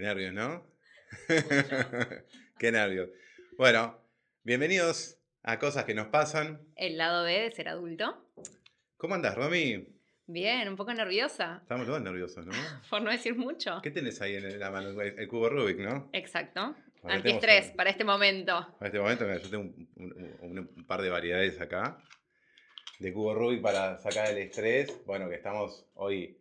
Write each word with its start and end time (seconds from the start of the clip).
Qué 0.00 0.06
nervios, 0.06 0.32
¿no? 0.32 0.64
Qué 2.58 2.72
nervios. 2.72 3.10
Bueno, 3.58 3.98
bienvenidos 4.44 5.18
a 5.42 5.58
Cosas 5.58 5.84
que 5.84 5.92
nos 5.92 6.06
pasan. 6.06 6.58
El 6.74 6.96
lado 6.96 7.24
B 7.24 7.32
de 7.38 7.50
ser 7.52 7.68
adulto. 7.68 8.32
¿Cómo 8.96 9.14
andas, 9.14 9.34
Romy? 9.34 9.86
Bien, 10.26 10.70
un 10.70 10.76
poco 10.76 10.94
nerviosa. 10.94 11.58
Estamos 11.60 11.84
todos 11.86 12.00
nerviosos, 12.00 12.46
¿no? 12.46 12.52
Por 12.88 13.02
no 13.02 13.10
decir 13.10 13.36
mucho. 13.36 13.80
¿Qué 13.82 13.90
tenés 13.90 14.22
ahí 14.22 14.36
en 14.36 14.58
la 14.58 14.70
mano? 14.70 14.98
El 15.02 15.28
cubo 15.28 15.50
Rubik, 15.50 15.76
¿no? 15.80 16.08
Exacto. 16.14 16.74
Bueno, 17.02 17.16
Antiestrés 17.18 17.70
para 17.72 17.90
este 17.90 18.04
momento. 18.04 18.74
En 18.80 18.86
este 18.86 18.98
momento, 19.00 19.26
mira, 19.26 19.36
yo 19.36 19.50
tengo 19.50 19.64
un, 19.64 19.88
un- 19.96 20.36
un- 20.40 20.58
un 20.78 20.86
par 20.86 21.02
de 21.02 21.10
variedades 21.10 21.60
acá 21.60 21.98
de 23.00 23.12
cubo 23.12 23.34
Rubik 23.34 23.60
para 23.60 23.98
sacar 23.98 24.30
el 24.30 24.38
estrés. 24.38 24.98
Bueno, 25.04 25.28
que 25.28 25.34
estamos 25.34 25.84
hoy 25.92 26.38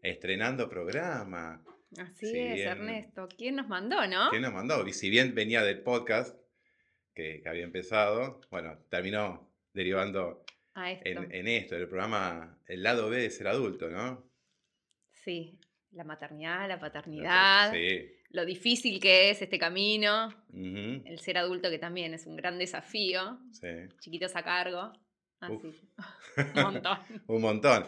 estrenando 0.00 0.68
programa. 0.70 1.60
Así 1.98 2.26
Sí, 2.26 2.38
es, 2.38 2.54
bien. 2.54 2.68
Ernesto. 2.68 3.28
¿Quién 3.36 3.56
nos 3.56 3.68
mandó, 3.68 4.06
no? 4.06 4.30
¿Quién 4.30 4.42
nos 4.42 4.52
mandó? 4.52 4.86
Y 4.86 4.92
si 4.92 5.10
bien 5.10 5.34
venía 5.34 5.62
del 5.62 5.82
podcast 5.82 6.36
que, 7.14 7.40
que 7.42 7.48
había 7.48 7.64
empezado, 7.64 8.40
bueno, 8.50 8.78
terminó 8.88 9.50
derivando 9.72 10.44
A 10.74 10.92
esto. 10.92 11.08
en, 11.08 11.32
en 11.34 11.48
esto, 11.48 11.76
el 11.76 11.88
programa 11.88 12.58
El 12.66 12.82
lado 12.82 13.10
B 13.10 13.16
de 13.18 13.30
ser 13.30 13.48
adulto, 13.48 13.88
¿no? 13.90 14.24
Sí. 15.24 15.58
La 15.92 16.04
maternidad, 16.04 16.68
la 16.68 16.78
paternidad, 16.78 17.72
Sí. 17.72 18.12
lo 18.30 18.44
difícil 18.44 19.00
que 19.00 19.30
es 19.30 19.42
este 19.42 19.58
camino, 19.58 20.28
el 20.54 21.18
ser 21.18 21.36
adulto 21.38 21.68
que 21.68 21.80
también 21.80 22.14
es 22.14 22.26
un 22.26 22.36
gran 22.36 22.56
desafío, 22.58 23.40
sí. 23.50 23.66
chiquitos 23.98 24.36
a 24.36 24.44
cargo. 24.44 24.92
Así. 25.40 25.54
Un 26.54 26.62
montón. 26.62 26.98
Un 27.26 27.40
montón. 27.42 27.86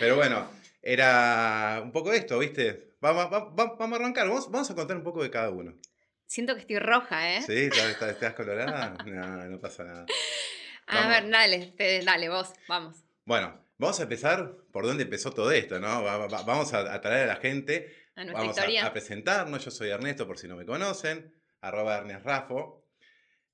Pero 0.00 0.16
bueno, 0.16 0.48
era 0.80 1.80
un 1.84 1.92
poco 1.92 2.10
esto, 2.14 2.38
¿viste? 2.38 2.94
Vamos, 3.14 3.32
va- 3.32 3.54
va- 3.54 3.76
vamos 3.78 3.98
a 3.98 4.02
arrancar, 4.02 4.26
vamos, 4.28 4.50
vamos 4.50 4.70
a 4.70 4.74
contar 4.74 4.96
un 4.96 5.02
poco 5.04 5.22
de 5.22 5.30
cada 5.30 5.50
uno. 5.50 5.78
Siento 6.26 6.54
que 6.54 6.60
estoy 6.62 6.78
roja, 6.80 7.36
¿eh? 7.36 7.42
¿Sí? 7.42 7.52
¿Estás, 7.54 8.02
estás- 8.10 8.34
colorada? 8.34 8.96
No, 9.06 9.44
no 9.48 9.60
pasa 9.60 9.84
nada. 9.84 10.06
A 10.88 11.08
ver, 11.08 11.30
dale, 11.30 11.72
te- 11.76 12.02
dale, 12.04 12.28
vos, 12.28 12.52
vamos. 12.68 13.04
Bueno, 13.24 13.60
vamos 13.78 13.98
a 14.00 14.02
empezar 14.04 14.56
por 14.72 14.84
dónde 14.86 15.04
empezó 15.04 15.30
todo 15.32 15.50
esto, 15.52 15.78
¿no? 15.78 16.02
Va- 16.02 16.16
va- 16.26 16.42
vamos 16.42 16.72
a, 16.74 16.92
a 16.92 17.00
traer 17.00 17.24
a 17.30 17.34
la 17.34 17.40
gente 17.40 17.94
A 18.16 18.24
Vamos 18.24 18.58
a 18.58 18.92
presentarnos. 18.92 19.64
Yo 19.64 19.70
soy 19.70 19.90
Ernesto, 19.90 20.26
por 20.26 20.38
si 20.38 20.48
no 20.48 20.56
me 20.56 20.64
conocen. 20.66 21.32
Arroba 21.60 21.98
Ernest 21.98 22.24
Rafo. 22.24 22.84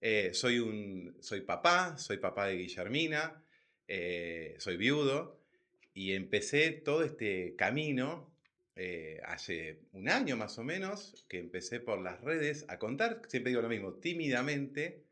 Eh, 0.00 0.30
soy, 0.32 0.58
un, 0.60 1.16
soy 1.20 1.42
papá, 1.42 1.96
soy 1.98 2.16
papá 2.18 2.46
de 2.46 2.56
Guillermina. 2.56 3.42
eh, 3.86 4.54
soy 4.58 4.76
viudo. 4.78 5.40
Y 5.94 6.14
empecé 6.14 6.70
todo 6.72 7.02
este 7.02 7.54
camino 7.56 8.31
eh, 8.76 9.20
hace 9.24 9.80
un 9.92 10.08
año 10.08 10.36
más 10.36 10.58
o 10.58 10.64
menos, 10.64 11.26
que 11.28 11.38
empecé 11.38 11.80
por 11.80 12.00
las 12.00 12.20
redes 12.22 12.64
a 12.68 12.78
contar, 12.78 13.22
siempre 13.28 13.50
digo 13.50 13.62
lo 13.62 13.68
mismo, 13.68 13.94
tímidamente, 13.94 15.04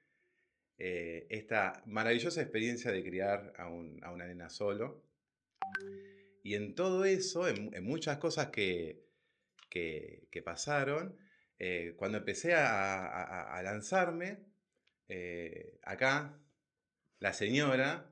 eh, 0.78 1.26
esta 1.30 1.82
maravillosa 1.86 2.42
experiencia 2.42 2.92
de 2.92 3.04
criar 3.04 3.54
a, 3.58 3.68
un- 3.68 4.02
a 4.04 4.12
una 4.12 4.26
nena 4.26 4.50
solo. 4.50 5.04
Y 6.42 6.54
en 6.54 6.74
todo 6.74 7.04
eso, 7.04 7.48
en, 7.48 7.70
muchas 7.84 8.18
cosas 8.18 8.48
que, 8.48 9.04
que, 9.70 10.42
pasaron, 10.44 11.16
eh, 11.58 11.94
cuando 11.96 12.18
empecé 12.18 12.54
a, 12.54 13.06
a- 13.06 13.58
a 13.58 13.62
lanzarme, 13.62 14.38
acá, 15.82 16.38
la 17.18 17.32
señora, 17.32 18.10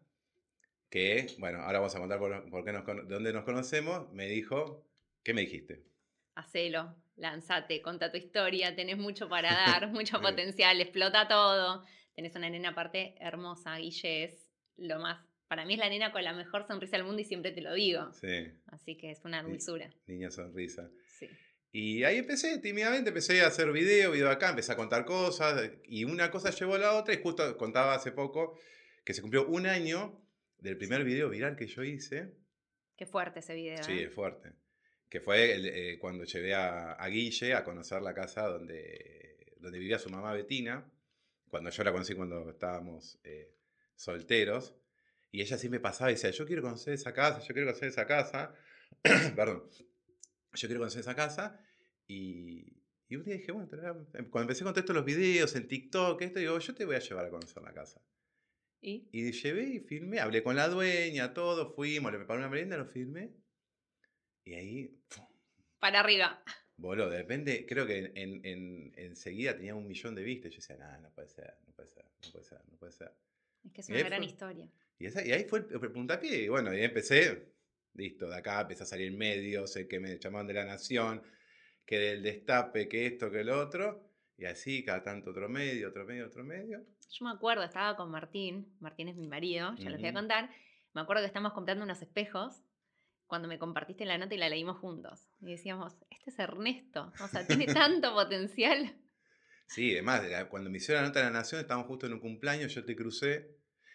que, 0.90 1.26
bueno, 1.38 1.60
ahora 1.60 1.78
vamos 1.80 1.94
a 1.94 2.00
contar 2.00 2.18
por, 2.18 2.50
por 2.50 2.64
qué 2.64 2.72
nos, 2.72 2.86
de 2.86 3.02
dónde 3.14 3.32
nos 3.32 3.44
conocemos, 3.44 4.12
me 4.12 4.26
dijo, 4.28 4.87
¿qué 5.28 5.34
me 5.34 5.42
dijiste? 5.42 5.84
Hacelo, 6.36 6.96
lanzate, 7.16 7.82
conta 7.82 8.10
tu 8.10 8.16
historia, 8.16 8.74
tenés 8.74 8.96
mucho 8.96 9.28
para 9.34 9.52
dar, 9.52 9.88
mucho 9.88 10.22
potencial, 10.22 10.80
explota 10.80 11.28
todo. 11.28 11.84
Tenés 12.14 12.34
una 12.34 12.48
nena 12.48 12.70
aparte 12.70 13.14
hermosa, 13.20 13.76
Guille 13.76 14.24
es 14.24 14.50
lo 14.78 14.98
más. 14.98 15.22
Para 15.46 15.66
mí 15.66 15.74
es 15.74 15.80
la 15.80 15.90
nena 15.90 16.12
con 16.12 16.24
la 16.24 16.32
mejor 16.32 16.66
sonrisa 16.66 16.96
del 16.96 17.04
mundo 17.04 17.20
y 17.20 17.26
siempre 17.26 17.52
te 17.52 17.60
lo 17.60 17.74
digo. 17.74 18.10
Sí, 18.14 18.50
Así 18.68 18.96
que 18.96 19.10
es 19.10 19.22
una 19.26 19.42
dulzura. 19.42 19.90
niña 20.06 20.30
sonrisa. 20.30 20.88
Sí. 21.18 21.28
Y 21.72 22.04
ahí 22.04 22.16
empecé, 22.16 22.58
tímidamente, 22.60 23.10
empecé 23.10 23.42
a 23.42 23.48
hacer 23.48 23.70
video, 23.70 24.12
video 24.12 24.30
acá, 24.30 24.48
empecé 24.48 24.72
a 24.72 24.76
contar 24.76 25.04
cosas, 25.04 25.70
y 25.84 26.04
una 26.04 26.30
cosa 26.30 26.48
llevó 26.48 26.76
a 26.76 26.78
la 26.78 26.94
otra, 26.94 27.12
y 27.12 27.20
justo 27.22 27.58
contaba 27.58 27.94
hace 27.94 28.12
poco 28.12 28.58
que 29.04 29.12
se 29.12 29.20
cumplió 29.20 29.46
un 29.46 29.66
año 29.66 30.22
del 30.56 30.78
primer 30.78 31.04
video 31.04 31.28
viral 31.28 31.54
que 31.54 31.66
yo 31.66 31.84
hice. 31.84 32.32
Qué 32.96 33.04
fuerte 33.04 33.40
ese 33.40 33.54
video. 33.54 33.84
Sí, 33.84 33.92
¿eh? 33.92 34.04
es 34.04 34.14
fuerte. 34.14 34.52
Que 35.08 35.20
fue 35.20 35.52
el- 35.54 35.66
eh, 35.66 35.98
cuando 35.98 36.24
llevé 36.24 36.54
a, 36.54 36.92
a 36.92 37.08
Guille 37.08 37.54
a 37.54 37.64
conocer 37.64 38.02
la 38.02 38.14
casa 38.14 38.46
donde, 38.48 39.54
donde 39.60 39.78
vivía 39.78 39.98
su 39.98 40.10
mamá 40.10 40.32
Betina, 40.32 40.90
cuando 41.48 41.70
yo 41.70 41.82
la 41.84 41.92
conocí 41.92 42.14
cuando 42.14 42.50
estábamos 42.50 43.18
eh, 43.24 43.54
solteros. 43.96 44.74
Y 45.30 45.42
ella 45.42 45.58
siempre 45.58 45.80
pasaba 45.80 46.10
y 46.10 46.14
decía, 46.14 46.30
yo 46.30 46.46
quiero 46.46 46.62
conocer 46.62 46.94
esa 46.94 47.12
casa, 47.12 47.40
yo 47.40 47.52
quiero 47.54 47.66
conocer 47.68 47.88
esa 47.88 48.06
casa. 48.06 48.54
Perdón. 49.36 49.64
Yo 50.54 50.68
quiero 50.68 50.80
conocer 50.80 51.00
esa 51.00 51.14
casa. 51.14 51.60
Y, 52.06 52.82
y 53.08 53.16
un 53.16 53.24
día 53.24 53.34
dije, 53.34 53.52
bueno, 53.52 53.68
cuando 53.68 54.40
empecé 54.42 54.64
con 54.64 54.72
todos 54.74 54.90
los 54.94 55.04
videos 55.04 55.54
en 55.56 55.68
TikTok, 55.68 56.20
esto, 56.22 56.38
digo, 56.38 56.58
yo 56.58 56.74
te 56.74 56.84
voy 56.86 56.96
a 56.96 57.00
llevar 57.00 57.26
a 57.26 57.30
conocer 57.30 57.62
la 57.62 57.72
casa. 57.74 58.00
¿Y? 58.80 59.08
Y 59.12 59.32
llevé 59.32 59.64
y 59.64 59.80
filmé, 59.80 60.20
hablé 60.20 60.42
con 60.42 60.56
la 60.56 60.68
dueña, 60.68 61.34
todo, 61.34 61.74
fuimos, 61.74 62.12
le 62.12 62.18
preparé 62.18 62.38
una 62.40 62.48
merienda, 62.48 62.76
lo 62.78 62.86
filmé. 62.86 63.34
Y 64.48 64.54
ahí. 64.54 64.98
Para 65.78 66.00
arriba. 66.00 66.42
voló. 66.76 67.08
De 67.10 67.18
repente, 67.18 67.66
creo 67.66 67.86
que 67.86 67.98
en, 68.14 68.44
en- 68.44 68.92
enseguida 68.96 69.54
tenía 69.56 69.74
un 69.74 69.86
millón 69.86 70.14
de 70.14 70.22
vistas. 70.22 70.50
Yo 70.52 70.56
decía, 70.56 70.76
nada, 70.76 70.98
no 70.98 71.10
puede 71.10 71.28
ser, 71.28 71.54
no 71.66 71.72
puede 71.74 71.88
ser, 71.90 72.04
no 72.24 72.30
puede 72.32 72.44
ser, 72.44 72.60
no 72.70 72.76
puede 72.78 72.92
ser. 72.92 73.12
Es 73.64 73.72
que 73.72 73.80
es 73.82 73.88
Y 73.88 73.92
una 73.92 74.02
gran 74.04 74.20
fue- 74.20 74.26
historia. 74.26 74.68
Y, 74.98 75.06
esa- 75.06 75.26
y 75.26 75.32
ahí 75.32 75.44
fue 75.44 75.58
el, 75.60 75.66
el 75.70 75.92
puntapié. 75.92 76.44
Y 76.44 76.48
bueno, 76.48 76.74
y 76.74 76.82
empecé, 76.82 77.52
listo, 77.94 78.28
de 78.28 78.36
acá 78.36 78.60
empecé 78.62 78.84
a 78.84 78.86
salir 78.86 79.12
medios, 79.12 79.76
el 79.76 79.86
que 79.86 80.00
me 80.00 80.18
llamaban 80.18 80.46
de 80.46 80.54
la 80.54 80.64
Nación, 80.64 81.22
que 81.84 81.98
del 81.98 82.22
destape, 82.22 82.88
que 82.88 83.06
esto, 83.06 83.30
que 83.30 83.44
lo 83.44 83.60
otro. 83.60 84.08
Y 84.38 84.44
así, 84.46 84.82
cada 84.84 85.02
tanto 85.02 85.30
otro 85.30 85.48
medio, 85.48 85.88
otro 85.88 86.04
medio, 86.06 86.26
otro 86.26 86.42
medio. 86.44 86.84
Yo 87.10 87.24
me 87.24 87.32
acuerdo, 87.32 87.64
estaba 87.64 87.96
con 87.96 88.10
Martín, 88.10 88.76
Martín 88.80 89.08
es 89.08 89.16
mi 89.16 89.26
marido, 89.26 89.74
ya 89.76 89.90
les 89.90 89.98
voy 90.00 90.08
a 90.08 90.12
contar. 90.14 90.50
Me 90.94 91.00
acuerdo 91.00 91.22
que 91.22 91.26
estábamos 91.26 91.52
comprando 91.54 91.84
unos 91.84 92.00
espejos 92.02 92.62
cuando 93.28 93.46
me 93.46 93.58
compartiste 93.58 94.04
la 94.04 94.18
nota 94.18 94.34
y 94.34 94.38
la 94.38 94.48
leímos 94.48 94.78
juntos. 94.78 95.28
Y 95.40 95.52
decíamos, 95.52 95.94
este 96.10 96.30
es 96.30 96.38
Ernesto, 96.40 97.12
o 97.22 97.28
sea, 97.28 97.46
tiene 97.46 97.66
tanto 98.02 98.12
potencial. 98.14 98.96
Sí, 99.68 99.92
además, 99.92 100.22
cuando 100.50 100.70
me 100.70 100.78
hicieron 100.78 101.02
la 101.02 101.08
nota 101.10 101.20
de 101.20 101.26
la 101.26 101.30
Nación, 101.30 101.60
estábamos 101.60 101.86
justo 101.86 102.06
en 102.06 102.14
un 102.14 102.20
cumpleaños, 102.20 102.74
yo 102.74 102.84
te 102.84 102.96
crucé. 102.96 103.54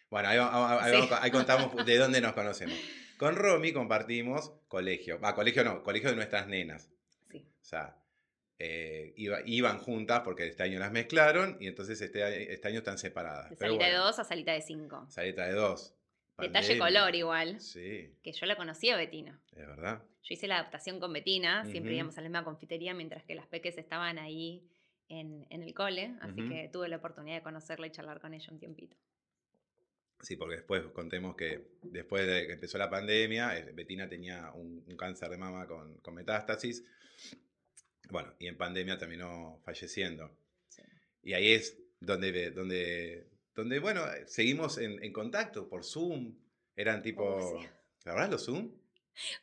Bueno, 0.09 0.29
ahí, 0.29 0.37
va- 0.37 0.83
ahí 0.83 0.91
Sí. 0.93 0.97
vamos- 0.99 1.19
ahí 1.23 1.31
contamos 1.31 1.85
de 1.85 1.97
dónde 1.97 2.21
nos 2.21 2.33
conocemos. 2.33 2.77
Con 3.17 3.35
Romy 3.35 3.73
compartimos 3.73 4.53
colegio. 4.67 5.19
Va, 5.19 5.33
colegio 5.33 5.63
no, 5.63 5.81
colegio 5.83 6.09
de 6.11 6.15
nuestras 6.15 6.47
nenas. 6.47 6.91
Sí, 7.31 7.47
O 7.61 7.65
sea, 7.65 7.97
eh, 8.59 9.13
iba- 9.17 9.41
iban 9.45 9.79
juntas 9.79 10.21
porque 10.23 10.45
este 10.47 10.61
año 10.61 10.77
las 10.77 10.91
mezclaron 10.91 11.57
y 11.59 11.67
entonces 11.67 11.99
este, 12.01 12.23
año- 12.23 12.35
este 12.35 12.67
año 12.67 12.77
están 12.79 12.99
separadas. 12.99 13.49
de 13.49 13.55
Pero 13.57 13.71
salita 13.73 13.87
de 13.89 13.97
dos 13.97 14.19
a 14.19 14.23
salita 14.23 14.51
de 14.53 14.61
cinco. 14.61 15.07
Salita 15.09 15.47
de 15.47 15.53
dos. 15.53 15.95
Detalle 16.37 16.77
color 16.79 17.15
igual, 17.15 17.59
Sí, 17.61 18.11
que 18.23 18.31
yo 18.31 18.45
la 18.45 18.55
conocí 18.55 18.89
a 18.89 18.97
Betina. 18.97 19.39
es 19.51 19.67
verdad. 19.67 20.03
Yo 20.23 20.33
hice 20.33 20.47
la 20.47 20.55
adaptación 20.59 20.99
con 20.99 21.11
Betina, 21.13 21.65
siempre 21.65 21.93
íbamos 21.95 22.17
a 22.17 22.21
la 22.21 22.29
misma 22.29 22.43
confitería 22.43 22.93
mientras 22.93 23.23
que 23.23 23.35
las 23.35 23.45
peques 23.47 23.77
estaban 23.77 24.17
ahí 24.17 24.67
en, 25.09 25.45
en 25.49 25.61
el 25.63 25.73
cole, 25.73 26.15
así 26.21 26.47
que 26.47 26.69
tuve 26.71 26.87
la 26.87 26.97
oportunidad 26.97 27.35
de 27.37 27.43
conocerla 27.43 27.87
y 27.87 27.91
charlar 27.91 28.19
con 28.21 28.33
ella 28.33 28.47
un 28.51 28.57
tiempito. 28.59 28.95
Sí, 30.21 30.37
porque 30.37 30.55
después 30.55 30.81
contemos 30.93 31.35
que 31.35 31.67
después 31.81 32.25
de 32.25 32.47
que 32.47 32.53
empezó 32.53 32.77
la 32.77 32.89
pandemia, 32.89 33.57
eh, 33.57 33.71
Betina 33.73 34.07
tenía 34.07 34.51
un, 34.53 34.81
un 34.87 34.95
cáncer 34.95 35.29
de 35.29 35.37
mama 35.37 35.67
con, 35.67 35.97
con 35.99 36.15
metástasis. 36.15 36.85
Bueno, 38.09 38.33
y 38.39 38.47
en 38.47 38.57
pandemia 38.57 38.97
terminó 38.97 39.59
falleciendo. 39.65 40.31
Sí. 40.69 40.81
Y 41.23 41.33
ahí 41.33 41.51
es 41.51 41.77
donde, 41.99 42.51
donde, 42.51 43.27
donde 43.55 43.79
bueno, 43.79 44.03
seguimos 44.25 44.77
en, 44.77 45.03
en 45.03 45.13
contacto 45.13 45.67
por 45.69 45.83
Zoom. 45.83 46.35
Eran 46.75 47.01
tipo. 47.01 47.23
Oh, 47.23 47.59
sí. 47.61 47.67
¿La 48.05 48.13
verdad 48.13 48.31
los 48.31 48.45
Zoom? 48.45 48.71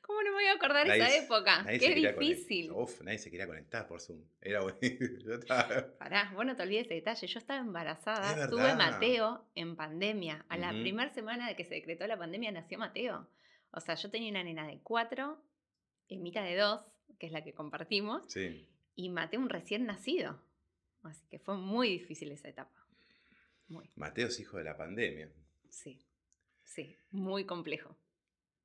¿Cómo 0.01 0.21
no 0.23 0.31
me 0.31 0.35
voy 0.35 0.47
a 0.47 0.55
acordar 0.55 0.85
Nadie 0.89 1.05
esa 1.05 1.25
época? 1.25 1.65
Qué 1.79 1.95
difícil. 1.95 2.73
Uf, 2.73 3.03
nadie 3.03 3.19
se 3.19 3.31
quería 3.31 3.47
conectar 3.47 3.87
por 3.87 4.01
Zoom. 4.01 4.21
Era. 4.41 4.61
Yo 4.81 5.35
estaba- 5.35 5.97
Pará, 5.97 6.33
vos 6.35 6.45
no 6.45 6.57
te 6.57 6.65
olvides 6.65 6.87
ese 6.87 6.95
detalle. 6.95 7.27
Yo 7.29 7.39
estaba 7.39 7.61
embarazada, 7.61 8.45
Es 8.45 8.51
tuve. 8.51 8.75
Mateo 8.75 9.45
en 9.55 9.77
pandemia. 9.77 10.45
A 10.49 10.57
la 10.59 10.71
primera 10.71 11.15
semana 11.15 11.47
de 11.47 11.55
que 11.55 11.65
se 11.65 11.77
decretó 11.77 12.05
la 12.09 12.19
pandemia 12.19 12.51
nació 12.51 12.79
Mateo. 12.79 13.29
O 13.71 13.81
sea, 13.81 13.95
yo 13.95 14.11
tenía 14.11 14.31
una 14.31 14.43
nena 14.43 14.67
de 14.67 14.81
cuatro, 14.83 15.41
Emita 16.09 16.43
de 16.43 16.57
dos, 16.57 16.81
que 17.21 17.27
es 17.27 17.33
la 17.33 17.45
que 17.45 17.53
compartimos, 17.55 18.25
Sí. 18.27 18.67
y 18.97 19.09
Mateo 19.11 19.39
un 19.39 19.49
recién 19.51 19.87
nacido. 19.87 20.43
Así 21.05 21.25
que 21.31 21.39
fue 21.39 21.57
muy 21.57 21.89
difícil 21.91 22.33
esa 22.33 22.49
etapa. 22.49 22.80
Muy, 23.71 23.89
Mateo 23.97 24.29
es 24.29 24.39
hijo 24.41 24.59
de 24.59 24.65
la 24.65 24.77
pandemia. 24.77 25.33
sí, 25.71 25.99
sí, 26.65 26.99
muy 27.11 27.45
complejo. 27.47 27.97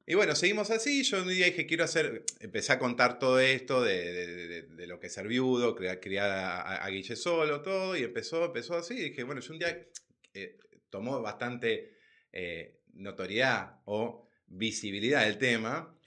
Y 0.07 0.13
bueno, 0.13 0.35
seguimos 0.35 0.69
así. 0.69 1.01
Yo 1.03 1.21
un 1.23 1.29
día 1.29 1.45
dije, 1.47 1.65
quiero 1.65 1.83
hacer, 1.83 2.23
empecé 2.39 2.73
a 2.73 2.77
contar 2.79 3.17
todo 3.17 3.39
esto 3.39 3.81
de, 3.83 4.13
de- 4.13 4.47
de- 4.47 4.61
de 4.63 4.87
lo 4.87 4.99
que 4.99 5.07
es 5.07 5.13
ser 5.13 5.27
viudo, 5.27 5.75
criar, 5.75 5.99
criar 5.99 6.29
a, 6.29 6.87
Guille 6.89 7.15
solo, 7.15 7.61
todo, 7.63 7.95
y 7.97 8.03
empezó, 8.03 8.45
empezó 8.45 8.75
así. 8.75 8.93
Y 8.95 9.09
dije, 9.09 9.23
bueno, 9.23 9.41
yo 9.41 9.53
un 9.53 9.59
día 9.59 9.87
eh, 10.35 10.59
tomó 10.91 11.21
bastante 11.21 11.95
eh, 12.31 12.81
notoriedad 12.93 13.79
o 13.85 14.27
visibilidad 14.47 15.25
del 15.25 15.37
tema. 15.39 15.97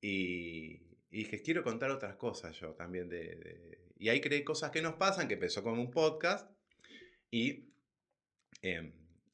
Y, 0.00 0.80
y 1.10 1.18
dije, 1.18 1.42
quiero 1.42 1.62
contar 1.62 1.90
otras 1.90 2.16
cosas 2.16 2.58
yo 2.58 2.70
también. 2.72 3.08
De, 3.10 3.78
y 3.98 4.08
ahí 4.08 4.20
creé 4.22 4.44
cosas 4.44 4.70
que 4.70 4.80
nos 4.82 4.94
pasan, 4.94 5.28
que 5.28 5.34
empezó 5.34 5.62
como 5.62 5.80
un 5.82 5.90
podcast. 5.90 6.50
Y 7.30 7.71
em, 8.62 8.92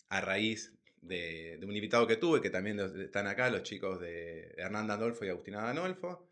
a 0.09 0.21
raíz 0.21 0.75
de, 1.01 1.59
de 1.59 1.67
un 1.67 1.75
invitado 1.77 2.07
que 2.07 2.17
tuve, 2.17 2.41
que 2.41 2.51
también 2.51 2.81
están 2.81 3.27
acá, 3.27 3.51
los 3.51 3.63
chicos 3.63 4.01
de 4.01 4.55
Hernán 4.57 4.91
Adolfo 4.91 5.25
y 5.25 5.29
Agustina 5.29 5.63
Danolfo, 5.63 6.29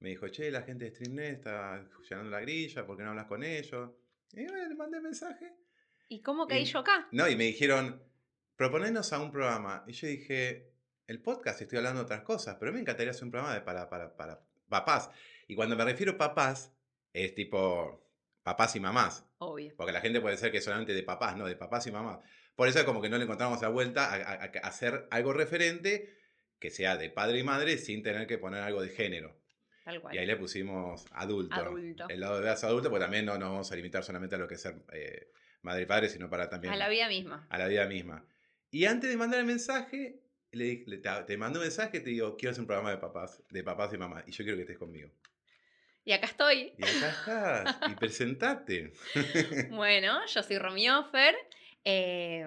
me 0.00 0.10
dijo, 0.10 0.28
che, 0.28 0.50
la 0.50 0.62
gente 0.62 0.84
de 0.86 0.90
StreamNet 0.92 1.36
está 1.38 1.84
llenando 2.08 2.30
la 2.30 2.40
grilla, 2.40 2.86
¿por 2.86 2.96
qué 2.96 3.02
no 3.02 3.10
hablas 3.10 3.26
con 3.26 3.42
ellos? 3.42 3.90
Y 4.32 4.44
bueno, 4.44 4.68
le 4.68 4.74
mandé 4.74 5.00
mensaje. 5.00 5.52
¿Y 6.08 6.20
cómo 6.22 6.46
caí 6.46 6.62
Y- 6.62 6.66
yo 6.66 6.78
acá? 6.80 7.08
No, 7.12 7.28
y 7.28 7.36
me 7.36 7.44
dijeron, 7.44 8.02
proponenos 8.56 9.12
a 9.12 9.20
un 9.20 9.30
programa. 9.32 9.84
Y 9.86 9.92
yo 9.92 10.06
dije, 10.08 10.70
el 11.06 11.20
podcast 11.20 11.60
estoy 11.60 11.78
hablando 11.78 12.00
de 12.00 12.04
otras 12.04 12.22
cosas, 12.22 12.56
pero 12.60 12.72
me 12.72 12.80
encantaría 12.80 13.10
hacer 13.10 13.24
un 13.24 13.30
programa 13.30 13.54
de 13.54 13.60
para, 13.62 13.88
para, 13.88 14.16
para 14.16 14.40
papás. 14.68 15.10
Y 15.48 15.54
cuando 15.54 15.76
me 15.76 15.84
refiero 15.84 16.12
a 16.12 16.18
papás, 16.18 16.72
es 17.12 17.34
tipo 17.34 18.07
papás 18.48 18.74
y 18.76 18.80
mamás. 18.80 19.24
Obvio. 19.38 19.74
Porque 19.76 19.92
la 19.92 20.00
gente 20.00 20.20
puede 20.20 20.36
ser 20.36 20.50
que 20.50 20.60
solamente 20.60 20.94
de 20.94 21.02
papás, 21.02 21.36
no, 21.36 21.46
de 21.46 21.54
papás 21.56 21.86
y 21.86 21.92
mamás. 21.92 22.18
Por 22.56 22.66
eso 22.68 22.78
es 22.78 22.84
como 22.84 23.00
que 23.02 23.08
no 23.08 23.18
le 23.18 23.24
encontramos 23.24 23.60
la 23.62 23.68
vuelta 23.68 24.12
a, 24.12 24.16
a- 24.16 24.44
a 24.44 24.66
hacer 24.68 25.06
algo 25.10 25.32
referente 25.32 26.16
que 26.58 26.70
sea 26.70 26.96
de 26.96 27.10
padre 27.10 27.38
y 27.40 27.42
madre 27.44 27.78
sin 27.78 28.02
tener 28.02 28.26
que 28.26 28.38
poner 28.38 28.62
algo 28.62 28.80
de 28.82 28.88
género. 28.88 29.36
Tal 29.84 30.00
cual. 30.00 30.14
Y 30.14 30.18
ahí 30.18 30.26
le 30.26 30.36
pusimos 30.36 31.04
adulto. 31.12 31.54
Adulto. 31.54 32.08
El 32.08 32.20
lado 32.20 32.40
de 32.40 32.50
adulto, 32.50 32.90
porque 32.90 33.04
también 33.04 33.24
no 33.26 33.38
nos 33.38 33.50
vamos 33.50 33.70
a 33.72 33.76
limitar 33.76 34.02
solamente 34.02 34.34
a 34.34 34.38
lo 34.38 34.48
que 34.48 34.54
es 34.54 34.60
ser 34.62 34.74
eh, 34.92 35.30
madre 35.62 35.82
y 35.82 35.86
padre, 35.86 36.08
sino 36.08 36.28
para 36.30 36.48
también 36.48 36.72
A 36.72 36.76
la 36.76 36.88
vida 36.88 37.08
misma. 37.08 37.46
a 37.50 37.58
la 37.58 37.68
vida 37.68 37.86
misma. 37.86 38.24
Y 38.70 38.84
antes 38.86 39.08
de 39.10 39.16
mandar 39.16 39.40
el 39.40 39.46
mensaje, 39.46 40.20
le, 40.52 40.84
le- 40.86 40.98
te, 40.98 41.10
te 41.26 41.36
mando 41.36 41.58
un 41.60 41.64
mensaje 41.64 41.98
y 41.98 42.00
te 42.00 42.10
digo, 42.10 42.36
quiero 42.36 42.50
hacer 42.52 42.62
un 42.62 42.66
programa 42.66 42.90
de 42.90 42.98
papás, 42.98 43.42
de 43.50 43.62
papás 43.62 43.92
y 43.94 43.98
mamás, 43.98 44.24
y 44.26 44.32
yo 44.32 44.42
quiero 44.44 44.56
que 44.56 44.62
estés 44.62 44.78
conmigo. 44.78 45.10
Y 46.08 46.12
acá 46.12 46.24
estoy. 46.26 46.72
Y 46.78 46.82
acá 46.84 47.10
estás, 47.10 47.78
y 47.90 47.94
presentate. 47.96 48.94
Bueno, 49.70 50.24
yo 50.26 50.42
soy 50.42 50.56
Romy 50.56 50.88
Offer. 50.88 51.36
eh, 51.84 52.46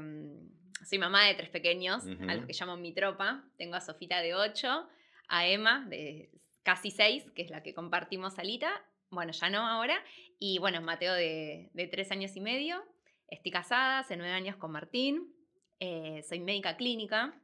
soy 0.83 0.97
mamá 0.97 1.27
de 1.27 1.35
tres 1.35 1.49
pequeños, 1.51 2.03
a 2.27 2.33
los 2.33 2.45
que 2.47 2.53
llamo 2.59 2.75
mi 2.75 2.91
tropa. 2.91 3.43
Tengo 3.59 3.75
a 3.75 3.81
Sofita 3.81 4.19
de 4.23 4.33
8, 4.33 4.89
a 5.27 5.47
Emma 5.47 5.85
de 5.87 6.31
casi 6.63 6.89
6, 6.89 7.33
que 7.35 7.43
es 7.43 7.51
la 7.51 7.61
que 7.61 7.75
compartimos 7.75 8.33
salita. 8.33 8.71
Bueno, 9.11 9.31
ya 9.31 9.51
no 9.51 9.67
ahora. 9.67 10.03
Y 10.39 10.57
bueno, 10.57 10.81
Mateo 10.81 11.13
de, 11.13 11.69
de 11.73 11.85
3 11.87 12.11
años 12.13 12.35
y 12.35 12.41
medio. 12.41 12.83
Estoy 13.27 13.51
casada 13.51 13.99
hace 13.99 14.17
9 14.17 14.33
años 14.33 14.55
con 14.55 14.71
Martín. 14.71 15.35
eh, 15.79 16.23
soy 16.27 16.39
médica 16.39 16.77
clínica. 16.77 17.39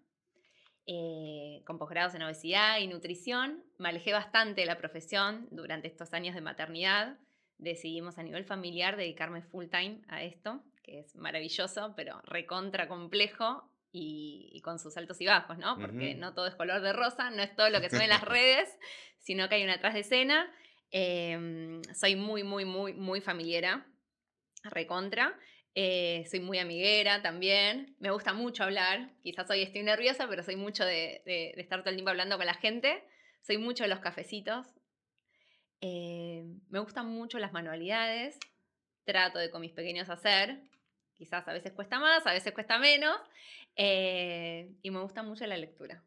Eh, 0.87 1.61
con 1.65 1.77
posgrados 1.77 2.15
en 2.15 2.23
obesidad 2.23 2.79
y 2.79 2.87
nutrición. 2.87 3.63
Me 3.77 3.89
alejé 3.89 4.13
bastante 4.13 4.61
de 4.61 4.67
la 4.67 4.77
profesión 4.77 5.47
durante 5.51 5.87
estos 5.87 6.13
años 6.13 6.33
de 6.33 6.41
maternidad 6.41 7.17
decidimos 7.57 8.17
a 8.17 8.23
nivel 8.23 8.45
familiar 8.45 8.97
dedicarme 8.97 9.41
full 9.41 9.65
time 9.67 10.01
a 10.07 10.23
esto, 10.23 10.61
que 10.83 10.99
es 10.99 11.15
maravilloso, 11.15 11.93
pero 11.95 12.21
recontra 12.23 12.87
complejo 12.87 13.69
y, 13.91 14.49
y 14.53 14.61
con 14.61 14.79
sus 14.79 14.95
altos 14.97 15.19
y 15.21 15.25
bajos, 15.25 15.57
¿no? 15.57 15.77
Porque 15.77 16.15
no 16.15 16.33
todo 16.33 16.47
es 16.47 16.55
color 16.55 16.81
de 16.81 16.93
rosa, 16.93 17.29
no 17.29 17.41
es 17.41 17.55
todo 17.55 17.69
lo 17.69 17.81
que 17.81 17.89
ve 17.89 18.03
en 18.03 18.09
las 18.09 18.21
redes, 18.23 18.69
sino 19.19 19.49
que 19.49 19.55
hay 19.55 19.63
una 19.63 19.75
atrás 19.75 19.93
de 19.93 20.01
escena. 20.01 20.51
Em, 20.91 21.81
soy 21.93 22.15
muy, 22.15 22.43
muy, 22.43 22.63
muy, 22.65 22.93
muy 22.93 23.21
familiera, 23.21 23.85
recontra. 24.63 25.37
Eh, 25.79 26.25
soy 26.27 26.39
muy 26.39 26.57
amiguera 26.57 27.21
también. 27.21 27.95
Me 27.99 28.09
gusta 28.09 28.33
mucho 28.33 28.63
hablar. 28.63 29.11
Quizás 29.21 29.47
hoy 29.51 29.61
estoy 29.61 29.83
nerviosa, 29.83 30.27
pero 30.27 30.41
soy 30.41 30.55
mucho 30.55 30.83
de, 30.83 31.21
de- 31.23 31.53
de 31.55 31.61
estar 31.61 31.81
todo 31.81 31.91
el 31.91 31.97
tiempo 31.97 32.09
hablando 32.09 32.35
con 32.35 32.47
la 32.47 32.55
gente. 32.55 33.03
Soy 33.43 33.59
mucho 33.59 33.83
de 33.83 33.89
los 33.89 33.99
cafecitos. 33.99 34.65
Eh, 35.81 36.43
me 36.69 36.79
gustan 36.79 37.05
mucho 37.07 37.37
las 37.37 37.53
manualidades. 37.53 38.39
Trato 39.05 39.37
de 39.37 39.51
con 39.51 39.61
mis 39.61 39.71
pequeños 39.73 40.09
hacer. 40.09 40.57
Quizás 41.13 41.47
a 41.47 41.53
veces 41.53 41.73
cuesta 41.73 41.99
más, 41.99 42.25
a 42.25 42.33
veces 42.33 42.53
cuesta 42.53 42.79
menos. 42.79 43.15
Eh, 43.75 44.71
y 44.81 44.89
me 44.89 44.99
gusta 45.01 45.21
mucho 45.21 45.45
la 45.45 45.57
lectura. 45.57 46.03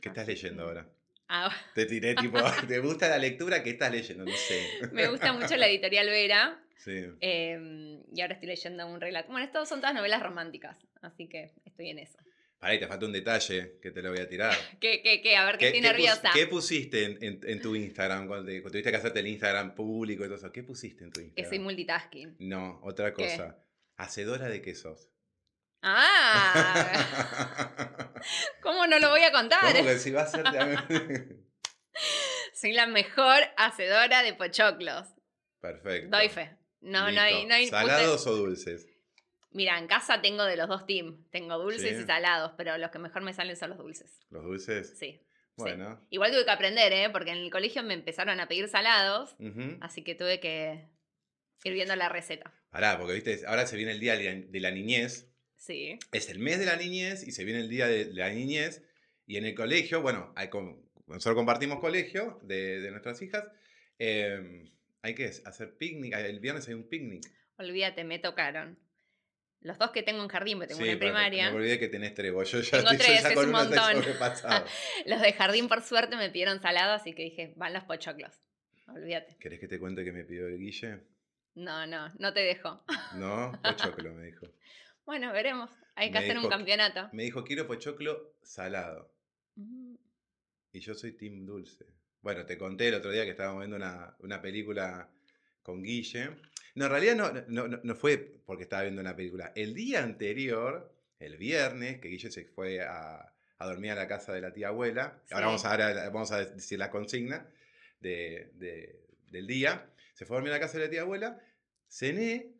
¿Qué 0.00 0.08
estás 0.08 0.26
leyendo 0.26 0.62
ahora? 0.62 0.88
Ah, 1.28 1.50
Te 1.74 1.86
tiré 1.86 2.14
tipo, 2.14 2.38
¿te 2.68 2.78
gusta 2.80 3.08
la 3.08 3.18
lectura? 3.18 3.62
¿Qué 3.62 3.70
estás 3.70 3.90
leyendo? 3.92 4.24
No 4.24 4.36
sé. 4.36 4.66
me 4.92 5.08
gusta 5.08 5.32
mucho 5.32 5.56
la 5.56 5.68
editorial 5.68 6.06
Vera. 6.08 6.62
Sí. 6.76 7.04
eh, 7.20 8.00
y 8.14 8.20
ahora 8.20 8.34
estoy 8.34 8.48
leyendo 8.48 8.86
un 8.86 9.00
relato. 9.00 9.30
Bueno, 9.30 9.44
estas 9.44 9.68
son 9.68 9.80
todas 9.80 9.94
novelas 9.94 10.22
románticas. 10.22 10.76
Así 11.02 11.28
que 11.28 11.50
estoy 11.64 11.90
en 11.90 11.98
eso. 11.98 12.18
Pará, 12.58 12.74
y 12.74 12.78
te 12.80 12.86
falta 12.86 13.04
un 13.06 13.12
detalle 13.12 13.78
que 13.82 13.90
te 13.90 14.00
lo 14.02 14.10
voy 14.10 14.20
a 14.20 14.28
tirar. 14.28 14.54
¿Qué, 14.80 15.02
qué, 15.02 15.20
qué? 15.20 15.36
A 15.36 15.44
ver, 15.44 15.58
que 15.58 15.72
¿Qué, 15.72 15.78
estoy 15.78 15.82
qué 15.82 15.88
pus- 15.88 15.92
nerviosa. 15.96 16.30
qué 16.32 16.46
pusiste 16.46 17.04
en, 17.04 17.18
en- 17.22 17.40
en 17.44 17.60
tu 17.60 17.74
Instagram 17.76 18.26
cuando, 18.28 18.46
te- 18.46 18.62
cuando 18.62 18.70
tuviste 18.72 18.90
que 18.90 18.96
hacerte 18.96 19.20
el 19.20 19.26
Instagram 19.26 19.74
público 19.74 20.22
y 20.24 20.26
todo 20.26 20.36
eso? 20.36 20.52
¿Qué 20.52 20.62
pusiste 20.62 21.04
en 21.04 21.10
tu 21.10 21.20
Que 21.20 21.26
Instagram? 21.26 21.50
soy 21.50 21.58
multitasking. 21.58 22.36
No, 22.38 22.80
otra 22.82 23.12
¿Qué? 23.12 23.24
cosa. 23.24 23.58
Hacedora 23.96 24.48
de 24.48 24.62
quesos. 24.62 25.10
¡Ah! 25.88 26.92
¿Cómo 28.60 28.88
no 28.88 28.98
lo 28.98 29.10
voy 29.10 29.22
a 29.22 29.30
contar? 29.30 29.60
¿Cómo 29.72 29.84
que 29.84 29.98
si 29.98 30.10
va 30.10 30.22
a 30.22 30.26
ser? 30.26 30.44
Soy 32.54 32.72
la 32.72 32.86
mejor 32.86 33.38
hacedora 33.56 34.24
de 34.24 34.34
pochoclos. 34.34 35.06
Perfecto. 35.60 36.16
Doy 36.16 36.28
fe. 36.28 36.56
No, 36.80 37.10
no 37.12 37.20
hay, 37.20 37.46
no 37.46 37.54
hay. 37.54 37.68
¿Salados 37.68 38.26
o 38.26 38.34
dulces? 38.34 38.88
Mira, 39.52 39.78
en 39.78 39.86
casa 39.86 40.20
tengo 40.20 40.44
de 40.44 40.56
los 40.56 40.66
dos 40.68 40.86
teams. 40.86 41.18
Tengo 41.30 41.56
dulces 41.58 41.96
Sí. 41.96 42.02
y 42.02 42.06
salados, 42.06 42.52
pero 42.56 42.76
los 42.78 42.90
que 42.90 42.98
mejor 42.98 43.22
me 43.22 43.32
salen 43.32 43.56
son 43.56 43.70
los 43.70 43.78
dulces. 43.78 44.18
¿Los 44.30 44.42
dulces? 44.42 44.98
Sí. 44.98 45.12
sí. 45.12 45.22
Bueno. 45.56 46.04
Igual 46.10 46.32
tuve 46.32 46.44
que 46.44 46.50
aprender, 46.50 46.92
¿eh? 46.92 47.10
Porque 47.10 47.30
en 47.30 47.38
el 47.38 47.50
colegio 47.50 47.82
me 47.84 47.94
empezaron 47.94 48.40
a 48.40 48.48
pedir 48.48 48.68
salados, 48.68 49.36
así 49.80 50.02
que 50.02 50.14
tuve 50.16 50.40
que 50.40 50.90
ir 51.62 51.72
viendo 51.72 51.94
la 51.94 52.08
receta. 52.08 52.52
Pará, 52.70 52.98
porque 52.98 53.14
viste, 53.14 53.46
ahora 53.46 53.66
se 53.66 53.76
viene 53.76 53.92
el 53.92 54.00
día 54.00 54.16
de 54.16 54.60
la 54.60 54.70
niñez. 54.72 55.32
Sí. 55.56 55.98
Es 56.12 56.28
el 56.28 56.38
mes 56.38 56.58
de 56.58 56.66
la 56.66 56.76
niñez 56.76 57.26
y 57.26 57.32
se 57.32 57.44
viene 57.44 57.60
el 57.60 57.68
día 57.68 57.86
de 57.86 58.06
la 58.12 58.30
niñez. 58.30 58.82
Y 59.26 59.36
en 59.36 59.44
el 59.46 59.54
colegio, 59.54 60.02
bueno, 60.02 60.32
hay 60.36 60.48
nosotros 61.06 61.34
compartimos 61.36 61.80
colegio 61.80 62.38
de, 62.42 62.80
de 62.80 62.90
nuestras 62.90 63.20
hijas. 63.22 63.44
eh, 63.98 64.70
hay 65.02 65.14
que 65.14 65.26
hacer 65.44 65.76
picnic. 65.76 66.14
El 66.14 66.40
viernes 66.40 66.66
hay 66.66 66.74
un 66.74 66.88
picnic. 66.88 67.24
Olvídate, 67.58 68.02
me 68.02 68.18
tocaron. 68.18 68.76
Los 69.60 69.78
dos 69.78 69.90
que 69.90 70.02
tengo 70.02 70.22
en 70.22 70.28
jardín, 70.28 70.58
porque 70.58 70.68
tengo 70.68 70.78
Sí, 70.78 70.84
una 70.84 70.92
en 70.92 70.98
primaria. 70.98 71.50
Me 71.50 71.56
olvidé 71.56 71.78
que 71.78 71.88
tenés 71.88 72.14
tres. 72.14 72.32
Yo 72.32 72.60
ya 72.60 72.78
Tengo 72.78 72.90
tres, 72.90 73.22
ya 73.22 73.28
es 73.30 73.36
un 73.36 73.50
montón. 73.50 74.04
Los 75.06 75.20
de 75.22 75.32
jardín, 75.32 75.68
por 75.68 75.82
suerte, 75.82 76.16
me 76.16 76.28
pidieron 76.30 76.60
salado, 76.60 76.92
así 76.92 77.14
que 77.14 77.22
dije, 77.22 77.52
van 77.56 77.72
los 77.72 77.84
pochoclos. 77.84 78.32
Olvídate. 78.88 79.36
¿Querés 79.38 79.60
que 79.60 79.68
te 79.68 79.78
cuente 79.78 80.04
que 80.04 80.12
me 80.12 80.24
pidió 80.24 80.46
el 80.46 80.58
Guille? 80.58 81.00
No, 81.54 81.86
no, 81.86 82.12
no 82.18 82.32
te 82.32 82.40
dejo. 82.40 82.84
No, 83.14 83.52
pochoclo 83.62 84.12
me 84.14 84.26
dijo. 84.26 84.46
Bueno, 85.06 85.32
veremos. 85.32 85.70
Hay 85.94 86.08
que 86.10 86.18
Me 86.18 86.24
hacer 86.24 86.38
un 86.38 86.48
campeonato. 86.48 87.08
Me 87.12 87.22
dijo, 87.22 87.44
quiero 87.44 87.66
pochoclo 87.66 88.34
salado. 88.42 89.10
Mm, 89.54 89.94
Y 90.72 90.80
yo 90.80 90.94
soy 90.94 91.12
team 91.12 91.46
dulce. 91.46 91.86
Bueno, 92.20 92.44
te 92.44 92.58
conté 92.58 92.88
el 92.88 92.94
otro 92.94 93.10
día 93.10 93.24
que 93.24 93.30
estábamos 93.30 93.60
viendo 93.60 93.76
una, 93.76 94.14
una 94.18 94.42
película 94.42 95.08
con 95.62 95.82
Guille. 95.82 96.30
No, 96.74 96.84
en 96.86 96.90
realidad 96.90 97.14
no, 97.16 97.32
no, 97.48 97.68
no- 97.68 97.80
no 97.82 97.94
fue 97.94 98.18
porque 98.44 98.64
estaba 98.64 98.82
viendo 98.82 99.00
una 99.00 99.16
película. 99.16 99.52
El 99.54 99.74
día 99.74 100.02
anterior, 100.02 100.92
el 101.18 101.36
viernes, 101.38 101.98
que 102.00 102.08
Guille 102.08 102.30
se 102.30 102.44
fue 102.44 102.80
a, 102.82 103.32
a 103.58 103.66
dormir 103.66 103.92
a 103.92 103.94
la 103.94 104.08
casa 104.08 104.32
de 104.34 104.40
la 104.42 104.52
tía 104.52 104.68
abuela. 104.68 105.18
Sí. 105.26 105.34
Ahora 105.34 105.46
vamos 105.46 105.64
a, 105.64 105.70
ahora 105.70 106.10
vamos 106.10 106.32
a 106.32 106.44
decir 106.44 106.78
la 106.78 106.90
consigna 106.90 107.46
de- 108.00 108.50
de- 108.54 109.00
del 109.30 109.46
día. 109.46 109.88
Se 110.14 110.26
fue 110.26 110.36
a 110.36 110.38
dormir 110.38 110.52
a 110.52 110.56
la 110.56 110.60
casa 110.60 110.78
de 110.78 110.84
la 110.84 110.90
tía 110.90 111.02
abuela. 111.02 111.40
Cené 111.88 112.55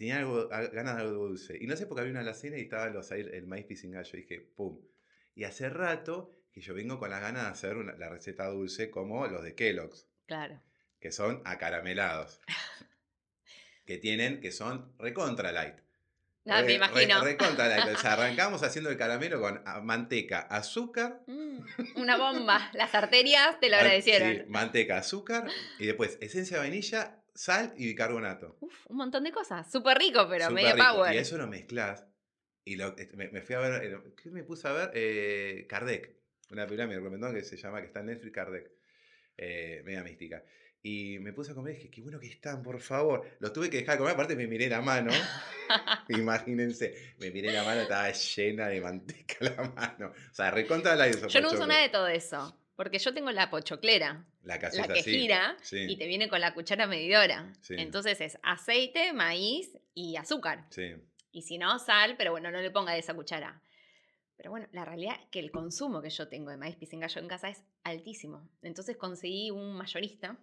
tenía 0.00 0.16
algo, 0.16 0.48
ganas 0.48 0.96
de 0.96 1.02
algo 1.02 1.26
dulce. 1.28 1.58
Y 1.60 1.66
no 1.66 1.76
sé 1.76 1.86
por 1.86 1.96
qué 1.96 2.00
había 2.00 2.12
una 2.12 2.20
alacena 2.20 2.56
y 2.56 2.62
estaba 2.62 2.86
los, 2.88 3.12
ahí 3.12 3.20
el 3.20 3.46
maíz 3.46 3.66
pisingallo. 3.66 4.10
Y 4.18 4.22
dije, 4.22 4.40
pum. 4.40 4.80
Y 5.34 5.44
hace 5.44 5.68
rato 5.68 6.34
que 6.50 6.62
yo 6.62 6.72
vengo 6.72 6.98
con 6.98 7.10
las 7.10 7.20
ganas 7.20 7.44
de 7.44 7.50
hacer 7.50 7.76
una- 7.76 7.92
la 7.96 8.08
receta 8.08 8.46
dulce 8.46 8.90
como 8.90 9.26
los 9.26 9.42
de 9.44 9.54
Kellogg's, 9.54 10.06
claro. 10.26 10.58
que 11.00 11.12
son 11.12 11.42
acaramelados. 11.44 12.40
que 13.84 13.98
tienen, 13.98 14.40
que 14.40 14.52
son 14.52 14.90
recontra 14.98 15.52
light. 15.52 15.74
Ah, 16.46 16.62
me 16.62 16.72
imagino. 16.72 17.20
re- 17.22 17.32
recontra 17.32 17.68
light. 17.68 17.94
O 17.94 17.98
sea, 18.00 18.12
arrancamos 18.14 18.62
haciendo 18.62 18.88
el 18.88 18.96
caramelo 18.96 19.38
con 19.38 19.62
ah, 19.66 19.80
manteca, 19.82 20.40
azúcar. 20.40 21.20
Mm, 21.26 21.58
una 21.96 22.16
bomba. 22.16 22.70
Las 22.72 22.94
arterias 22.94 23.60
te 23.60 23.68
lo 23.68 23.76
agradecieron. 23.76 24.32
sí, 24.32 24.42
manteca, 24.48 24.96
azúcar 24.96 25.46
y 25.78 25.84
después 25.86 26.16
esencia 26.22 26.56
de 26.56 26.62
vainilla, 26.62 27.19
sal 27.34 27.72
y 27.76 27.86
bicarbonato. 27.86 28.56
Uf, 28.60 28.86
un 28.88 28.96
montón 28.96 29.24
de 29.24 29.32
cosas. 29.32 29.70
Súper 29.70 29.98
rico, 29.98 30.26
pero 30.28 30.46
Súper 30.48 30.54
medio 30.62 30.74
rico. 30.76 30.86
power. 30.94 31.14
Y 31.14 31.18
eso 31.18 31.36
lo 31.38 31.46
mezclas. 31.46 32.06
Y 32.64 32.76
lo, 32.76 32.94
me, 33.14 33.28
me 33.30 33.40
fui 33.42 33.54
a 33.54 33.60
ver, 33.60 33.84
eh, 33.84 33.98
¿qué 34.22 34.30
me 34.30 34.42
puse 34.44 34.68
a 34.68 34.72
ver? 34.72 34.90
Eh, 34.94 35.66
Kardec. 35.68 36.14
una 36.50 36.64
película 36.66 36.86
me 36.86 36.96
recomendó 36.96 37.32
que 37.32 37.42
se 37.42 37.56
llama, 37.56 37.80
que 37.80 37.86
está 37.86 38.00
en 38.00 38.06
Netflix, 38.06 38.34
Kardec, 38.34 38.70
eh, 39.38 39.82
media 39.84 40.02
mística. 40.02 40.44
Y 40.82 41.18
me 41.18 41.32
puse 41.34 41.52
a 41.52 41.54
comer 41.54 41.74
y 41.74 41.76
dije, 41.76 41.90
qué 41.90 42.00
bueno 42.00 42.18
que 42.18 42.26
están, 42.28 42.62
por 42.62 42.80
favor. 42.80 43.26
Los 43.38 43.52
tuve 43.52 43.68
que 43.68 43.78
dejar 43.78 43.94
de 43.94 43.98
comer, 43.98 44.14
aparte 44.14 44.34
me 44.36 44.46
miré 44.46 44.68
la 44.68 44.80
mano. 44.80 45.10
Imagínense, 46.08 47.14
me 47.18 47.30
miré 47.30 47.52
la 47.52 47.64
mano, 47.64 47.82
estaba 47.82 48.10
llena 48.10 48.68
de 48.68 48.80
manteca 48.80 49.36
la 49.40 49.62
mano. 49.74 50.08
O 50.08 50.34
sea, 50.34 50.50
recontra 50.50 50.96
la. 50.96 51.10
Yo 51.10 51.40
no 51.40 51.52
uso 51.52 51.66
nada 51.66 51.82
de 51.82 51.88
todo 51.90 52.08
eso. 52.08 52.56
Porque 52.80 52.98
yo 52.98 53.12
tengo 53.12 53.30
la 53.30 53.50
pochoclera. 53.50 54.26
La, 54.42 54.56
la 54.56 54.88
que 54.88 55.02
gira 55.02 55.54
y 55.70 55.98
te 55.98 56.06
viene 56.06 56.30
con 56.30 56.40
la 56.40 56.54
cuchara 56.54 56.86
medidora. 56.86 57.52
Entonces 57.68 58.22
es 58.22 58.38
aceite, 58.42 59.12
maíz 59.12 59.78
y 59.92 60.16
azúcar. 60.16 60.66
Sí. 60.70 60.94
Y 61.30 61.42
si 61.42 61.58
no, 61.58 61.78
sal, 61.78 62.14
pero 62.16 62.30
bueno, 62.30 62.50
no 62.50 62.58
le 62.58 62.70
ponga 62.70 62.94
de 62.94 63.00
esa 63.00 63.12
cuchara. 63.12 63.62
Pero 64.34 64.48
bueno, 64.48 64.66
la 64.72 64.86
realidad 64.86 65.14
es 65.20 65.28
que 65.28 65.40
el 65.40 65.50
consumo 65.50 66.00
que 66.00 66.08
yo 66.08 66.28
tengo 66.28 66.50
de 66.50 66.56
maíz 66.56 66.76
pisingallo 66.76 67.20
en 67.20 67.28
casa 67.28 67.50
es 67.50 67.62
altísimo. 67.84 68.48
Entonces 68.62 68.96
conseguí 68.96 69.50
un 69.50 69.74
mayorista 69.74 70.38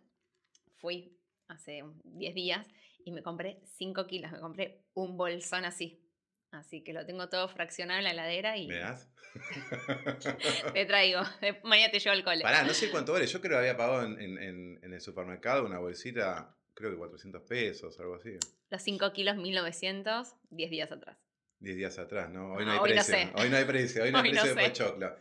fui 0.76 1.18
hace 1.48 1.84
10 2.04 2.36
días 2.36 2.68
y 3.04 3.14
me 3.14 3.24
compré 3.24 3.62
5 3.64 4.06
kilos, 4.06 4.32
me 4.32 4.40
compré 4.40 4.86
un 4.94 5.18
bolsón 5.18 5.66
así. 5.66 6.07
Así 6.52 6.84
que 6.84 6.94
lo 6.94 7.06
tengo 7.06 7.30
todo 7.30 7.48
fraccionado 7.50 8.00
en 8.00 8.06
la 8.06 8.12
heladera 8.12 8.58
y... 8.58 8.68
¿Me 8.68 8.78
das? 8.78 9.08
te 10.74 10.86
traigo, 10.86 11.22
mañana 11.64 11.92
te 11.92 12.00
llevo 12.00 12.14
al 12.14 12.24
cole. 12.24 12.42
Pará, 12.42 12.64
no 12.64 12.74
sé 12.74 12.90
cuánto 12.90 13.14
vale, 13.14 13.28
yo 13.28 13.40
creo 13.40 13.52
que 13.52 13.58
había 13.58 13.78
pagado 13.78 14.04
en, 14.04 14.80
el 14.82 15.02
supermercado 15.02 15.66
una 15.66 15.80
bolsita, 15.80 16.56
creo 16.74 16.92
que 16.92 16.98
400 16.98 17.44
pesos, 17.44 18.00
algo 18.00 18.16
así. 18.16 18.38
Los 18.70 18.82
5 18.82 19.14
kilos 19.14 19.36
1900, 19.36 20.36
10 20.50 20.70
días 20.70 20.92
atrás. 20.92 21.18
10 21.60 21.78
días 21.78 22.00
atrás, 22.00 22.30
¿no? 22.30 22.54
Hoy 22.54 22.66
no, 22.66 22.72
hay 22.72 22.80
precio. 22.80 23.18
Hoy 23.36 23.50
no 23.50 23.58
hay 23.58 23.66
precio, 23.66 24.04
hoy 24.04 24.12
no 24.12 24.20
hay 24.20 24.32
precio 24.32 24.56
de 24.56 24.64
pochoclo. 24.70 25.16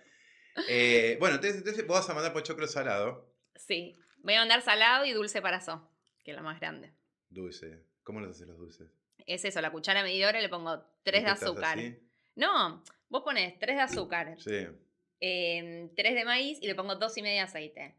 Eh, 0.68 1.16
bueno, 1.21 1.37
entonces, 1.37 1.59
entonces 1.59 1.87
vos 1.87 1.99
vas 1.99 2.11
a 2.11 2.14
mandar 2.14 2.33
pochoclo 2.33 2.66
salado. 2.66 3.35
Sí, 3.54 3.99
Voy 4.26 4.35
a 4.35 4.40
mandar 4.40 4.61
salado 4.61 5.04
y 5.04 5.12
dulce 5.12 5.40
para 5.40 5.61
so, 5.61 5.88
que 6.25 6.33
es 6.33 6.37
lo 6.37 6.42
más 6.42 6.59
grande. 6.59 6.92
Dulce. 7.28 7.85
¿Cómo 8.02 8.18
los 8.18 8.30
haces 8.30 8.49
los 8.49 8.59
dulces? 8.59 8.90
Es 9.25 9.44
eso, 9.44 9.61
la 9.61 9.70
cuchara 9.70 10.02
medidora 10.02 10.40
le 10.40 10.49
pongo 10.49 10.85
3 11.02 11.25
de 11.25 11.30
azúcar. 11.30 11.78
No, 12.35 12.82
vos 13.08 13.23
pones 13.23 13.58
3 13.58 13.76
de 13.76 13.82
azúcar. 13.82 14.37
Sí. 14.38 14.66
3 15.18 15.94
de 15.96 16.25
maíz 16.25 16.58
y 16.61 16.66
le 16.66 16.75
pongo 16.75 16.96
2 16.96 17.18
y 17.18 17.23
media 17.23 17.42
de 17.42 17.49
aceite. 17.49 17.94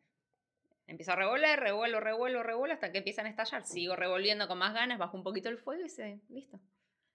Empiezo 0.88 1.12
a 1.12 1.15
revolver, 1.17 1.59
revuelvo, 1.59 2.00
revuelvo, 2.00 2.43
revuelvo 2.43 2.74
hasta 2.74 2.91
que 2.91 3.00
empiezan 3.00 3.25
a 3.25 3.29
estallar. 3.29 3.65
Sigo 3.65 3.95
revolviendo 3.95 4.47
con 4.47 4.57
más 4.57 4.74
ganas, 4.74 4.97
bajo 4.97 5.17
un 5.17 5.24
poquito 5.24 5.50
el 5.50 5.57
fuego 5.57 5.86
y 5.86 5.89
se. 5.89 6.21
Listo. 6.29 6.59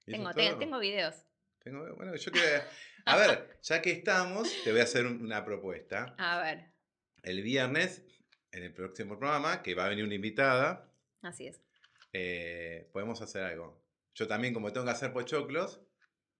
Tengo, 0.05 0.33
tengo 0.35 0.79
videos. 0.79 1.25
Tengo, 1.61 1.95
bueno, 1.97 2.15
yo 2.17 2.33
quiero. 2.33 2.63
A 3.07 3.17
ver, 3.17 3.59
ya 3.63 3.81
que 3.81 3.93
estamos, 3.93 4.53
te 4.63 4.73
voy 4.73 4.81
a 4.81 4.85
hacer 4.85 5.07
una 5.07 5.45
propuesta. 5.45 6.15
A 6.19 6.41
ver. 6.41 6.67
El 7.23 7.43
viernes 7.43 8.05
en 8.51 8.65
el 8.65 8.73
próximo 8.73 9.19
programa, 9.19 9.63
que 9.63 9.75
va 9.75 9.87
a 9.87 9.89
venir 9.89 10.05
una 10.05 10.15
invitada. 10.15 10.89
Así 11.23 11.47
es. 11.47 11.61
Eh, 12.13 12.89
podemos 12.93 13.23
hacer 13.23 13.43
algo. 13.45 13.82
Yo 14.15 14.27
también, 14.27 14.53
como 14.55 14.73
tengo 14.73 14.85
que 14.87 14.93
hacer 14.93 15.13
pochoclos, 15.13 15.81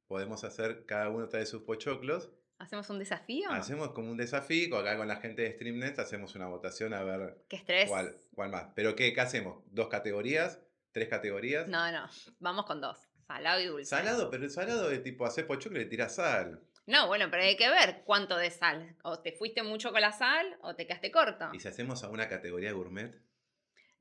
podemos 0.07 0.45
hacer, 0.45 0.85
cada 0.87 1.09
uno 1.09 1.29
trae 1.29 1.47
sus 1.47 1.63
pochoclos. 1.63 2.31
¿Hacemos 2.59 2.89
un 2.91 2.99
desafío? 2.99 3.51
Hacemos 3.51 3.93
como 3.93 4.11
un 4.11 4.17
desafío, 4.17 4.77
acá 4.77 4.97
con 4.97 5.09
la 5.09 5.17
gente 5.17 5.43
de 5.43 5.53
StreamNet 5.53 5.99
hacemos 5.99 6.35
una 6.35 6.47
votación 6.47 6.95
a 6.95 7.03
ver 7.03 7.45
¿Qué 7.49 7.57
estrés? 7.57 7.89
Cuál, 7.89 8.15
cuál 8.35 8.51
más. 8.51 8.69
¿Pero 8.77 8.95
qué, 8.95 9.13
qué 9.13 9.21
hacemos? 9.21 9.65
¿Dos 9.67 9.89
categorías? 9.89 10.61
¿Tres 10.93 11.09
categorías? 11.09 11.67
No, 11.67 11.91
no, 11.91 12.09
vamos 12.39 12.67
con 12.67 12.81
dos. 12.81 12.99
Salado 13.27 13.61
y 13.61 13.67
dulce. 13.67 13.87
Salado, 13.87 14.31
pero 14.31 14.45
el 14.45 14.51
salado 14.51 14.91
es 14.91 15.03
tipo 15.03 15.25
hacer 15.25 15.47
pochoclo 15.47 15.81
y 15.81 15.85
le 15.85 15.91
tiras 15.91 16.17
sal. 16.17 16.63
No, 16.87 17.07
bueno, 17.07 17.29
pero 17.31 17.43
hay 17.45 17.57
que 17.57 17.69
ver 17.69 18.03
cuánto 18.05 18.37
de 18.37 18.51
sal. 18.51 18.97
O 19.03 19.21
te 19.21 19.33
fuiste 19.33 19.63
mucho 19.63 19.93
con 19.93 20.01
la 20.01 20.13
sal 20.13 20.59
o 20.61 20.75
te 20.75 20.87
quedaste 20.87 21.11
corto. 21.11 21.49
¿Y 21.53 21.61
si 21.61 21.69
hacemos 21.69 22.03
alguna 22.03 22.29
categoría 22.29 22.73
gourmet? 22.73 23.15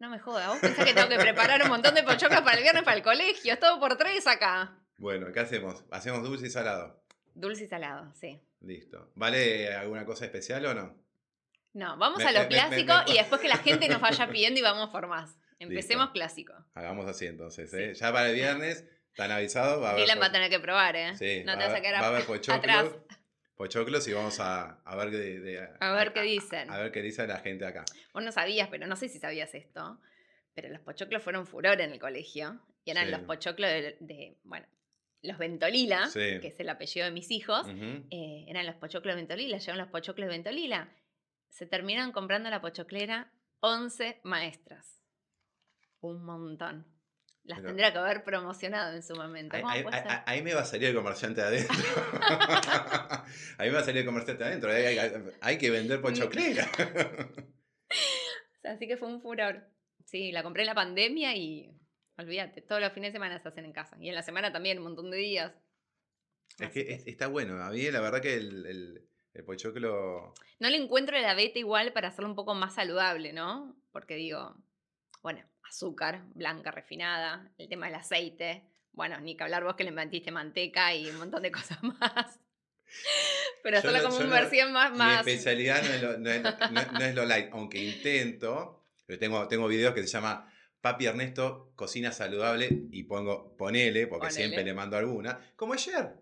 No 0.02 0.10
me 0.10 0.18
jodas, 0.18 0.48
vos 0.48 0.58
pensás 0.58 0.84
que 0.84 0.96
tengo 0.96 1.10
que 1.10 1.20
preparar 1.20 1.62
un 1.62 1.70
montón 1.70 1.94
de 1.94 2.02
pochoclos 2.02 2.42
para 2.42 2.58
el 2.58 2.64
viernes 2.64 2.82
para 2.82 2.98
el 2.98 3.04
colegio. 3.04 3.54
Es 3.54 3.60
todo 3.60 3.80
por 3.80 3.96
tres 4.00 4.26
acá. 4.26 4.76
Bueno, 4.98 5.32
¿qué 5.32 5.42
hacemos? 5.42 5.84
¿Hacemos 5.92 6.24
dulce 6.24 6.48
y 6.48 6.50
salado? 6.50 7.04
Dulce 7.36 7.66
y 7.66 7.68
salado, 7.68 8.12
sí. 8.16 8.42
Listo. 8.62 9.12
¿Vale 9.14 9.72
alguna 9.76 10.04
cosa 10.04 10.26
especial 10.26 10.66
o 10.66 10.74
no? 10.74 10.96
No, 11.74 11.98
vamos 11.98 12.26
a 12.26 12.32
lo 12.32 12.48
clásico 12.48 12.94
y 13.06 13.14
después 13.14 13.40
que 13.42 13.48
la 13.48 13.58
gente 13.58 13.88
nos 13.90 14.02
vaya 14.02 14.28
pidiendo 14.28 14.60
y 14.60 14.64
vamos 14.64 14.90
por 14.90 15.06
más. 15.06 15.38
Empecemos 15.60 16.10
clásico. 16.10 16.56
Hagamos 16.74 17.08
así 17.08 17.28
entonces. 17.28 17.72
¿eh? 17.76 17.94
Ya 17.94 18.12
para 18.12 18.30
el 18.30 18.34
viernes 18.34 18.84
¿Están 19.12 19.30
avisados? 19.30 19.84
Va 19.84 19.92
a 19.92 19.96
Dylan 19.96 20.20
va 20.20 20.28
a 20.28 20.32
tener 20.32 20.50
que 20.50 20.60
probar, 20.60 20.96
¿eh? 20.96 21.16
Sí, 21.18 21.44
no 21.46 21.58
te 21.58 21.66
vas 21.66 21.76
a 21.76 21.82
quedar 21.82 22.02
va 22.02 22.08
a 22.08 22.10
haber 22.10 22.26
pochoclos, 23.62 24.06
pochoclos 24.06 24.08
y 24.08 24.14
vamos 24.14 24.40
a, 24.40 24.82
a 24.84 24.96
ver, 24.96 25.12
de, 25.12 25.70
a 25.80 25.94
ver 25.94 26.14
qué 26.14 26.22
dicen. 26.22 26.70
A, 26.70 26.78
ver 26.80 26.92
qué 26.92 27.02
dice 27.02 27.28
la 27.28 27.40
gente 27.40 27.66
acá. 27.66 27.86
Vos 28.14 28.24
no 28.24 28.32
sabías, 28.32 28.70
pero 28.70 28.88
no 28.88 28.96
sé 28.96 29.08
si 29.08 29.20
sabías 29.20 29.54
esto, 29.54 30.00
pero 30.54 30.70
los 30.70 30.82
pochoclos 30.82 31.22
fueron 31.22 31.46
furor 31.46 31.80
en 31.82 31.92
el 31.92 32.00
colegio. 32.00 32.60
Y 32.84 32.92
eran 32.92 33.12
los 33.12 33.22
pochoclos 33.22 33.70
de, 33.70 34.38
bueno, 34.44 34.66
los 35.22 35.38
Ventolila, 35.38 36.10
que 36.14 36.48
es 36.48 36.60
el 36.60 36.70
apellido 36.70 37.06
de 37.06 37.12
mis 37.12 37.30
hijos, 37.30 37.68
eh, 38.10 38.46
eran 38.48 38.66
los 38.66 38.76
pochoclos 38.76 39.16
Ventolila, 39.16 39.58
llevan 39.58 39.78
los 39.78 39.90
pochoclos 39.90 40.28
Ventolila. 40.28 40.90
Se 41.50 41.68
terminaron 41.68 42.12
comprando 42.12 42.50
la 42.50 42.62
pochoclera 42.62 43.32
11 43.60 44.22
maestras. 44.24 45.04
Un 46.00 46.24
montón. 46.24 46.91
Las 47.44 47.62
tendría 47.62 47.92
que 47.92 47.98
haber 47.98 48.24
promocionado 48.24 48.96
en 48.96 49.02
su 49.02 49.16
momento. 49.16 49.58
Ahí, 50.26 50.44
me 50.44 50.54
va 50.54 50.62
a 50.62 50.66
salir 50.66 50.90
el 50.90 50.96
comerciante 50.96 51.42
adentro. 51.42 51.76
ahí 53.58 53.70
me 53.70 53.76
va 53.76 53.80
a 53.80 53.84
salir 53.84 54.02
el 54.02 54.06
comerciante 54.06 54.44
adentro. 54.44 54.70
Hay, 55.42 55.58
que 55.58 55.72
vender 55.72 56.02
pochoclera. 56.02 56.70
Así 58.64 58.88
que 58.88 58.98
fue 58.98 59.08
un 59.08 59.22
furor. 59.22 59.68
Sí, 60.06 60.32
la 60.32 60.44
compré 60.44 60.64
en 60.64 60.68
la 60.68 60.76
pandemia 60.76 61.36
y 61.36 61.74
olvídate, 62.18 62.62
todos 62.62 62.80
los 62.80 62.94
fines 62.94 63.10
de 63.10 63.14
semana 63.14 63.40
se 63.40 63.50
hacen 63.50 63.66
en 63.66 63.74
casa. 63.74 63.98
Y 64.00 64.10
en 64.10 64.16
la 64.16 64.24
semana 64.24 64.52
también, 64.52 64.78
un 64.78 64.84
montón 64.86 65.10
de 65.10 65.18
días. 65.18 65.54
Es 66.60 66.70
que, 66.70 67.04
está 67.08 67.28
bueno. 67.28 67.64
A 67.64 67.72
mí 67.72 67.90
la 67.90 68.02
verdad 68.02 68.22
que 68.22 68.36
el, 68.36 68.66
el, 68.68 69.08
el 69.34 69.44
pochoclo... 69.44 70.34
No 70.60 70.70
le 70.70 70.78
encuentro 70.78 71.20
la 71.20 71.34
beta 71.34 71.58
igual 71.58 71.92
para 71.92 72.10
hacerlo 72.10 72.30
un 72.30 72.36
poco 72.36 72.54
más 72.54 72.76
saludable, 72.76 73.34
¿no? 73.34 73.76
Porque 73.92 74.16
digo, 74.16 74.56
bueno, 75.24 75.44
azúcar 75.72 76.24
blanca 76.36 76.70
refinada, 76.70 77.50
el 77.58 77.70
tema 77.70 77.86
del 77.86 77.96
aceite. 77.96 78.64
Bueno, 78.92 79.20
ni 79.22 79.38
que 79.38 79.44
hablar 79.44 79.64
vos 79.64 79.76
que 79.76 79.86
le 79.86 79.92
metiste 79.92 80.30
manteca 80.30 80.94
y 80.94 81.10
un 81.10 81.18
montón 81.18 81.42
de 81.42 81.52
cosas 81.60 81.82
más. 81.82 82.40
Pero 83.64 83.82
solo 83.82 84.04
como 84.04 84.18
una 84.18 84.42
versión 84.42 84.74
más, 84.74 84.92
más. 84.98 85.26
Mi 85.26 85.32
especialidad 85.32 85.82
no 85.82 85.94
es, 85.94 86.02
lo, 86.02 86.18
no, 86.18 87.00
es, 87.06 87.16
lo, 87.16 87.26
light, 87.26 87.50
aunque 87.54 87.82
intento. 87.82 88.84
Pero 89.06 89.18
tengo, 89.18 89.48
tengo 89.48 89.68
videos 89.68 89.94
que 89.94 90.02
se 90.02 90.10
llama 90.10 90.52
Papi 90.82 91.06
Ernesto 91.06 91.72
cocina 91.76 92.12
saludable 92.12 92.68
y 92.92 93.04
pongo 93.04 93.56
ponele, 93.56 94.08
porque 94.08 94.30
siempre 94.30 94.66
le 94.66 94.74
mando 94.74 94.98
alguna. 94.98 95.40
Como 95.56 95.74
ayer. 95.74 96.16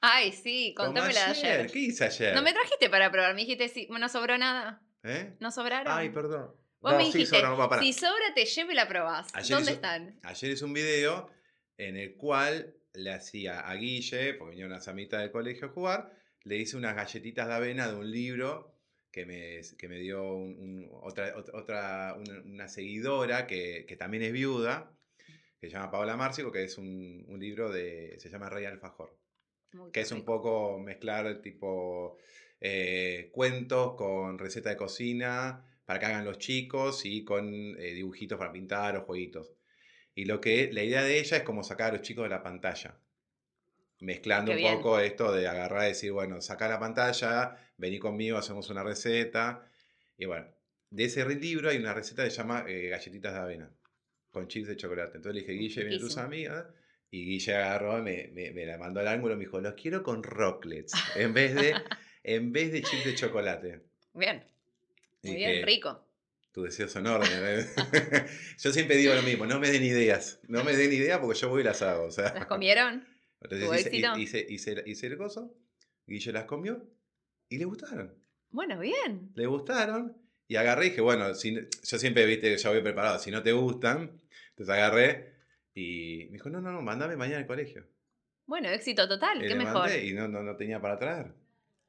Ay, 0.00 0.32
sí, 0.32 0.72
contame 0.74 1.12
la 1.12 1.26
de 1.26 1.30
ayer. 1.30 1.70
¿Qué 1.70 1.78
hice 1.78 2.04
ayer? 2.04 2.34
No 2.34 2.40
me 2.40 2.54
trajiste 2.54 2.88
para 2.88 3.10
probar, 3.10 3.34
me 3.34 3.42
dijiste, 3.42 3.68
sí, 3.68 3.86
no 3.90 4.08
sobró 4.08 4.38
nada. 4.38 4.82
¿Eh? 5.02 5.36
¿No 5.40 5.50
sobraron? 5.50 5.92
Ay, 5.94 6.08
perdón. 6.08 6.63
Vos 6.84 6.96
me 6.98 7.04
dijiste, 7.04 7.40
si 7.80 7.92
sobra 7.94 8.34
te 8.34 8.44
llevo 8.44 8.72
y 8.72 8.74
la 8.74 8.86
probás. 8.86 9.32
¿Dónde 9.48 9.72
están? 9.72 10.20
Ayer 10.22 10.50
hice 10.50 10.66
un 10.66 10.74
video 10.74 11.30
en 11.78 11.96
el 11.96 12.14
cual 12.14 12.76
le 12.92 13.10
hacía 13.10 13.60
a 13.60 13.74
Guille, 13.74 14.34
porque 14.34 14.50
venía 14.50 14.66
una 14.66 14.82
samita 14.82 15.18
del 15.18 15.30
colegio 15.30 15.68
a 15.68 15.70
jugar, 15.70 16.12
le 16.42 16.58
hice 16.58 16.76
unas 16.76 16.94
galletitas 16.94 17.48
de 17.48 17.54
avena 17.54 17.88
de 17.88 17.96
un 17.96 18.10
libro 18.10 18.76
que 19.10 19.24
me, 19.24 19.62
que 19.78 19.88
me 19.88 19.98
dio 19.98 20.22
otra, 21.00 21.34
otra 21.54 22.18
una, 22.44 22.68
seguidora 22.68 23.46
que, 23.46 23.86
que, 23.88 23.96
también 23.96 24.22
es 24.22 24.32
viuda, 24.32 24.92
que 25.58 25.68
se 25.68 25.72
llama 25.72 25.90
Paola 25.90 26.18
Márcico, 26.18 26.52
que 26.52 26.64
es 26.64 26.76
un, 26.76 27.24
un 27.28 27.40
libro 27.40 27.70
de, 27.70 28.16
se 28.18 28.28
llama 28.28 28.50
Rey 28.50 28.66
Alfajor, 28.66 29.16
que 29.90 30.00
es 30.02 30.12
un 30.12 30.26
poco 30.26 30.78
mezclar 30.78 31.40
tipo 31.40 32.18
eh, 32.60 33.30
cuentos 33.32 33.94
con 33.94 34.38
receta 34.38 34.68
de 34.68 34.76
cocina, 34.76 35.64
para 35.84 35.98
que 35.98 36.06
hagan 36.06 36.24
los 36.24 36.38
chicos 36.38 37.04
y 37.04 37.24
con 37.24 37.76
eh, 37.78 37.94
dibujitos 37.94 38.38
para 38.38 38.52
pintar 38.52 38.96
o 38.96 39.02
jueguitos. 39.02 39.52
Y 40.14 40.24
lo 40.26 40.40
que 40.40 40.72
la 40.72 40.82
idea 40.82 41.02
de 41.02 41.18
ella 41.18 41.38
es 41.38 41.42
como 41.42 41.62
sacar 41.62 41.90
a 41.90 41.96
los 41.96 42.02
chicos 42.02 42.24
de 42.24 42.30
la 42.30 42.42
pantalla. 42.42 42.96
Mezclando 44.00 44.52
un 44.52 44.62
poco 44.62 45.00
esto 45.00 45.32
de 45.32 45.48
agarrar 45.48 45.84
y 45.84 45.88
decir, 45.88 46.12
bueno, 46.12 46.40
saca 46.40 46.68
la 46.68 46.78
pantalla, 46.78 47.56
vení 47.76 47.98
conmigo, 47.98 48.38
hacemos 48.38 48.70
una 48.70 48.82
receta. 48.82 49.68
Y 50.16 50.26
bueno, 50.26 50.46
de 50.90 51.04
ese 51.04 51.26
libro 51.34 51.70
hay 51.70 51.78
una 51.78 51.94
receta 51.94 52.24
que 52.24 52.30
se 52.30 52.36
llama 52.36 52.64
eh, 52.68 52.88
galletitas 52.88 53.32
de 53.32 53.40
avena, 53.40 53.70
con 54.30 54.46
chips 54.46 54.68
de 54.68 54.76
chocolate. 54.76 55.16
Entonces 55.16 55.34
le 55.34 55.40
dije, 55.40 55.52
Guille, 55.52 55.84
viene 55.84 55.98
tus 55.98 56.16
amigas. 56.18 56.66
Y 57.10 57.24
Guille 57.24 57.54
agarró, 57.54 58.02
me, 58.02 58.30
me, 58.32 58.50
me, 58.52 58.66
la 58.66 58.76
mandó 58.76 59.00
al 59.00 59.08
ángulo 59.08 59.34
y 59.34 59.36
me 59.38 59.44
dijo, 59.44 59.60
los 59.60 59.74
quiero 59.74 60.02
con 60.02 60.22
rocklets, 60.22 60.92
en 61.14 61.32
vez 61.32 61.54
de, 61.54 61.74
en 62.24 62.52
vez 62.52 62.72
de 62.72 62.82
chips 62.82 63.04
de 63.04 63.14
chocolate. 63.14 63.80
Bien. 64.12 64.44
Muy 65.24 65.36
bien, 65.36 65.66
rico. 65.66 66.06
Tu 66.52 66.62
deseo 66.62 66.88
son 66.88 67.06
órdenes. 67.06 67.74
yo 68.62 68.72
siempre 68.72 68.96
digo 68.96 69.14
lo 69.14 69.22
mismo, 69.22 69.46
no 69.46 69.58
me 69.58 69.70
den 69.70 69.82
ideas. 69.82 70.40
No 70.48 70.62
me 70.62 70.76
den 70.76 70.92
ideas 70.92 71.18
porque 71.18 71.38
yo 71.38 71.48
voy 71.48 71.62
y 71.62 71.64
las 71.64 71.82
hago. 71.82 72.08
¿Las 72.16 72.46
comieron? 72.46 73.06
Entonces 73.40 73.86
hice, 73.86 73.96
hice, 74.18 74.46
hice, 74.48 74.82
hice, 74.86 75.06
el 75.06 75.18
coso, 75.18 75.54
Guille 76.06 76.32
las 76.32 76.44
comió 76.44 76.88
y 77.48 77.58
le 77.58 77.64
gustaron. 77.66 78.14
Bueno, 78.50 78.78
bien. 78.78 79.32
Le 79.34 79.46
gustaron 79.46 80.16
y 80.48 80.56
agarré 80.56 80.86
y 80.86 80.88
dije, 80.90 81.02
bueno, 81.02 81.34
si, 81.34 81.54
yo 81.54 81.98
siempre, 81.98 82.24
viste, 82.24 82.56
ya 82.56 82.70
voy 82.70 82.80
preparado, 82.80 83.18
si 83.18 83.30
no 83.30 83.42
te 83.42 83.52
gustan, 83.52 84.22
entonces 84.50 84.74
agarré 84.74 85.34
y 85.74 86.26
me 86.26 86.34
dijo, 86.34 86.48
no, 86.48 86.60
no, 86.60 86.72
no, 86.72 86.80
mandame 86.80 87.16
mañana 87.16 87.38
al 87.38 87.46
colegio. 87.46 87.86
Bueno, 88.46 88.68
éxito 88.68 89.08
total, 89.08 89.38
Y 89.38 89.42
qué 89.42 89.48
le 89.48 89.56
mejor. 89.56 89.88
mandé 89.88 90.06
y 90.06 90.12
no, 90.12 90.28
no, 90.28 90.42
no 90.42 90.56
tenía 90.56 90.80
para 90.80 90.98
traer. 90.98 91.34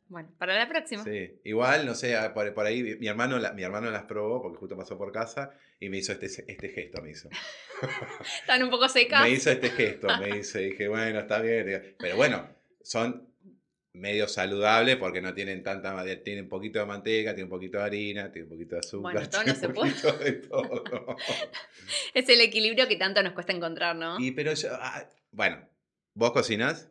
Bueno, 0.08 0.30
para 0.38 0.56
la 0.58 0.70
próxima. 0.70 1.04
Sí, 1.04 1.40
igual, 1.44 1.86
no 1.86 1.96
sé, 1.96 2.16
ah, 2.16 2.34
por, 2.34 2.54
por 2.54 2.66
ahí 2.66 2.96
mi 3.00 3.08
hermano, 3.08 3.40
la- 3.40 3.54
mi 3.54 3.64
hermano 3.64 3.90
las 3.90 4.04
probó 4.04 4.42
porque 4.42 4.58
justo 4.60 4.78
pasó 4.78 4.98
por 4.98 5.12
casa 5.12 5.52
y 5.80 5.90
me 5.90 5.98
hizo 5.98 6.12
este, 6.12 6.28
este 6.28 6.70
gesto, 6.70 7.02
me 7.02 7.10
hizo. 7.12 7.28
Están 8.42 8.64
un 8.64 8.70
poco 8.70 8.88
secas. 8.90 9.22
Me 9.22 9.32
hizo 9.32 9.50
este 9.50 9.70
gesto, 9.72 10.08
me 10.20 10.30
hizo, 10.40 10.60
dije, 10.60 10.88
bueno, 10.88 11.20
está 11.20 11.40
bien. 11.42 11.96
Pero 12.00 12.16
bueno, 12.18 12.48
son 12.84 13.28
medio 13.94 14.28
saludables 14.28 14.98
porque 14.98 15.22
no 15.22 15.34
tienen 15.34 15.64
tanta, 15.64 16.04
tienen 16.24 16.44
un 16.44 16.50
poquito 16.50 16.80
de 16.80 16.86
manteca, 16.86 17.30
tienen 17.34 17.46
un 17.46 17.50
poquito 17.58 17.78
de 17.80 17.84
harina, 17.86 18.32
tienen 18.32 18.52
un 18.52 18.58
poquito 18.58 18.76
de 18.76 18.80
azúcar, 18.80 19.14
Bueno, 19.14 19.30
todo 19.30 19.44
no 19.46 19.56
se 19.56 19.70
puede. 19.70 19.92
poquito 19.92 20.18
de 20.18 20.32
todo. 20.34 20.84
Es 22.14 22.28
el 22.30 22.42
equilibrio 22.42 22.88
que 22.88 22.98
tanto 22.98 23.24
nos 23.24 23.34
cuesta 23.34 23.54
encontrar, 23.54 23.96
¿no? 23.96 24.20
Y 24.20 24.32
pero 24.32 24.54
yo, 24.54 24.70
ah, 24.74 25.08
bueno, 25.32 25.68
¿vos 26.14 26.32
cocinás? 26.32 26.90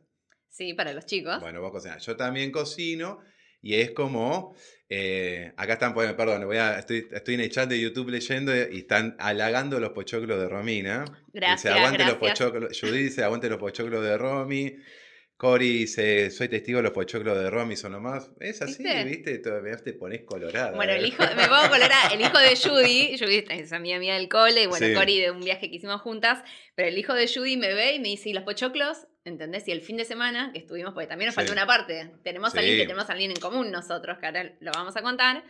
Sí, 0.55 0.73
para 0.73 0.93
los 0.93 1.05
chicos. 1.05 1.41
Bueno, 1.41 1.61
vos 1.61 1.73
cocinás. 1.73 2.07
Yo 2.07 2.17
también 2.17 2.53
cocino 2.53 3.19
y 3.61 3.75
es 3.75 3.91
como, 3.91 4.55
eh, 4.89 5.53
acá 5.57 5.73
están, 5.73 5.95
perdón, 5.95 6.47
voy 6.47 6.59
a, 6.59 6.79
estoy, 6.79 7.09
estoy 7.11 7.35
en 7.35 7.41
el 7.41 7.51
chat 7.51 7.69
de 7.69 7.81
YouTube 7.81 8.09
leyendo 8.11 8.55
y 8.55 8.79
están 8.79 9.17
halagando 9.19 9.81
los 9.81 9.91
pochoclos 9.91 10.39
de 10.39 10.49
Romina. 10.49 11.05
Gracias, 11.33 11.63
Dice, 11.63 11.69
aguante 11.71 12.05
los 12.05 12.19
gracias. 12.21 12.39
pochoclos. 12.39 12.81
Judy 12.81 13.03
dice, 13.03 13.25
aguante 13.25 13.49
los 13.49 13.59
pochoclos 13.59 14.05
de 14.05 14.17
Romy. 14.17 14.77
Cori 15.37 15.69
dice, 15.79 16.31
soy 16.31 16.49
testigo 16.49 16.77
de 16.77 16.85
los 16.85 16.93
pochoclos 16.93 17.37
de 17.37 17.51
Romy, 17.51 17.75
son 17.75 17.91
nomás. 17.91 18.31
Es 18.39 18.63
así, 18.63 18.85
¿Viste? 18.85 19.05
¿viste? 19.05 19.39
Todavía 19.39 19.77
te 19.79 19.93
pones 19.95 20.23
colorada. 20.23 20.71
Bueno, 20.71 20.93
el 20.93 21.05
¿eh? 21.05 21.09
hijo, 21.09 21.25
me 21.35 21.49
pongo 21.49 21.69
colorada, 21.69 22.11
el 22.13 22.21
hijo 22.21 22.39
de 22.39 22.55
Judy, 22.55 23.19
Judy 23.19 23.45
es 23.51 23.73
amiga 23.73 23.99
mía 23.99 24.15
del 24.15 24.29
cole, 24.29 24.63
y 24.63 24.67
bueno, 24.67 24.87
Sí. 24.87 24.95
Cori 24.95 25.19
de 25.21 25.33
un 25.33 25.41
viaje 25.41 25.69
que 25.69 25.75
hicimos 25.75 26.01
juntas, 26.03 26.45
pero 26.77 26.89
el 26.89 26.97
hijo 26.97 27.15
de 27.15 27.27
Judy 27.27 27.57
me 27.57 27.75
ve 27.75 27.95
y 27.95 27.99
me 27.99 28.09
dice, 28.09 28.29
¿y 28.29 28.33
los 28.33 28.45
pochoclos? 28.45 29.09
¿Entendés? 29.25 29.67
Y 29.69 29.73
el 29.73 29.81
fin 29.81 29.97
de 29.97 30.05
semana 30.05 30.53
que 30.53 30.59
estuvimos, 30.59 30.93
porque 30.93 31.07
también 31.07 31.33
nos 31.35 31.45
Sí. 31.47 31.51
una 31.51 31.67
parte, 31.67 32.13
tenemos 32.23 32.55
a 32.55 32.59
alguien 32.59 32.77
que 32.77 32.83
tenemos 32.83 33.09
a 33.09 33.13
alguien 33.13 33.31
en 33.31 33.39
común 33.41 33.71
nosotros, 33.71 34.19
que 34.19 34.27
ahora 34.27 34.53
lo 34.61 34.71
vamos 34.73 34.97
a 34.97 35.03
contar. 35.03 35.43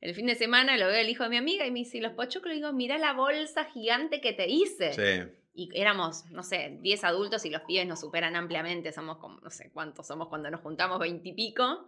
El 0.00 0.14
fin 0.14 0.26
de 0.26 0.34
semana 0.34 0.76
lo 0.76 0.86
veo 0.86 0.96
el 0.96 1.08
hijo 1.08 1.22
de 1.24 1.28
mi 1.30 1.36
amiga 1.36 1.66
y 1.66 1.70
me 1.70 1.80
dice, 1.80 1.98
¿y 1.98 2.00
los 2.00 2.12
pochoclos? 2.14 2.54
Digo, 2.54 2.72
mirá 2.72 2.98
la 2.98 3.12
bolsa 3.12 3.66
gigante 3.66 4.20
que 4.20 4.32
te 4.32 4.48
hice. 4.48 4.92
Sí. 4.94 5.32
Y 5.52 5.68
éramos, 5.78 6.24
no 6.30 6.42
sé, 6.42 6.78
10 6.80 7.04
adultos 7.04 7.44
y 7.44 7.50
los 7.50 7.62
pibes 7.62 7.86
nos 7.86 8.00
superan 8.00 8.34
ampliamente. 8.34 8.92
Somos 8.92 9.18
como, 9.18 9.40
no 9.40 9.50
sé 9.50 9.70
cuántos 9.72 10.06
somos 10.06 10.28
cuando 10.28 10.50
nos 10.50 10.60
juntamos, 10.60 10.98
20 10.98 11.28
y 11.28 11.32
pico. 11.34 11.86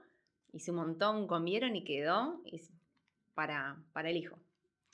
Hice 0.52 0.70
un 0.70 0.76
montón, 0.76 1.26
comieron 1.26 1.74
y 1.74 1.84
quedó 1.84 2.40
y 2.44 2.60
para, 3.34 3.82
para 3.92 4.10
el 4.10 4.16
hijo, 4.18 4.38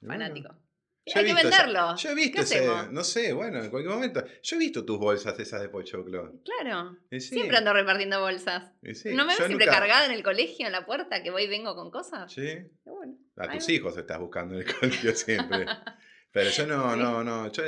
fanático. 0.06 0.54
Yo 1.06 1.20
Hay 1.20 1.24
que 1.26 1.32
visto 1.32 1.48
esa- 1.48 1.58
venderlo. 1.64 1.96
Yo 1.96 2.10
he 2.10 2.14
¿Qué 2.14 2.20
visto 2.20 2.40
ese, 2.42 2.66
no 2.90 3.02
sé, 3.04 3.32
bueno, 3.32 3.62
en 3.64 3.70
cualquier 3.70 3.94
momento. 3.94 4.22
Yo 4.42 4.56
he 4.56 4.58
visto 4.58 4.84
tus 4.84 4.98
bolsas 4.98 5.38
esas 5.40 5.62
de 5.62 5.70
pochoclo. 5.70 6.34
Claro. 6.44 6.96
Sí, 7.10 7.20
Siempre 7.20 7.56
ando 7.56 7.72
repartiendo 7.72 8.20
bolsas. 8.20 8.72
sí, 8.92 9.14
¿No 9.14 9.24
me 9.24 9.28
ves 9.32 9.38
yo 9.38 9.46
siempre 9.46 9.66
nunca- 9.66 9.78
cargada 9.78 10.04
en 10.04 10.12
el 10.12 10.22
colegio, 10.22 10.66
en 10.66 10.72
la 10.72 10.84
puerta, 10.84 11.22
que 11.22 11.30
voy 11.30 11.44
y 11.44 11.48
vengo 11.48 11.74
con 11.74 11.90
cosas? 11.90 12.30
Sí, 12.30 12.46
bueno. 12.84 13.16
a 13.36 13.48
tus 13.52 13.66
va. 13.68 13.72
hijos 13.72 13.96
estás 13.96 14.18
buscando 14.18 14.54
en 14.54 14.66
el 14.66 14.74
colegio 14.80 15.14
siempre. 15.14 15.64
Pero 16.32 16.50
yo 16.50 16.66
no, 16.66 16.92
Sí. 16.94 16.98
no, 17.00 17.24
no. 17.24 17.50
Yo 17.52 17.62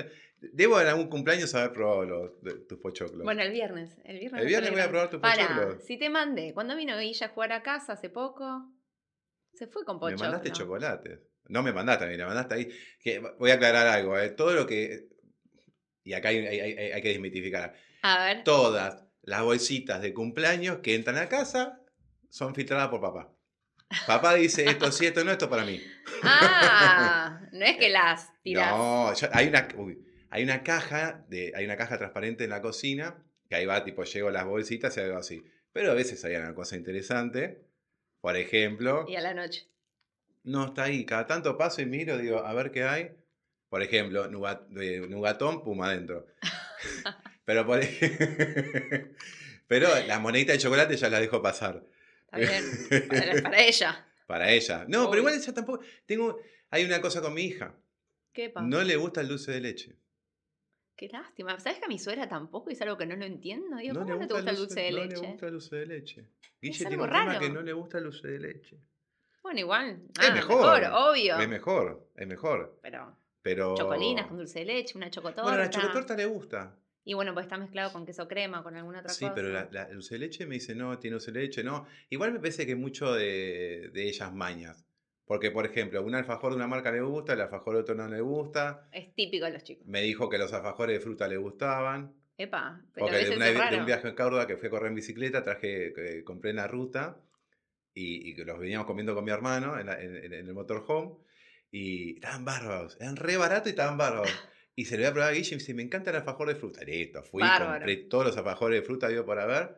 debo 0.52 0.78
en 0.80 0.88
algún 0.88 1.08
cumpleaños 1.08 1.54
haber 1.54 1.72
probado 1.72 2.04
los, 2.04 2.42
de- 2.42 2.58
tus 2.66 2.78
pochoclos. 2.78 3.22
Bueno, 3.24 3.40
el 3.42 3.52
viernes. 3.52 3.96
El 4.04 4.18
viernes, 4.18 4.32
el 4.40 4.44
me 4.44 4.48
viernes 4.48 4.70
voy 4.72 4.80
a 4.80 4.88
probar 4.90 5.08
tus 5.10 5.20
pochoclos. 5.20 5.82
si 5.84 5.98
te 5.98 6.10
mandé, 6.10 6.52
cuando 6.52 6.76
vino 6.76 6.98
Guilla 6.98 7.26
a 7.26 7.30
jugar 7.30 7.52
a 7.52 7.62
casa 7.62 7.94
hace 7.94 8.10
poco, 8.10 8.70
se 9.54 9.66
fue 9.66 9.84
con 9.86 9.96
Me 9.96 10.00
pochoclo. 10.00 10.24
mandaste 10.24 10.52
chocolates. 10.52 11.20
No 11.50 11.62
me 11.62 11.72
mandaste 11.72 12.04
a 12.04 12.08
mí, 12.08 12.16
me 12.16 12.24
mandaste 12.24 12.54
ahí. 12.54 12.70
Que, 13.00 13.18
voy 13.38 13.50
a 13.50 13.54
aclarar 13.54 13.86
algo, 13.86 14.18
¿eh? 14.18 14.30
Todo 14.30 14.52
lo 14.54 14.66
que. 14.66 15.08
Y 16.04 16.12
acá 16.14 16.28
hay, 16.30 16.38
hay- 16.46 16.60
hay- 16.60 16.92
hay 16.92 17.02
que 17.02 17.08
desmitificar. 17.10 17.74
A 18.02 18.24
ver. 18.24 18.44
Todas 18.44 19.04
las 19.22 19.42
bolsitas 19.42 20.00
de 20.00 20.14
cumpleaños 20.14 20.78
que 20.78 20.94
entran 20.94 21.18
a 21.18 21.28
casa 21.28 21.80
son 22.30 22.54
filtradas 22.54 22.88
por 22.88 23.00
papá. 23.00 23.32
Papá 24.06 24.34
dice 24.34 24.64
esto 24.70 24.90
sí, 24.92 25.06
esto 25.06 25.24
no, 25.24 25.32
esto 25.32 25.50
para 25.50 25.64
mí. 25.64 25.82
Ah, 26.22 27.40
no 27.52 27.64
es 27.64 27.76
que 27.76 27.88
las 27.90 28.30
tirás. 28.42 28.70
No, 28.70 29.12
yo- 29.14 29.28
hay 29.32 29.48
una, 29.48 29.68
uy, 29.76 29.98
hay 30.30 30.42
una 30.44 30.62
caja 30.62 31.24
de, 31.28 31.52
hay 31.56 31.64
una 31.64 31.76
caja 31.76 31.98
transparente 31.98 32.44
en 32.44 32.50
la 32.50 32.62
cocina 32.62 33.22
que 33.48 33.56
ahí 33.56 33.66
va, 33.66 33.82
tipo, 33.84 34.04
llego 34.04 34.30
las 34.30 34.44
bolsitas 34.46 34.96
y 34.96 35.00
algo 35.00 35.18
así. 35.18 35.42
Pero 35.72 35.90
a 35.90 35.94
veces 35.94 36.24
hay 36.24 36.36
una 36.36 36.54
cosa 36.54 36.76
interesante. 36.76 37.66
Por 38.20 38.36
ejemplo, 38.36 39.06
Y 39.08 39.16
a 39.16 39.20
la 39.20 39.34
noche. 39.34 39.66
No 40.44 40.66
está 40.66 40.84
ahí. 40.84 41.04
Cada 41.04 41.26
tanto 41.26 41.56
paso 41.56 41.82
y 41.82 41.86
miro, 41.86 42.16
digo, 42.18 42.38
a 42.38 42.52
ver 42.54 42.70
qué 42.70 42.84
hay. 42.84 43.10
Por 43.68 43.82
ejemplo, 43.82 44.28
nugat- 44.30 44.66
nugatón, 45.08 45.62
puma 45.62 45.86
adentro. 45.90 46.26
Pero 47.44 47.66
por 47.66 47.80
Pero 49.66 49.88
las 50.06 50.20
moneditas 50.20 50.56
de 50.56 50.62
chocolate 50.62 50.96
ya 50.96 51.08
las 51.08 51.20
dejo 51.20 51.40
pasar. 51.42 51.84
Está 52.24 52.38
bien. 52.38 53.08
Para, 53.08 53.42
para 53.42 53.60
ella. 53.62 54.06
Para 54.26 54.50
ella. 54.52 54.84
No, 54.88 55.00
Obvio. 55.02 55.10
pero 55.10 55.18
igual 55.20 55.34
ella 55.34 55.52
tampoco. 55.54 55.84
Tengo. 56.06 56.38
Hay 56.70 56.84
una 56.84 57.00
cosa 57.00 57.20
con 57.20 57.34
mi 57.34 57.42
hija. 57.42 57.74
¿Qué 58.32 58.50
pasa? 58.50 58.66
No 58.66 58.82
le 58.82 58.96
gusta 58.96 59.20
el 59.20 59.28
dulce 59.28 59.50
de 59.52 59.60
leche. 59.60 59.96
Qué 60.96 61.08
lástima. 61.08 61.58
¿Sabes 61.58 61.78
que 61.78 61.86
a 61.86 61.88
mi 61.88 61.98
suegra 61.98 62.28
tampoco 62.28 62.70
es 62.70 62.80
algo 62.82 62.96
que 62.96 63.06
no 63.06 63.16
lo 63.16 63.24
entiendo? 63.24 63.76
Digo, 63.78 63.94
No 63.94 64.00
¿cómo 64.00 64.14
no 64.20 64.26
te 64.28 64.34
gusta 64.34 64.50
el 64.50 64.56
dulce 64.56 64.80
de 64.80 64.90
no 64.92 64.96
leche? 64.98 65.20
le 65.22 65.28
gusta 65.28 65.46
el 65.46 65.52
dulce 65.52 65.76
de 65.76 65.86
leche. 65.86 66.26
Guille 66.60 66.78
tiene 66.78 66.96
un 66.96 67.08
tema 67.10 67.24
raro. 67.26 67.40
que 67.40 67.48
no 67.50 67.62
le 67.62 67.72
gusta 67.72 67.98
el 67.98 68.04
dulce 68.04 68.28
de 68.28 68.38
leche. 68.38 68.76
Bueno, 69.42 69.60
igual. 69.60 70.02
Es 70.20 70.28
ah, 70.28 70.32
mejor. 70.34 70.82
obvio. 70.92 71.38
Es 71.38 71.48
mejor, 71.48 72.06
es 72.16 72.26
mejor. 72.26 72.78
Pero 72.82 73.16
Pero. 73.42 73.74
chocolinas 73.76 74.26
con 74.26 74.36
dulce 74.38 74.60
de 74.60 74.64
leche, 74.66 74.96
una 74.96 75.10
chocotorta. 75.10 75.42
Bueno, 75.42 75.58
la 75.58 75.70
chocotorta 75.70 76.14
le 76.16 76.26
gusta. 76.26 76.76
Y 77.04 77.14
bueno, 77.14 77.32
pues 77.32 77.46
está 77.46 77.56
mezclado 77.56 77.92
con 77.92 78.04
queso 78.04 78.28
crema, 78.28 78.62
con 78.62 78.76
alguna 78.76 79.00
otra 79.00 79.10
Sí, 79.12 79.24
cosa. 79.24 79.34
pero 79.34 79.48
la, 79.48 79.68
la- 79.72 79.84
el 79.84 79.94
dulce 79.94 80.14
de 80.16 80.18
leche 80.20 80.46
me 80.46 80.56
dice, 80.56 80.74
no, 80.74 80.98
tiene 80.98 81.14
dulce 81.14 81.32
de 81.32 81.40
leche, 81.40 81.64
no. 81.64 81.86
Igual 82.10 82.32
me 82.32 82.38
parece 82.38 82.66
que 82.66 82.76
mucho 82.76 83.12
de, 83.14 83.90
de 83.92 84.08
ellas 84.08 84.32
mañas. 84.32 84.84
Porque, 85.24 85.50
por 85.50 85.64
ejemplo, 85.64 86.02
un 86.02 86.14
alfajor 86.14 86.50
de 86.52 86.56
una 86.56 86.66
marca 86.66 86.90
le 86.92 87.00
gusta, 87.00 87.32
el 87.32 87.40
alfajor 87.40 87.74
de 87.76 87.80
otro 87.80 87.94
no 87.94 88.08
le 88.08 88.20
gusta. 88.20 88.88
Es 88.92 89.14
típico 89.14 89.46
de 89.46 89.52
los 89.52 89.62
chicos. 89.64 89.86
Me 89.86 90.02
dijo 90.02 90.28
que 90.28 90.38
los 90.38 90.52
alfajores 90.52 90.98
de 90.98 91.00
fruta 91.00 91.26
le 91.28 91.36
gustaban. 91.38 92.12
Epa, 92.36 92.80
pero 92.92 93.06
a 93.06 93.08
Porque 93.08 93.16
de, 93.16 93.22
veces 93.22 93.36
una- 93.36 93.48
es 93.48 93.54
de 93.54 93.60
raro. 93.60 93.78
un 93.78 93.86
viaje 93.86 94.08
en 94.08 94.14
Córdoba 94.14 94.46
que 94.46 94.56
fui 94.56 94.66
a 94.68 94.70
correr 94.70 94.88
en 94.88 94.94
bicicleta, 94.96 95.42
traje, 95.42 96.18
eh, 96.18 96.24
compré 96.24 96.50
en 96.50 96.56
la 96.56 96.66
ruta 96.66 97.16
y, 97.94 98.34
que 98.34 98.44
los 98.44 98.58
veníamos 98.58 98.86
comiendo 98.86 99.14
con 99.14 99.24
mi 99.24 99.30
hermano 99.30 99.78
en, 99.78 99.86
la- 99.86 100.00
en- 100.00 100.16
en- 100.16 100.32
el 100.32 100.54
motorhome 100.54 101.16
y 101.70 102.14
estaban 102.14 102.44
bárbaros, 102.44 102.96
eran 103.00 103.16
re 103.16 103.36
baratos 103.36 103.66
y 103.68 103.70
estaban 103.70 103.96
bárbaros. 103.98 104.30
Y 104.76 104.84
se 104.86 104.96
lo 104.96 105.02
voy 105.02 105.08
a 105.10 105.12
probar 105.12 105.28
a 105.30 105.32
Guille 105.32 105.48
y 105.48 105.52
me 105.56 105.58
dice, 105.58 105.74
me 105.74 105.82
encanta 105.82 106.08
el 106.10 106.16
alfajor 106.16 106.48
de 106.48 106.54
fruta. 106.54 106.82
Listo, 106.84 107.22
fui, 107.22 107.42
Bárbaro. 107.42 107.72
compré 107.72 107.96
todos 108.08 108.26
los 108.26 108.36
alfajores 108.38 108.80
de 108.80 108.86
fruta, 108.86 109.08
digo, 109.08 109.26
para 109.26 109.44
ver. 109.44 109.76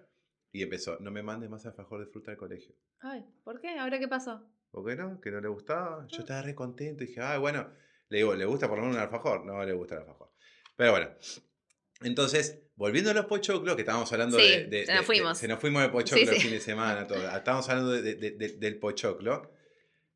Y 0.53 0.63
empezó, 0.63 0.97
no 1.01 1.11
me 1.11 1.25
mandes 1.25 1.51
más 1.51 1.67
alfajor 1.67 2.05
de 2.05 2.07
fruta 2.07 2.31
al 2.31 2.37
colegio. 2.37 2.77
Ay, 3.01 3.25
¿por 3.43 3.61
qué? 3.61 3.71
¿Ahora 3.79 3.99
qué 3.99 4.07
pasó? 4.07 4.49
¿Por 4.71 4.87
qué 4.87 4.95
no? 4.95 5.21
Que 5.21 5.33
no 5.33 5.41
le 5.41 5.49
gustaba. 5.49 6.07
Yo 6.09 6.19
Ah. 6.19 6.21
estaba 6.21 6.43
re 6.43 6.55
contento 6.55 7.03
y 7.03 7.09
dije, 7.09 7.21
ah, 7.21 7.39
bueno, 7.39 7.69
le 8.11 8.19
digo, 8.19 8.35
¿le 8.37 8.45
gusta 8.45 8.69
por 8.69 8.77
lo 8.79 8.85
menos 8.85 8.97
un 8.99 9.03
alfajor? 9.03 9.45
No 9.45 9.65
le 9.65 9.73
gusta 9.73 9.95
el 9.97 10.03
alfajor. 10.03 10.31
Pero 10.77 10.93
bueno. 10.93 11.09
Entonces, 12.03 12.63
volviendo 12.75 13.11
a 13.11 13.15
los 13.15 13.27
pochoclos, 13.27 13.75
que 13.77 13.83
estábamos 13.83 14.13
hablando 14.13 14.39
Sí, 14.39 14.45
de, 14.49 14.67
de- 14.67 14.87
se 14.87 14.93
nos 14.93 15.01
de- 15.03 15.07
fuimos. 15.07 15.39
se 15.39 15.49
nos 15.49 15.59
fuimos 15.61 15.83
de 15.83 15.89
pochoclo 15.91 16.25
Sí, 16.27 16.35
el 16.37 16.41
fin 16.41 16.51
de 16.53 16.61
semana, 16.61 17.07
todo. 17.07 17.19
Estábamos 17.37 17.69
hablando 17.69 17.91
de- 17.93 18.15
de- 18.15 18.31
de- 18.33 18.57
del 18.57 18.79
pochoclo, 18.79 19.53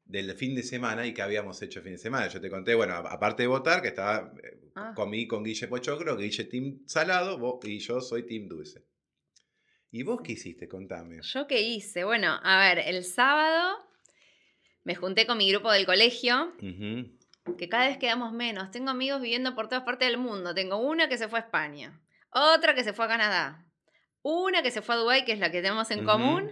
del 0.04 0.32
fin 0.34 0.54
de 0.54 0.62
semana 0.62 1.06
y 1.06 1.12
que 1.12 1.22
habíamos 1.22 1.60
hecho 1.62 1.80
el 1.80 1.84
fin 1.84 1.92
de 1.92 1.98
semana. 1.98 2.28
Yo 2.28 2.40
te 2.40 2.48
conté, 2.48 2.74
bueno, 2.74 2.94
aparte 2.94 3.42
de 3.42 3.48
votar, 3.48 3.82
que 3.82 3.88
estaba, 3.88 4.32
eh, 4.42 4.60
Ah. 4.78 4.92
comí 4.94 5.26
con 5.26 5.42
Guille 5.42 5.68
Pochoclo, 5.68 6.16
Guille 6.16 6.44
Team 6.44 6.80
Salado 6.86 7.38
vos- 7.38 7.64
y 7.64 7.78
yo 7.78 8.00
soy 8.00 8.24
Team 8.26 8.46
Dulce. 8.48 8.84
¿Y 9.90 10.02
vos 10.02 10.20
qué 10.22 10.32
hiciste? 10.32 10.68
Contame. 10.68 11.20
¿Yo 11.22 11.46
qué 11.46 11.60
hice? 11.62 12.04
Bueno, 12.04 12.38
a 12.42 12.58
ver, 12.58 12.80
el 12.86 13.02
sábado 13.04 13.78
me 14.84 14.94
junté 14.94 15.26
con 15.26 15.38
mi 15.38 15.50
grupo 15.50 15.72
del 15.72 15.86
colegio, 15.86 16.52
que 17.58 17.68
cada 17.68 17.88
vez 17.88 17.96
quedamos 17.98 18.32
menos. 18.32 18.70
Tengo 18.70 18.90
amigos 18.90 19.20
viviendo 19.22 19.54
por 19.54 19.68
todas 19.68 19.84
partes 19.84 20.08
del 20.08 20.18
mundo. 20.18 20.54
Tengo 20.54 20.76
una 20.76 21.08
que 21.08 21.16
se 21.16 21.28
fue 21.28 21.38
a 21.38 21.42
España, 21.42 21.98
otra 22.30 22.74
que 22.74 22.84
se 22.84 22.92
fue 22.92 23.04
a 23.04 23.08
Canadá, 23.08 23.66
una 24.22 24.62
que 24.62 24.70
se 24.70 24.82
fue 24.82 24.94
a 24.94 24.98
Dubái, 24.98 25.24
que 25.24 25.32
es 25.32 25.38
la 25.38 25.50
que 25.50 25.62
tenemos 25.62 25.90
en 25.90 26.04
común. 26.04 26.50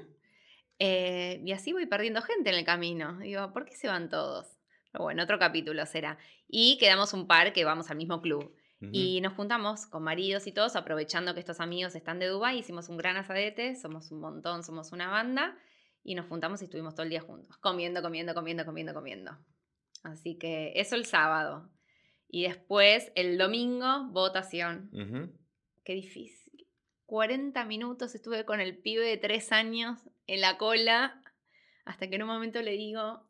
eh, 0.79 1.41
y 1.45 1.53
así 1.53 1.73
voy 1.73 1.87
perdiendo 1.87 2.21
gente 2.23 2.51
en 2.51 2.57
el 2.57 2.65
camino. 2.65 3.19
Digo, 3.19 3.53
¿por 3.53 3.65
qué 3.65 3.75
se 3.77 3.89
van 3.89 4.09
todos? 4.09 4.47
Pero 4.93 5.05
bueno, 5.05 5.23
otro 5.23 5.39
capítulo 5.39 5.85
será. 5.87 6.19
Y 6.49 6.79
quedamos 6.79 7.13
un 7.13 7.27
par 7.27 7.53
que 7.53 7.65
vamos 7.65 7.91
al 7.91 7.97
mismo 7.97 8.21
club. 8.21 8.55
Y 8.93 9.23
nos 9.23 9.33
juntamos 9.33 9.87
con 9.87 10.03
maridos 10.03 10.47
y 10.47 10.53
todos, 10.53 10.77
aprovechando 10.77 11.33
que 11.33 11.41
estos 11.41 11.61
amigos 11.61 11.95
están 11.95 12.19
de 12.19 12.27
Dubái, 12.27 12.59
hicimos 12.59 12.91
un 12.91 12.99
gran 12.99 13.17
asadete, 13.17 13.77
somos 13.77 14.11
un 14.11 14.21
montón, 14.21 14.63
somos 14.63 14.93
una 14.93 15.09
banda, 15.09 15.57
y 16.03 16.15
nos 16.15 16.27
juntamos 16.27 16.61
y 16.61 16.67
estuvimos 16.67 16.95
todo 16.95 17.05
el 17.05 17.09
día 17.09 17.23
juntos, 17.23 17.57
comiendo, 17.57 18.03
comiendo, 18.03 18.35
comiendo, 18.35 18.67
comiendo, 18.67 18.93
comiendo. 18.93 19.39
Así 20.03 20.37
que 20.37 20.75
eso 20.77 20.97
el 20.97 21.07
sábado. 21.07 21.71
Y 22.29 22.43
después, 22.43 23.11
el 23.15 23.39
domingo, 23.39 24.05
votación. 24.11 24.91
Ujú. 24.93 25.33
Qué 25.85 25.95
difícil. 25.95 26.67
40 27.07 27.65
minutos 27.67 28.15
estuve 28.15 28.45
con 28.45 28.61
el 28.61 28.79
pibe 28.79 29.05
de 29.07 29.19
3 29.19 29.53
años 29.53 30.01
en 30.27 30.41
la 30.41 30.57
cola 30.57 31.21
Hasta 31.85 32.09
que 32.09 32.17
en 32.17 32.23
un 32.23 32.29
momento 32.29 32.63
le 32.63 32.73
digo, 32.73 33.29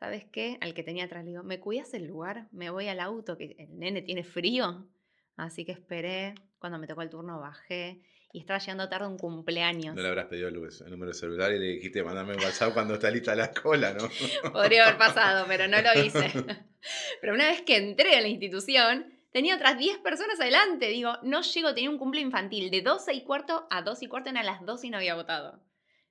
¿sabes 0.00 0.24
qué? 0.32 0.58
Al 0.60 0.74
que 0.74 0.82
tenía 0.82 1.04
atrás 1.04 1.24
le 1.24 1.30
digo, 1.30 1.44
¿me 1.44 1.60
cuidas 1.60 1.94
el 1.94 2.06
lugar? 2.06 2.48
Me 2.50 2.70
voy 2.70 2.88
al 2.88 2.98
auto, 2.98 3.38
que 3.38 3.54
el 3.58 3.78
nene 3.78 4.02
tiene 4.02 4.24
frío. 4.24 4.88
Así 5.36 5.64
que 5.64 5.72
esperé, 5.72 6.34
cuando 6.58 6.78
me 6.78 6.88
tocó 6.88 7.02
el 7.02 7.10
turno 7.10 7.40
bajé 7.40 8.02
y 8.32 8.40
estaba 8.40 8.58
llegando 8.58 8.88
tarde 8.88 9.06
un 9.06 9.18
cumpleaños. 9.18 9.94
No 9.94 10.02
le 10.02 10.08
habrás 10.08 10.26
pedido 10.26 10.48
el, 10.48 10.54
número 10.54 11.12
de 11.12 11.14
celular 11.14 11.52
y 11.52 11.58
le 11.58 11.66
dijiste, 11.66 12.02
mandame 12.02 12.34
un 12.34 12.42
WhatsApp 12.42 12.72
cuando 12.72 12.94
está 12.94 13.10
lista 13.10 13.34
la 13.36 13.52
cola, 13.52 13.92
¿no? 13.92 14.08
Podría 14.52 14.86
haber 14.86 14.98
pasado, 14.98 15.44
pero 15.46 15.68
no 15.68 15.80
lo 15.80 16.02
hice. 16.02 16.32
Pero 17.20 17.34
una 17.34 17.46
vez 17.46 17.62
que 17.62 17.76
entré 17.76 18.16
a 18.16 18.20
la 18.20 18.26
institución, 18.26 19.06
tenía 19.32 19.56
otras 19.56 19.78
10 19.78 19.98
personas 19.98 20.40
adelante. 20.40 20.88
Digo, 20.88 21.14
no 21.22 21.42
llego, 21.42 21.74
tenía 21.74 21.90
un 21.90 21.98
cumple 21.98 22.20
infantil 22.20 22.70
de 22.70 22.82
12 22.82 23.14
y 23.14 23.24
cuarto 23.24 23.66
a 23.70 23.82
2 23.82 24.02
y 24.02 24.06
cuarto, 24.06 24.30
eran 24.30 24.46
las 24.46 24.64
2 24.64 24.84
y 24.84 24.90
no 24.90 24.98
había 24.98 25.14
votado. 25.14 25.60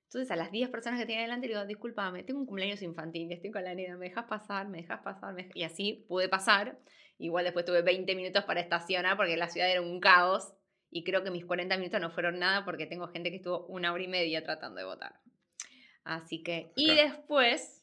Entonces 0.04 0.30
a 0.30 0.36
las 0.36 0.52
10 0.52 0.68
personas 0.68 1.00
que 1.00 1.06
tenía 1.06 1.20
adelante 1.20 1.48
digo, 1.48 1.64
discúlpame, 1.64 2.22
tengo 2.22 2.40
un 2.40 2.46
cumpleaños 2.46 2.82
infantil, 2.82 3.32
estoy 3.32 3.50
con 3.50 3.64
la 3.64 3.74
nena, 3.74 3.96
¿me 3.96 4.10
dejas 4.10 4.26
pasar? 4.26 4.68
¿Me 4.68 4.78
dejas 4.82 5.00
pasar? 5.00 5.34
Y 5.54 5.62
así 5.62 6.04
pude 6.06 6.28
pasar. 6.28 6.78
Igual 7.16 7.44
después 7.44 7.64
tuve 7.64 7.80
20 7.80 8.14
minutos 8.14 8.44
para 8.44 8.60
estacionar 8.60 9.16
porque 9.16 9.36
la 9.36 9.48
ciudad 9.48 9.70
era 9.70 9.80
un 9.80 10.00
caos 10.00 10.52
y 10.90 11.04
creo 11.04 11.24
que 11.24 11.30
mis 11.30 11.46
40 11.46 11.78
minutos 11.78 12.00
no 12.00 12.10
fueron 12.10 12.38
nada 12.38 12.64
porque 12.66 12.86
tengo 12.86 13.08
gente 13.08 13.30
que 13.30 13.36
estuvo 13.36 13.64
una 13.66 13.92
hora 13.92 14.02
y 14.02 14.08
media 14.08 14.44
tratando 14.44 14.80
de 14.80 14.84
votar. 14.84 15.14
Así 16.04 16.42
que, 16.42 16.72
y 16.76 16.94
después 16.94 17.81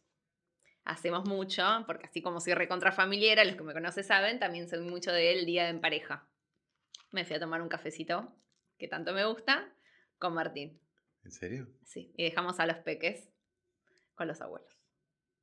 hacemos 0.89 1.25
mucho, 1.25 1.63
porque 1.86 2.08
así 2.08 2.21
como 2.21 2.41
soy 2.41 2.54
recontrafamiliera, 2.56 3.43
los 3.43 3.56
que 3.56 3.63
me 3.63 3.73
conocen 3.73 4.04
saben, 4.04 4.39
también 4.39 4.67
soy 4.67 4.80
mucho 4.80 5.12
del 5.12 5.45
día 5.45 5.69
en 5.69 5.80
pareja. 5.82 6.28
Me 7.12 7.25
fui 7.25 7.36
a 7.36 7.39
tomar 7.39 7.62
un 7.62 7.69
cafecito, 7.69 8.34
que 8.78 8.88
tanto 8.88 9.13
me 9.13 9.25
gusta, 9.25 9.71
con 10.17 10.34
Martín. 10.34 10.80
¿En 11.23 11.32
serio? 11.32 11.67
Sí, 11.84 12.12
y 12.17 12.23
dejamos 12.23 12.60
a 12.60 12.65
los 12.65 12.78
peques 12.78 13.30
con 14.15 14.28
los 14.28 14.41
abuelos. 14.41 14.80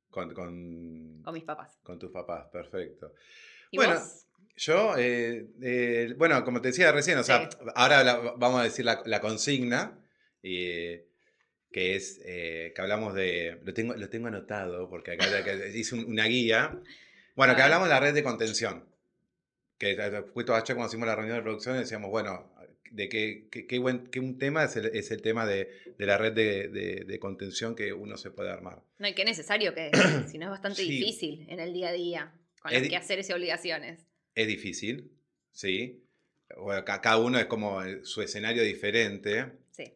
Con, 0.09 0.33
con, 0.33 1.21
con 1.23 1.33
mis 1.33 1.43
papás. 1.43 1.79
Con 1.83 1.97
tus 1.97 2.11
papás, 2.11 2.47
perfecto. 2.49 3.13
bueno, 3.73 4.01
yo, 4.55 4.97
eh, 4.97 5.49
eh, 5.61 6.13
bueno, 6.17 6.43
como 6.43 6.61
te 6.61 6.69
decía 6.69 6.91
recién, 6.91 7.17
o 7.19 7.23
sea, 7.23 7.47
ahora 7.75 8.03
vamos 8.37 8.59
a 8.59 8.63
decir 8.63 8.85
la, 8.85 9.21
consigna. 9.21 9.97
Eh, 10.43 11.07
que 11.71 11.95
es 11.95 12.19
que 12.23 12.73
hablamos 12.77 13.13
de. 13.13 13.59
Lo 13.63 13.73
tengo, 13.73 13.93
lo 13.93 14.09
tengo 14.09 14.27
anotado 14.27 14.89
porque 14.89 15.11
acá, 15.11 15.27
hice 15.73 15.95
una 15.95 16.25
guía. 16.25 16.79
Bueno, 17.35 17.55
que 17.55 17.61
hablamos 17.61 17.87
de 17.87 17.93
la 17.93 17.99
red 17.99 18.13
de 18.13 18.23
contención. 18.23 18.85
Que 19.77 19.95
justo 20.33 20.55
ayer 20.55 20.75
cuando 20.75 20.87
hicimos 20.87 21.07
la 21.07 21.15
reunión 21.15 21.37
de 21.37 21.43
producción 21.43 21.77
decíamos, 21.77 22.09
bueno, 22.09 22.51
de 22.91 23.09
qué, 23.09 23.47
qué, 23.49 23.79
buen, 23.79 24.07
qué 24.07 24.19
un 24.19 24.37
tema 24.37 24.63
es 24.63 24.75
el, 24.75 24.87
es 24.87 25.11
el 25.11 25.21
tema 25.21 25.45
de, 25.45 25.69
de 25.97 26.05
la 26.05 26.17
red 26.17 26.33
de, 26.33 26.67
de, 27.05 27.19
contención 27.19 27.75
que 27.75 27.93
uno 27.93 28.17
se 28.17 28.31
puede 28.31 28.49
armar. 28.49 28.81
No, 28.99 29.07
y 29.07 29.13
qué 29.13 29.25
necesario 29.25 29.73
que 29.73 29.91
si 30.27 30.37
no 30.37 30.45
es 30.45 30.51
bastante 30.51 30.81
difícil 30.81 31.45
en 31.49 31.59
el 31.59 31.73
día 31.73 31.89
a 31.89 31.93
día, 31.93 32.33
con 32.61 32.71
las 32.71 32.87
que 32.87 32.95
hacer 32.95 33.25
y 33.27 33.33
obligaciones. 33.33 34.05
Es 34.35 34.47
difícil, 34.47 35.11
sí. 35.51 36.03
cada 36.85 37.17
uno 37.17 37.39
es 37.39 37.45
como 37.45 37.81
su 38.03 38.21
escenario 38.21 38.63
diferente. 38.63 39.51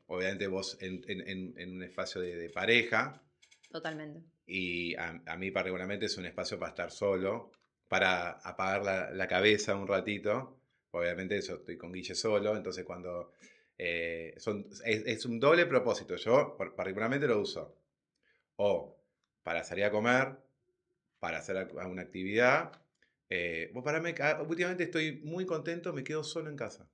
Obviamente 0.07 0.47
vos 0.47 0.77
en, 0.81 1.03
en, 1.07 1.75
un 1.75 1.83
espacio 1.83 2.21
de, 2.21 2.49
pareja. 2.49 3.21
Totalmente. 3.69 4.23
Y 4.45 4.95
a, 4.95 5.37
mí 5.37 5.51
particularmente 5.51 6.05
es 6.05 6.17
un 6.17 6.25
espacio 6.25 6.59
para 6.59 6.69
estar 6.69 6.91
solo, 6.91 7.51
para 7.87 8.31
apagar 8.31 9.13
la, 9.13 9.27
cabeza 9.27 9.75
un 9.75 9.87
ratito. 9.87 10.59
Obviamente 10.91 11.37
eso, 11.37 11.55
estoy 11.55 11.77
con 11.77 11.91
Guille 11.91 12.15
solo, 12.15 12.55
entonces 12.55 12.83
cuando... 12.83 13.33
Eh, 13.83 14.35
son, 14.37 14.67
es, 14.85 15.25
un 15.25 15.39
doble 15.39 15.65
propósito. 15.65 16.15
Yo 16.15 16.55
particularmente 16.75 17.27
lo 17.27 17.39
uso. 17.39 17.75
O 18.57 19.01
para 19.41 19.63
salir 19.63 19.85
a 19.85 19.91
comer, 19.91 20.37
para 21.19 21.39
hacer 21.39 21.57
alguna 21.57 22.03
actividad. 22.03 22.71
Eh, 23.29 23.71
mí, 23.73 24.13
últimamente 24.47 24.83
estoy 24.83 25.21
muy 25.23 25.45
contento, 25.45 25.93
me 25.93 26.03
quedo 26.03 26.23
solo 26.23 26.49
en 26.49 26.57
casa. 26.57 26.87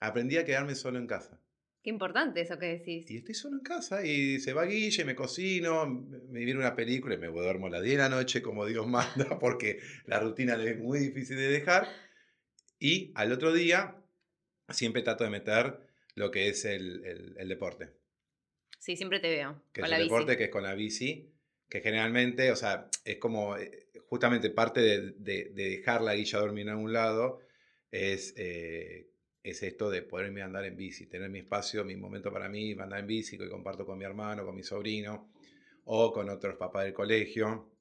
Aprendí 0.00 0.38
a 0.38 0.44
quedarme 0.44 0.74
solo 0.74 0.98
en 0.98 1.06
casa. 1.06 1.40
Qué 1.88 1.92
importante 1.92 2.42
eso 2.42 2.58
que 2.58 2.66
decís. 2.66 3.10
Y 3.10 3.16
estoy 3.16 3.34
solo 3.34 3.56
en 3.56 3.62
casa 3.62 4.04
y 4.04 4.40
se 4.40 4.52
va 4.52 4.66
Guille, 4.66 5.06
me 5.06 5.14
cocino, 5.14 5.86
me 5.86 6.40
viene 6.40 6.60
una 6.60 6.76
película 6.76 7.14
y 7.14 7.16
me 7.16 7.28
duermo 7.28 7.68
a 7.68 7.70
las 7.70 7.82
10 7.82 7.96
de 7.96 8.02
la 8.02 8.10
noche 8.10 8.42
como 8.42 8.66
Dios 8.66 8.86
manda 8.86 9.38
porque 9.38 9.80
la 10.04 10.20
rutina 10.20 10.62
es 10.62 10.78
muy 10.78 10.98
difícil 10.98 11.38
de 11.38 11.48
dejar. 11.48 11.88
Y 12.78 13.10
al 13.14 13.32
otro 13.32 13.54
día 13.54 13.96
siempre 14.68 15.00
trato 15.00 15.24
de 15.24 15.30
meter 15.30 15.80
lo 16.14 16.30
que 16.30 16.48
es 16.48 16.66
el, 16.66 17.34
deporte. 17.48 17.88
Sí, 18.78 18.94
siempre 18.94 19.18
te 19.18 19.30
veo. 19.30 19.62
Que 19.72 19.80
es 19.80 19.90
el 19.90 20.02
deporte 20.02 20.36
que 20.36 20.44
es 20.44 20.50
con 20.50 20.64
la 20.64 20.74
bici, 20.74 21.32
que 21.70 21.80
generalmente, 21.80 22.52
o 22.52 22.56
sea, 22.56 22.90
es 23.06 23.16
como 23.16 23.56
eh, 23.56 23.88
justamente 24.08 24.50
parte 24.50 24.82
de, 24.82 25.12
de, 25.12 25.52
de 25.54 25.70
dejar 25.70 26.02
la 26.02 26.14
guilla 26.14 26.38
dormir 26.38 26.68
en 26.68 26.76
un 26.76 26.92
lado, 26.92 27.40
es 27.90 28.34
eh, 28.36 29.08
es 29.42 29.62
esto 29.62 29.90
de 29.90 30.02
poderme 30.02 30.42
andar 30.42 30.64
en 30.64 30.76
bici, 30.76 31.06
tener 31.06 31.30
mi 31.30 31.40
espacio, 31.40 31.84
mi 31.84 31.96
momento 31.96 32.32
para 32.32 32.48
mí, 32.48 32.72
andar 32.72 33.00
en 33.00 33.06
bici, 33.06 33.38
que 33.38 33.48
comparto 33.48 33.86
con 33.86 33.98
mi 33.98 34.04
hermano, 34.04 34.44
con 34.44 34.54
mi 34.54 34.62
sobrino 34.62 35.32
o 35.84 36.12
con 36.12 36.28
otros 36.28 36.56
papás 36.56 36.84
del 36.84 36.92
colegio. 36.92 37.72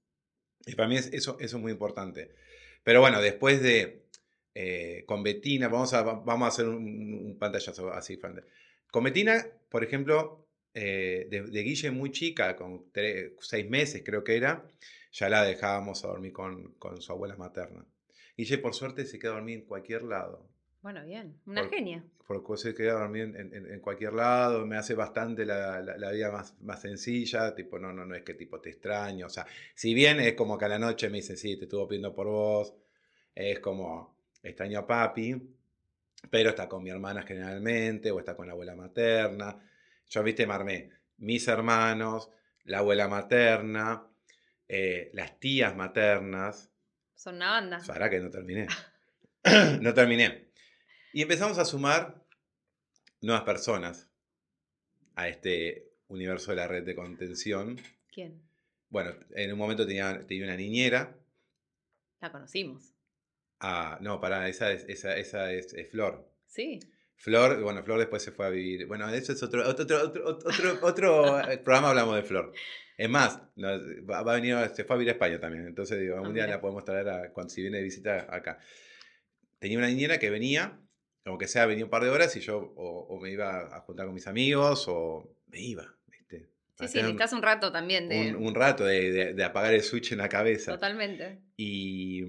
Y 0.66 0.76
para 0.76 0.88
mí 0.88 0.98
eso, 0.98 1.12
eso 1.14 1.38
es 1.40 1.54
muy 1.54 1.72
importante. 1.72 2.36
Pero 2.84 3.02
bueno, 3.02 3.22
después 3.22 3.62
de, 3.62 4.08
eh, 4.54 5.04
con 5.06 5.24
Betina, 5.24 5.68
vamos 5.68 5.94
a, 5.94 6.02
vamos 6.02 6.46
a 6.46 6.48
hacer 6.48 6.68
un, 6.68 7.38
pantallazo 7.40 7.92
así, 7.92 8.20
Con 8.90 9.04
Betina, 9.04 9.46
por 9.70 9.84
ejemplo, 9.84 10.48
eh, 10.74 11.28
de, 11.30 11.64
Guille 11.64 11.92
muy 11.92 12.12
chica, 12.12 12.56
con 12.56 12.92
seis 13.40 13.70
meses 13.70 14.02
creo 14.06 14.24
que 14.24 14.38
era, 14.38 14.68
ya 15.12 15.30
la 15.30 15.44
dejábamos 15.44 16.04
a 16.04 16.08
dormir 16.08 16.34
con, 16.34 16.74
con 16.80 17.02
su 17.02 17.12
abuela 17.12 17.36
materna. 17.36 17.86
Guille, 18.36 18.58
por 18.58 18.74
suerte, 18.74 19.06
se 19.06 19.20
queda 19.20 19.32
a 19.32 19.36
dormir 19.36 19.60
en 19.60 19.66
cualquier 19.66 20.04
lado. 20.04 20.50
Bueno, 20.88 21.04
bien, 21.04 21.38
una 21.46 21.68
genia. 21.68 22.02
Porque 22.26 22.56
se 22.56 22.74
queda 22.74 22.94
dormir 22.94 23.24
en, 23.36 23.54
en, 23.54 23.80
cualquier 23.82 24.14
lado, 24.14 24.66
me 24.66 24.78
hace 24.78 24.94
bastante 24.94 25.46
la, 25.46 25.82
la, 25.82 26.12
vida 26.12 26.32
más, 26.32 26.56
más, 26.62 26.80
sencilla, 26.80 27.54
tipo, 27.54 27.78
no, 27.78 27.92
no, 27.92 28.06
no 28.06 28.16
es 28.16 28.22
que 28.22 28.36
tipo 28.36 28.62
te 28.62 28.70
extraño, 28.70 29.26
o 29.26 29.30
sea, 29.30 29.46
si 29.76 29.94
bien 29.94 30.22
es 30.22 30.36
como 30.36 30.58
que 30.58 30.64
a 30.64 30.70
la 30.70 30.80
noche 30.80 31.10
me 31.10 31.18
dice, 31.18 31.36
sí, 31.36 31.58
te 31.58 31.66
estuvo 31.66 31.90
pidiendo 31.90 32.16
por 32.16 32.28
vos, 32.28 32.74
es 33.36 33.60
como, 33.60 34.16
extraño 34.42 34.80
a 34.80 34.88
papi, 34.88 35.36
pero 36.30 36.52
está 36.52 36.70
con 36.70 36.84
mi 36.84 36.90
hermana 36.90 37.24
generalmente, 37.24 38.10
o 38.10 38.20
está 38.20 38.38
con 38.38 38.48
la 38.48 38.54
abuela 38.54 38.74
materna, 38.74 39.60
yo, 40.08 40.24
viste, 40.24 40.48
marmé 40.48 40.90
mis 41.18 41.50
hermanos, 41.50 42.32
la 42.64 42.78
abuela 42.78 43.10
materna, 43.10 44.08
eh, 44.70 45.12
las 45.12 45.38
tías 45.38 45.76
maternas. 45.76 46.72
Son 47.14 47.36
una 47.36 47.52
banda. 47.52 47.82
Ahora 47.90 48.10
que 48.10 48.22
no 48.22 48.30
terminé. 48.30 48.68
no 49.82 49.94
terminé. 49.94 50.47
Y 51.18 51.24
empezamos 51.24 51.58
a 51.58 51.66
sumar 51.66 52.24
nuevas 53.22 53.42
personas 53.42 54.08
a 55.16 55.28
este 55.28 55.90
universo 56.10 56.52
de 56.52 56.58
la 56.58 56.68
red 56.68 56.84
de 56.84 56.94
contención. 56.94 57.82
¿Quién? 58.12 58.44
Bueno, 58.90 59.16
en 59.32 59.52
un 59.52 59.58
momento 59.58 59.88
tenía, 59.88 60.28
tenía 60.28 60.44
una 60.44 60.56
niñera. 60.56 61.18
La 62.22 62.32
conocimos. 62.32 62.94
Ah, 63.60 63.98
no, 64.00 64.22
para, 64.22 64.48
esa 64.48 64.72
es, 64.72 64.86
esa, 64.88 65.18
esa 65.18 65.52
es, 65.52 65.74
Flor. 65.90 66.32
Sí. 66.46 66.82
Flor, 67.16 67.64
bueno, 67.64 67.82
Flor 67.82 67.98
después 67.98 68.22
se 68.22 68.32
fue 68.32 68.46
a 68.46 68.50
vivir. 68.50 68.86
Bueno, 68.86 69.10
eso 69.10 69.34
es 69.34 69.42
otro, 69.42 69.68
otro, 69.68 69.86
otro, 70.00 70.40
otro, 70.84 71.40
eh, 71.50 71.58
programa, 71.58 71.90
hablamos 71.90 72.16
de 72.16 72.22
Flor. 72.22 72.54
Es 72.96 73.10
más, 73.10 73.42
va, 73.58 74.20
a 74.20 74.36
venir, 74.36 74.56
se 74.72 74.84
fue 74.84 74.96
a 74.96 75.00
vivir 75.00 75.10
a 75.10 75.14
España 75.14 75.40
también. 75.40 75.66
Entonces, 75.66 76.00
digo, 76.00 76.22
un 76.22 76.28
ah, 76.28 76.34
día 76.34 76.46
la 76.46 76.62
podemos 76.62 76.86
traer 76.86 77.10
a, 77.10 77.34
cuando, 77.34 77.52
si 77.52 77.64
viene 77.64 77.78
de 77.78 77.84
visita 77.86 78.28
acá. 78.30 78.60
Tenía 79.58 79.80
una 79.80 79.88
niñera 79.88 80.20
que 80.20 80.30
venía 80.30 80.80
como 81.28 81.38
que 81.38 81.48
sea, 81.50 81.66
venía 81.66 81.84
un 81.84 81.92
par 81.92 82.04
de 82.04 82.10
horas 82.10 82.34
y 82.38 82.40
yo 82.40 82.74
o, 82.78 83.20
me 83.20 83.30
iba 83.30 83.76
a 83.76 83.82
juntar 83.82 84.06
con 84.06 84.16
mis 84.16 84.28
amigos 84.28 84.86
o 84.88 85.36
me 85.48 85.60
iba, 85.60 85.94
¿viste? 86.08 86.48
Sí, 86.80 86.88
sí, 86.88 86.98
necesitas 87.00 87.34
un 87.34 87.42
rato 87.42 87.70
también 87.70 88.08
de... 88.08 88.34
Un, 88.34 88.56
rato 88.56 88.86
de, 88.86 89.34
de, 89.34 89.44
apagar 89.44 89.74
el 89.74 89.82
switch 89.82 90.14
en 90.14 90.20
la 90.20 90.30
cabeza. 90.30 90.72
Totalmente. 90.72 91.42
Y, 91.58 92.24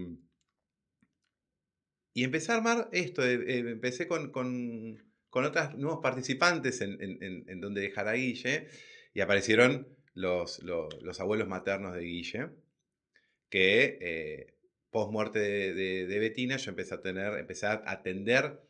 y 2.13 2.25
empecé 2.25 2.51
a 2.51 2.57
armar 2.57 2.89
esto, 2.91 3.25
eh, 3.25 3.59
empecé 3.59 4.09
con, 4.09 4.33
con, 4.33 5.01
con 5.31 5.45
otros 5.45 5.77
nuevos 5.77 6.01
participantes 6.03 6.81
en, 6.81 7.01
en, 7.01 7.45
en, 7.49 7.61
donde 7.61 7.83
dejar 7.83 8.09
a 8.09 8.15
Guille 8.15 8.67
y 9.15 9.21
aparecieron 9.21 9.97
los, 10.15 10.61
los, 10.65 11.01
los 11.03 11.21
abuelos 11.21 11.47
maternos 11.47 11.95
de 11.95 12.01
Guille, 12.01 12.49
que... 13.49 13.99
Eh, 14.01 14.55
post 14.91 15.13
muerte 15.13 15.39
de, 15.39 15.75
de, 15.75 16.07
de, 16.07 16.19
Betina, 16.19 16.57
yo 16.57 16.71
empecé 16.71 16.95
a 16.95 17.03
tener, 17.03 17.35
empecé 17.35 17.67
a 17.67 17.83
atender 17.85 18.67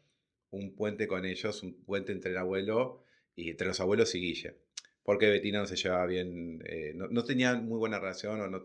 un 0.50 0.74
puente 0.74 1.06
con 1.06 1.24
ellos, 1.24 1.62
un 1.62 1.82
puente 1.84 2.12
entre 2.12 2.30
el 2.32 2.38
abuelo 2.38 3.04
y 3.34 3.50
entre 3.50 3.68
los 3.68 3.80
abuelos 3.80 4.14
y 4.14 4.20
Guille. 4.20 4.56
Porque 5.02 5.28
Betina 5.28 5.60
no 5.60 5.66
se 5.66 5.76
llevaba 5.76 6.06
bien, 6.06 6.62
eh, 6.66 6.92
no, 6.94 7.08
no, 7.08 7.24
tenía 7.24 7.54
muy 7.54 7.78
buena 7.78 7.98
relación 7.98 8.40
o 8.40 8.48
no 8.48 8.62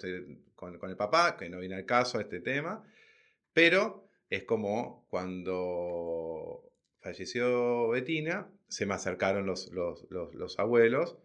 con, 0.56 0.78
con, 0.78 0.90
el 0.90 0.98
papá, 0.98 1.38
que 1.38 1.50
no 1.50 1.60
viene 1.60 1.76
al 1.76 1.86
caso 1.86 2.20
este 2.20 2.42
tema, 2.42 2.84
pero 3.54 4.10
es 4.30 4.44
como 4.44 5.06
cuando 5.10 6.74
falleció 7.00 7.90
Betina, 7.90 8.50
se 8.68 8.86
me 8.86 8.96
acercaron 8.96 9.46
los, 9.46 9.72
los, 9.72 10.10
los, 10.10 10.34
los 10.34 10.58
abuelos 10.58 11.18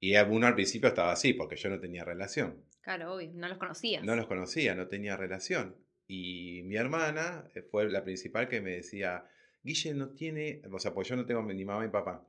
Y 0.00 0.16
uno 0.16 0.46
al 0.46 0.54
principio 0.54 0.88
estaba 0.88 1.12
así, 1.12 1.32
porque 1.32 1.56
yo 1.56 1.70
no 1.70 1.80
tenía 1.80 2.04
relación. 2.04 2.62
Claro, 2.82 3.14
obvio, 3.14 3.30
no 3.32 3.48
los 3.48 3.56
conocías. 3.56 4.04
No 4.04 4.14
los 4.14 4.26
conocía, 4.26 4.74
no 4.74 4.88
tenía 4.88 5.16
relación. 5.16 5.76
Y 6.06 6.62
mi 6.64 6.76
hermana 6.76 7.50
eh, 7.54 7.62
fue 7.62 7.88
la 7.88 8.04
principal 8.04 8.48
que 8.48 8.60
me 8.60 8.72
decía, 8.72 9.26
Guille 9.64 9.94
no 9.94 10.10
tiene, 10.10 10.60
o 10.70 10.78
sea, 10.78 10.92
pues 10.92 11.08
yo 11.08 11.16
no 11.16 11.24
tengo 11.24 11.42
ni 11.42 11.64
mamá 11.64 11.82
ni 11.84 11.90
papá. 11.90 12.24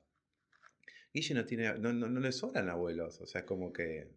Guille 1.14 1.36
no 1.36 1.46
tiene, 1.46 1.78
no, 1.78 1.92
no, 1.92 2.08
no 2.08 2.20
le 2.22 2.32
sobran 2.32 2.70
abuelos, 2.70 3.20
o 3.20 3.28
sea, 3.28 3.42
es 3.42 3.48
como 3.48 3.74
que 3.74 4.08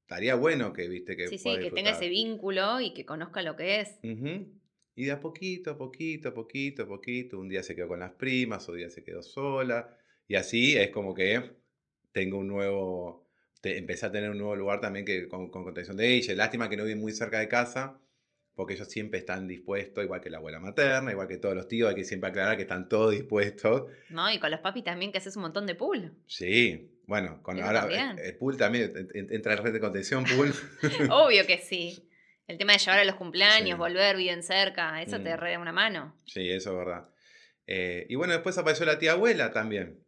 estaría 0.00 0.34
bueno 0.34 0.72
que, 0.72 0.88
viste, 0.88 1.14
que... 1.14 1.28
Sí, 1.28 1.36
sí, 1.36 1.58
que 1.60 1.70
tenga 1.70 1.90
ese 1.90 2.08
vínculo 2.08 2.80
y 2.80 2.94
que 2.94 3.04
conozca 3.04 3.42
lo 3.42 3.54
que 3.54 3.80
es. 3.80 3.98
Y 4.02 5.04
de 5.04 5.12
a 5.12 5.20
poquito, 5.20 5.72
a 5.72 5.78
poquito, 5.78 6.30
a 6.30 6.34
poquito, 6.34 6.82
a 6.84 6.88
poquito, 6.88 7.38
un 7.38 7.50
día 7.50 7.62
se 7.62 7.76
quedó 7.76 7.88
con 7.88 8.00
las 8.00 8.12
primas, 8.12 8.62
otro 8.64 8.76
día 8.76 8.88
se 8.88 9.04
quedó 9.04 9.22
sola, 9.22 9.96
y 10.26 10.34
así 10.34 10.76
es 10.76 10.90
como 10.90 11.14
que 11.14 11.52
tengo 12.12 12.38
un 12.38 12.48
nuevo, 12.48 13.28
empecé 13.62 14.06
a 14.06 14.10
tener 14.10 14.30
un 14.30 14.38
nuevo 14.38 14.56
lugar 14.56 14.80
también 14.80 15.04
que, 15.04 15.28
con, 15.28 15.50
con 15.50 15.64
contención 15.64 15.98
de 15.98 16.14
ella. 16.14 16.34
Lástima 16.34 16.70
que 16.70 16.78
no 16.78 16.84
vive 16.84 16.98
muy 16.98 17.12
cerca 17.12 17.38
de 17.38 17.48
casa, 17.48 18.00
porque 18.58 18.74
ellos 18.74 18.88
siempre 18.88 19.20
están 19.20 19.46
dispuestos, 19.46 20.02
igual 20.02 20.20
que 20.20 20.30
la 20.30 20.38
abuela 20.38 20.58
materna, 20.58 21.12
igual 21.12 21.28
que 21.28 21.36
todos 21.36 21.54
los 21.54 21.68
tíos, 21.68 21.90
hay 21.90 21.94
que 21.94 22.02
siempre 22.02 22.28
aclarar 22.28 22.56
que 22.56 22.62
están 22.62 22.88
todos 22.88 23.12
dispuestos. 23.12 23.84
No, 24.08 24.28
y 24.32 24.40
con 24.40 24.50
los 24.50 24.58
papis 24.58 24.82
también, 24.82 25.12
que 25.12 25.18
haces 25.18 25.36
un 25.36 25.42
montón 25.42 25.64
de 25.64 25.76
pool. 25.76 26.12
Sí, 26.26 26.90
bueno, 27.06 27.40
con 27.44 27.62
ahora 27.62 27.86
el, 28.20 28.36
pool 28.36 28.56
también, 28.56 28.92
entra 29.14 29.52
en 29.52 29.62
red 29.62 29.72
de 29.72 29.78
contención 29.78 30.24
pool. 30.24 30.52
Obvio 31.08 31.46
que 31.46 31.58
sí. 31.58 32.10
El 32.48 32.58
tema 32.58 32.72
de 32.72 32.80
llevar 32.80 32.98
a 32.98 33.04
los 33.04 33.14
cumpleaños, 33.14 33.78
volver 33.78 34.16
bien 34.16 34.42
cerca, 34.42 35.00
eso 35.02 35.20
te 35.20 35.36
mm. 35.36 35.40
da 35.40 35.58
una 35.60 35.72
mano. 35.72 36.16
Sí, 36.26 36.50
eso 36.50 36.72
es 36.72 36.78
verdad. 36.78 37.08
Eh, 37.68 38.06
y 38.08 38.16
bueno, 38.16 38.32
después 38.32 38.58
apareció 38.58 38.84
la 38.86 38.98
tía 38.98 39.12
abuela 39.12 39.52
también. 39.52 40.00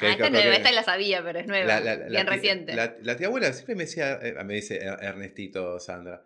Ah, 0.00 0.12
esta, 0.12 0.26
esta 0.28 0.72
la 0.72 0.84
sabía, 0.84 1.22
pero 1.22 1.38
es 1.38 1.46
nueva, 1.46 1.80
bien 2.08 2.26
reciente. 2.26 2.74
La, 2.74 3.16
tía 3.18 3.26
abuela 3.26 3.52
siempre 3.52 3.74
me 3.74 3.84
decía, 3.84 4.18
eh, 4.22 4.42
me 4.42 4.54
dice 4.54 4.78
Ernestito 4.78 5.78
Sandra, 5.78 6.22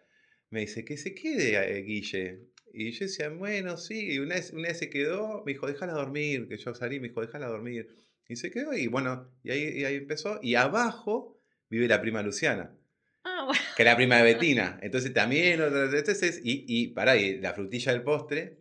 me 0.55 0.61
dice 0.61 0.85
que 0.85 0.97
se 0.97 1.15
quede 1.17 1.57
eh, 1.57 1.83
Guille. 1.83 2.47
Y 2.73 2.93
yo 2.93 3.07
decía, 3.07 3.29
bueno, 3.29 3.77
sí, 3.77 4.13
y 4.13 4.19
una 4.21 4.37
vez, 4.37 4.53
una 4.53 4.69
vez 4.69 4.79
se 4.79 4.89
quedó, 4.89 5.43
me 5.45 5.53
dijo, 5.53 5.67
déjala 5.67 5.93
dormir, 5.93 6.49
que 6.49 6.57
yo 6.57 6.75
salí, 6.75 7.01
me 7.01 7.09
dijo, 7.09 7.21
déjala 7.21 7.49
dormir. 7.49 7.89
Y 8.29 8.37
se 8.37 8.53
quedó 8.53 8.73
y 8.73 8.87
bueno, 8.87 9.29
y 9.43 9.51
ahí, 9.51 9.85
ahí 9.85 9.97
empezó. 9.97 10.39
Y 10.43 10.55
abajo 10.55 11.41
vive 11.69 11.89
la 11.89 12.01
prima 12.01 12.23
Luciana. 12.23 12.73
Ah, 13.25 13.43
bueno. 13.47 13.61
Que 13.77 13.83
es 13.83 13.87
la 13.87 13.97
prima 13.97 14.17
de 14.19 14.23
Betina. 14.23 14.79
Entonces 14.81 15.13
también, 15.13 15.61
entonces, 15.61 16.41
y, 16.43 16.65
y 16.69 16.89
para 16.89 17.13
ahí, 17.13 17.41
la 17.41 17.53
frutilla 17.53 17.93
del 17.93 18.03
postre, 18.03 18.59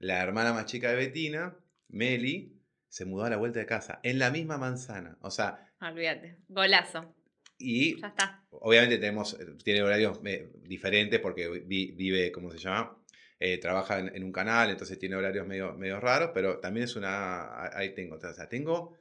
la 0.00 0.22
hermana 0.24 0.52
más 0.52 0.66
chica 0.66 0.90
de 0.90 0.96
Betina, 0.96 1.56
Meli, 1.88 2.60
se 2.88 3.04
mudó 3.04 3.24
a 3.24 3.30
la 3.30 3.36
vuelta 3.36 3.60
de 3.60 3.66
casa, 3.66 4.00
en 4.02 4.18
la 4.18 4.32
misma 4.32 4.58
manzana. 4.58 5.16
O 5.20 5.30
sea. 5.30 5.72
Olvídate, 5.80 6.38
golazo. 6.48 7.14
Y 7.62 8.00
ya 8.00 8.08
está. 8.08 8.44
obviamente 8.50 8.98
tenemos, 8.98 9.34
eh, 9.34 9.46
tiene 9.62 9.82
horarios 9.82 10.20
eh, 10.24 10.50
diferentes 10.64 11.20
porque 11.20 11.48
vive, 11.48 12.32
¿cómo 12.32 12.50
se 12.50 12.58
llama? 12.58 12.98
Eh, 13.38 13.58
trabaja 13.58 13.98
en, 13.98 14.22
un 14.22 14.32
canal, 14.32 14.70
entonces 14.70 14.98
tiene 14.98 15.16
horarios 15.16 15.46
medio, 15.46 15.74
medio 15.74 15.98
raros, 16.00 16.30
pero 16.32 16.58
también 16.58 16.84
es 16.84 16.96
una, 16.96 17.76
ahí 17.76 17.94
tengo, 17.94 18.16
o 18.16 18.20
sea, 18.20 18.48
tengo, 18.48 18.96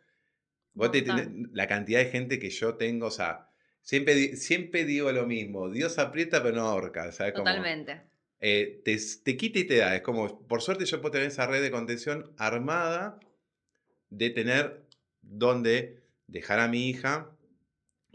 la 0.74 1.67
cantidad 1.67 2.00
de 2.00 2.10
gente 2.10 2.39
que 2.39 2.50
yo 2.50 2.76
tengo, 2.76 3.08
o 3.08 3.12
sea, 3.12 3.50
siempre, 3.82 4.36
siempre 4.36 4.86
digo 4.86 5.12
lo 5.12 5.28
mismo, 5.28 5.69
Dios 5.69 6.00
aprieta 6.00 6.41
pero 6.41 6.56
no 6.56 6.62
ahorca, 6.62 7.12
¿sabes? 7.12 7.34
Totalmente. 7.34 8.02
te, 8.39 8.82
te, 9.24 9.38
quita 9.38 9.60
y 9.60 9.63
te 9.65 9.78
da, 9.78 9.95
es 9.95 10.02
como, 10.02 10.47
por 10.47 10.62
suerte 10.62 10.86
yo 10.86 11.02
puedo 11.02 11.12
tener 11.12 11.28
esa 11.28 11.45
red 11.45 11.62
de 11.62 11.69
contención 11.69 12.34
armada 12.38 13.19
de 14.10 14.30
tener 14.32 14.88
donde 15.21 16.02
dejar 16.28 16.60
a 16.60 16.67
mi 16.67 16.89
hija 16.89 17.30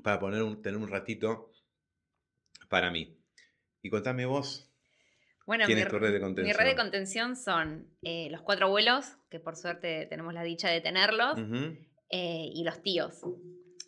para 0.07 0.21
poner 0.21 0.40
un, 0.45 0.62
tener 0.62 0.79
un 0.79 0.88
ratito 0.88 1.51
para 2.69 2.92
mí. 2.92 3.19
Y 3.83 3.90
contame 3.90 4.25
vos. 4.25 4.73
Bueno, 5.45 5.64
¿Quién 5.66 5.79
mi, 5.79 5.83
es 5.83 5.88
tu 5.88 5.99
red 5.99 6.12
de 6.12 6.21
contención? 6.21 6.47
Mi 6.47 6.53
red 6.53 6.71
de 6.71 6.77
contención 6.77 7.35
son 7.35 7.90
eh, 8.03 8.29
los 8.31 8.42
cuatro 8.42 8.66
abuelos, 8.66 9.16
que 9.31 9.40
por 9.40 9.57
suerte 9.57 10.07
tenemos 10.07 10.33
la 10.33 10.45
dicha 10.45 10.71
de 10.71 10.81
tenerlos, 10.81 11.37
eh, 12.11 12.51
y 12.55 12.62
los 12.62 12.83
tíos. 12.83 13.21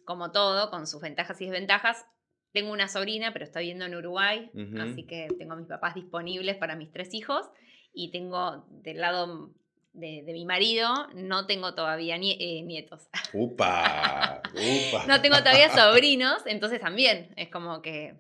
Como 0.05 0.33
todo, 0.33 0.71
con 0.71 0.89
sus 0.89 1.01
ventajas 1.01 1.41
y 1.41 1.45
desventajas. 1.45 2.05
Tengo 2.53 2.73
una 2.73 2.89
sobrina, 2.89 3.33
pero 3.33 3.45
está 3.45 3.61
viviendo 3.61 3.85
en 3.85 3.95
Uruguay, 3.95 4.51
así 4.81 5.07
que 5.07 5.29
tengo 5.39 5.53
a 5.53 5.57
mis 5.57 5.69
papás 5.69 5.95
disponibles 5.95 6.57
para 6.57 6.75
mis 6.75 6.91
tres 6.91 7.15
hijos. 7.15 7.49
Y 7.93 8.11
tengo 8.11 8.67
del 8.71 8.99
lado 8.99 9.55
de, 9.99 10.23
mi 10.33 10.45
marido, 10.45 11.09
no 11.15 11.47
tengo 11.47 11.75
todavía 11.75 12.17
eh, 12.17 12.63
nietos. 12.63 13.09
¡Upa! 13.33 14.43
¡Upa! 14.53 15.07
no 15.07 15.21
tengo 15.21 15.37
todavía 15.39 15.71
sobrinos, 15.71 16.43
entonces 16.47 16.81
también 16.81 17.33
es 17.37 17.49
como 17.49 17.83
que 17.83 18.15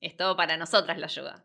es 0.00 0.16
todo 0.16 0.36
para 0.36 0.56
nosotras 0.56 0.98
la 0.98 1.06
ayuda. 1.06 1.44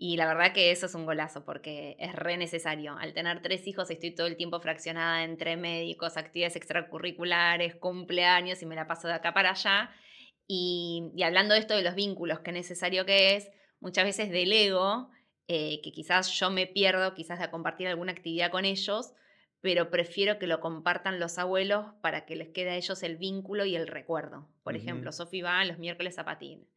Y 0.00 0.16
la 0.16 0.28
verdad 0.28 0.52
que 0.52 0.70
eso 0.70 0.86
es 0.86 0.94
un 0.94 1.06
golazo 1.06 1.44
porque 1.44 1.96
es 1.98 2.14
re 2.14 2.36
necesario. 2.36 2.96
Al 2.96 3.14
tener 3.14 3.42
tres 3.42 3.66
hijos 3.66 3.90
estoy 3.90 4.12
todo 4.12 4.28
el 4.28 4.36
tiempo 4.36 4.60
fraccionada 4.60 5.24
entre 5.24 5.56
médicos, 5.56 6.16
actividades 6.16 6.54
extracurriculares, 6.54 7.74
cumpleaños 7.74 8.62
y 8.62 8.66
me 8.66 8.76
la 8.76 8.86
paso 8.86 9.08
de 9.08 9.14
acá 9.14 9.34
para 9.34 9.50
allá. 9.50 9.90
Y, 10.46 11.12
hablando 11.22 11.54
de 11.54 11.60
esto 11.60 11.74
de 11.74 11.82
los 11.82 11.96
vínculos, 11.96 12.40
qué 12.40 12.52
necesario 12.52 13.04
que 13.04 13.34
es, 13.34 13.50
muchas 13.80 14.04
veces 14.04 14.30
delego, 14.30 15.10
eh, 15.48 15.80
que 15.82 15.90
quizás 15.90 16.30
yo 16.30 16.50
me 16.50 16.68
pierdo, 16.68 17.12
quizás 17.14 17.40
de 17.40 17.50
compartir 17.50 17.88
alguna 17.88 18.12
actividad 18.12 18.52
con 18.52 18.64
ellos, 18.64 19.14
pero 19.60 19.90
prefiero 19.90 20.38
que 20.38 20.46
lo 20.46 20.60
compartan 20.60 21.18
los 21.18 21.38
abuelos 21.38 21.86
para 22.00 22.24
que 22.26 22.36
les 22.36 22.48
quede 22.48 22.70
a 22.70 22.76
ellos 22.76 23.02
el 23.02 23.16
vínculo 23.16 23.64
y 23.64 23.74
el 23.74 23.86
recuerdo. 23.86 24.48
Por 24.62 24.76
ejemplo, 24.76 25.10
Sofi 25.10 25.40
va 25.42 25.64
los 25.64 25.78
miércoles 25.78 26.18
a 26.18 26.24
patín. 26.24 26.68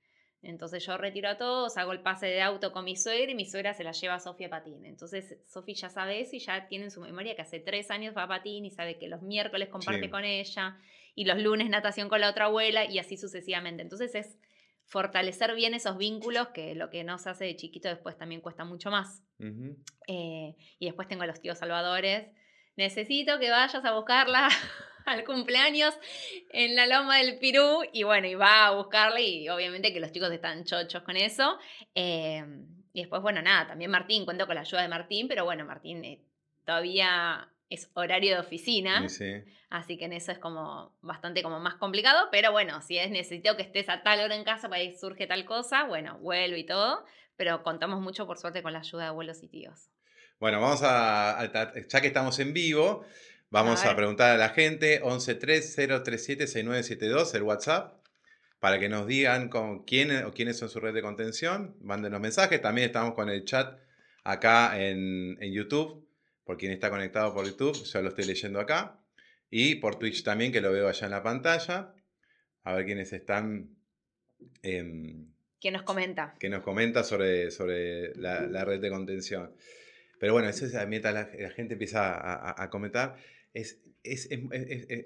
Entonces 0.43 0.83
yo 0.83 0.97
retiro 0.97 1.29
a 1.29 1.37
todos, 1.37 1.77
hago 1.77 1.91
el 1.91 2.01
pase 2.01 2.25
de 2.25 2.41
auto 2.41 2.71
con 2.71 2.83
mi 2.83 2.95
suegra 2.95 3.31
y 3.31 3.35
mi 3.35 3.45
suegra 3.45 3.75
se 3.75 3.83
la 3.83 3.91
lleva 3.91 4.15
a 4.15 4.19
Sofía 4.19 4.47
a 4.47 4.49
patín. 4.49 4.85
Entonces 4.85 5.37
Sofi 5.47 5.75
ya 5.75 5.89
sabe 5.89 6.19
eso 6.21 6.35
y 6.35 6.39
ya 6.39 6.67
tiene 6.67 6.85
en 6.85 6.91
su 6.91 7.01
memoria 7.01 7.35
que 7.35 7.43
hace 7.43 7.59
tres 7.59 7.91
años 7.91 8.17
va 8.17 8.23
a 8.23 8.27
patín 8.27 8.65
y 8.65 8.71
sabe 8.71 8.97
que 8.97 9.07
los 9.07 9.21
miércoles 9.21 9.69
comparte 9.69 10.09
con 10.09 10.25
ella 10.25 10.79
y 11.13 11.25
los 11.25 11.37
lunes 11.39 11.69
natación 11.69 12.09
con 12.09 12.21
la 12.21 12.29
otra 12.29 12.45
abuela 12.45 12.85
y 12.85 12.97
así 12.97 13.17
sucesivamente. 13.17 13.83
Entonces 13.83 14.15
es 14.15 14.39
fortalecer 14.85 15.53
bien 15.53 15.75
esos 15.75 15.97
vínculos 15.97 16.47
que 16.47 16.73
lo 16.73 16.89
que 16.89 17.03
nos 17.03 17.27
hace 17.27 17.45
de 17.45 17.55
chiquito 17.55 17.87
después 17.89 18.17
también 18.17 18.41
cuesta 18.41 18.65
mucho 18.65 18.89
más. 18.89 19.21
Eh, 20.07 20.55
y 20.79 20.85
después 20.85 21.07
tengo 21.07 21.21
a 21.21 21.27
los 21.27 21.39
tíos 21.39 21.59
salvadores 21.59 22.29
necesito 22.75 23.39
que 23.39 23.49
vayas 23.49 23.83
a 23.83 23.93
buscarla 23.93 24.49
al 25.05 25.23
cumpleaños 25.23 25.97
en 26.49 26.75
la 26.75 26.87
loma 26.87 27.17
del 27.17 27.39
Pirú 27.39 27.83
y 27.91 28.03
bueno, 28.03 28.27
y 28.27 28.35
va 28.35 28.67
a 28.67 28.71
buscarla 28.71 29.19
y 29.19 29.49
obviamente 29.49 29.93
que 29.93 29.99
los 29.99 30.11
chicos 30.11 30.31
están 30.31 30.63
chochos 30.65 31.03
con 31.03 31.17
eso. 31.17 31.57
Em, 31.95 32.67
y 32.93 33.01
después, 33.01 33.21
bueno, 33.21 33.41
nada, 33.41 33.67
también 33.67 33.89
Martín, 33.89 34.25
cuento 34.25 34.45
con 34.45 34.55
la 34.55 34.61
ayuda 34.61 34.81
de 34.81 34.87
Martín, 34.87 35.27
pero 35.27 35.45
bueno, 35.45 35.65
Martín 35.65 36.03
eh, 36.03 36.21
todavía 36.65 37.49
es 37.69 37.89
horario 37.93 38.33
de 38.33 38.39
oficina, 38.41 39.07
así 39.69 39.97
que 39.97 40.05
en 40.05 40.11
eso 40.11 40.33
es 40.33 40.39
como 40.39 40.93
bastante 41.01 41.41
como 41.41 41.61
más 41.61 41.75
complicado, 41.75 42.27
pero 42.29 42.51
bueno, 42.51 42.81
si 42.81 42.97
es 42.97 43.09
necesito 43.09 43.55
que 43.55 43.63
estés 43.63 43.87
a 43.87 44.03
tal 44.03 44.19
hora 44.19 44.35
en 44.35 44.43
casa 44.43 44.67
para 44.67 44.81
que 44.81 44.97
surge 44.97 45.25
tal 45.25 45.45
cosa, 45.45 45.85
bueno, 45.85 46.19
vuelvo 46.19 46.57
y 46.57 46.65
todo, 46.65 47.05
pero 47.37 47.63
contamos 47.63 48.01
mucho 48.01 48.27
por 48.27 48.37
suerte 48.37 48.61
con 48.61 48.73
la 48.73 48.79
ayuda 48.79 49.03
de 49.03 49.07
abuelos 49.07 49.41
y 49.41 49.47
tíos. 49.47 49.89
Bueno, 50.41 50.59
vamos 50.59 50.81
a, 50.81 51.71
ya 51.87 52.01
que 52.01 52.07
estamos 52.07 52.37
en 52.39 52.51
vivo, 52.51 53.05
vamos 53.51 53.85
a, 53.85 53.95
preguntar 53.95 54.31
a 54.31 54.37
la 54.37 54.49
gente 54.49 54.99
1130376972, 55.03 57.35
el 57.35 57.43
WhatsApp, 57.43 58.03
para 58.59 58.79
que 58.79 58.89
nos 58.89 59.05
digan 59.05 59.49
con 59.49 59.83
quién 59.83 60.25
o 60.25 60.33
quiénes 60.33 60.57
son 60.57 60.69
su 60.69 60.79
red 60.79 60.95
de 60.95 61.03
contención, 61.03 61.75
mándenos 61.79 62.19
mensajes, 62.19 62.59
también 62.59 62.87
estamos 62.87 63.13
con 63.13 63.29
el 63.29 63.45
chat 63.45 63.77
acá 64.23 64.83
en, 64.83 65.37
YouTube, 65.39 66.07
por 66.43 66.57
quien 66.57 66.71
está 66.71 66.89
conectado 66.89 67.35
por 67.35 67.45
YouTube, 67.45 67.75
yo 67.75 68.01
lo 68.01 68.09
estoy 68.09 68.25
leyendo 68.25 68.59
acá, 68.59 68.99
y 69.51 69.75
por 69.75 69.99
Twitch 69.99 70.23
también, 70.23 70.51
que 70.51 70.59
lo 70.59 70.71
veo 70.71 70.89
allá 70.89 71.05
en 71.05 71.11
la 71.11 71.21
pantalla, 71.21 71.93
a 72.63 72.73
ver 72.73 72.85
quiénes 72.85 73.13
están... 73.13 73.75
Eh, 74.63 75.13
¿Quién 75.59 75.75
nos 75.75 75.83
comenta? 75.83 76.33
Que 76.39 76.49
nos 76.49 76.63
comenta 76.63 77.03
sobre, 77.03 77.51
sobre 77.51 78.15
la 78.15 78.65
red 78.65 78.81
de 78.81 78.89
contención. 78.89 79.53
Pero 80.21 80.33
bueno, 80.33 80.47
eso 80.49 80.67
es, 80.67 80.87
mientras 80.87 81.15
la, 81.15 81.31
la 81.35 81.49
gente 81.49 81.73
empieza 81.73 82.61
a, 82.61 82.69
comentar, 82.69 83.15
es, 83.55 83.81
es, 84.03 84.29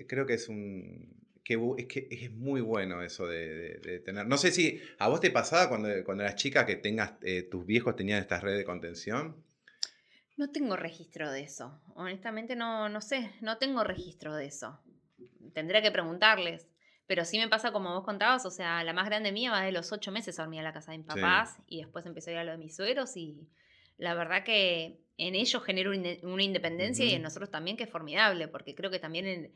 creo 0.09 0.26
que 0.26 0.34
es 0.34 0.49
un... 0.49 1.24
Que, 1.41 1.57
es 1.78 1.86
que 1.86 2.07
es 2.09 2.32
muy 2.34 2.59
bueno 2.59 3.01
eso 3.01 3.26
de, 3.26 4.01
tener... 4.03 4.28
No 4.28 4.38
sé 4.38 4.51
si 4.51 4.82
a 4.99 5.07
vos 5.07 5.22
te 5.22 5.32
pasaba 5.32 5.70
cuando, 5.70 5.88
cuando 6.03 6.26
eras 6.26 6.36
chica 6.36 6.66
que 6.66 6.76
tengas, 6.76 7.13
eh, 7.22 7.43
tus 7.43 7.66
viejos 7.66 7.95
tenían 7.95 8.20
esta 8.20 8.41
red 8.41 8.57
de 8.57 8.66
contención. 8.66 9.41
No 10.36 10.51
tengo 10.51 10.76
registro 10.76 11.32
de 11.32 11.43
eso. 11.43 11.80
Honestamente 11.93 12.57
no, 12.57 12.89
no 12.89 12.99
sé, 12.99 13.32
no 13.39 13.57
tengo 13.57 13.86
registro 13.86 14.36
de 14.36 14.47
eso. 14.47 14.82
Tendría 15.53 15.82
que 15.82 15.91
preguntarles. 15.91 16.68
Pero 17.07 17.24
sí 17.24 17.38
me 17.38 17.47
pasa 17.47 17.72
como 17.72 17.93
vos 17.93 18.03
contabas, 18.03 18.45
o 18.45 18.51
sea, 18.51 18.84
la 18.84 18.91
más 18.91 19.05
grande 19.05 19.32
mía 19.32 19.51
va 19.51 19.61
de 19.61 19.72
los 19.72 19.93
ocho 19.93 20.11
meses 20.11 20.38
a 20.39 20.43
dormir 20.43 20.59
en 20.59 20.66
la 20.66 20.74
casa 20.74 20.91
de 20.91 20.97
mis 20.97 21.07
papás 21.07 21.55
y 21.68 21.78
después 21.84 22.05
empezó 22.05 22.32
a 22.32 22.34
ir 22.34 22.39
a 22.39 22.43
lo 22.43 22.51
de 22.51 22.57
mis 22.57 22.76
suegros 22.76 23.16
y 23.16 23.47
la 23.97 24.13
verdad 24.13 24.43
que 24.43 25.05
en 25.18 25.36
ellos 25.36 25.63
genera 25.63 25.89
una 26.24 26.43
independencia 26.43 27.05
y 27.05 27.13
en 27.13 27.22
nosotros 27.22 27.49
también 27.49 27.78
que 27.78 27.84
es 27.84 27.89
formidable, 27.89 28.47
porque 28.47 28.76
creo 28.76 28.91
que 28.91 28.99
también 28.99 29.51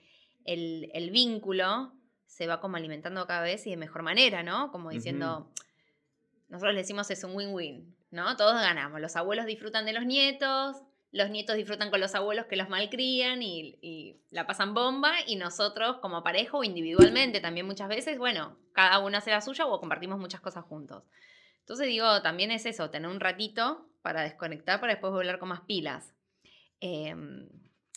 el, 0.46 0.90
el, 0.94 1.12
vínculo 1.12 1.94
se 2.26 2.48
va 2.48 2.62
como 2.62 2.78
alimentando 2.78 3.26
cada 3.28 3.42
vez 3.42 3.68
y 3.68 3.72
de 3.72 3.78
mejor 3.78 4.04
manera, 4.04 4.42
¿no? 4.42 4.72
Como 4.72 4.90
diciendo, 4.90 5.52
nosotros 6.48 6.74
le 6.74 6.82
decimos 6.82 7.12
es 7.12 7.24
un 7.24 7.36
win-win, 7.36 7.96
¿no? 8.12 8.38
Todos 8.38 8.54
ganamos. 8.54 9.02
Los 9.02 9.18
abuelos 9.18 9.46
disfrutan 9.46 9.86
de 9.86 9.94
los 9.94 10.06
nietos, 10.06 10.78
los 11.12 11.30
nietos 11.30 11.58
disfrutan 11.58 11.90
con 11.90 12.00
los 12.00 12.16
abuelos 12.16 12.46
que 12.46 12.56
los 12.56 12.70
malcrían 12.70 13.42
y, 13.42 13.78
y, 13.82 14.22
la 14.30 14.48
pasan 14.48 14.74
bomba 14.74 15.14
y 15.28 15.36
nosotros 15.36 15.98
como 15.98 16.24
pareja 16.24 16.56
o 16.56 16.64
individualmente 16.64 17.42
también 17.42 17.66
muchas 17.66 17.90
veces, 17.90 18.18
bueno, 18.18 18.58
cada 18.72 19.00
uno 19.00 19.18
hace 19.18 19.32
la 19.32 19.42
suya 19.42 19.66
o 19.66 19.80
compartimos 19.80 20.20
muchas 20.20 20.40
cosas 20.40 20.64
juntos. 20.64 21.04
Entonces 21.62 21.88
digo, 21.88 22.22
también 22.22 22.52
es 22.52 22.66
eso, 22.66 22.90
tener 22.90 23.10
un 23.10 23.20
ratito 23.20 23.89
para 24.02 24.24
desconectar 24.24 24.80
para 24.80 24.94
después 24.94 25.12
volver 25.12 25.40
con 25.40 25.50
más 25.50 25.62
pilas. 25.62 26.14
Em, 26.80 27.48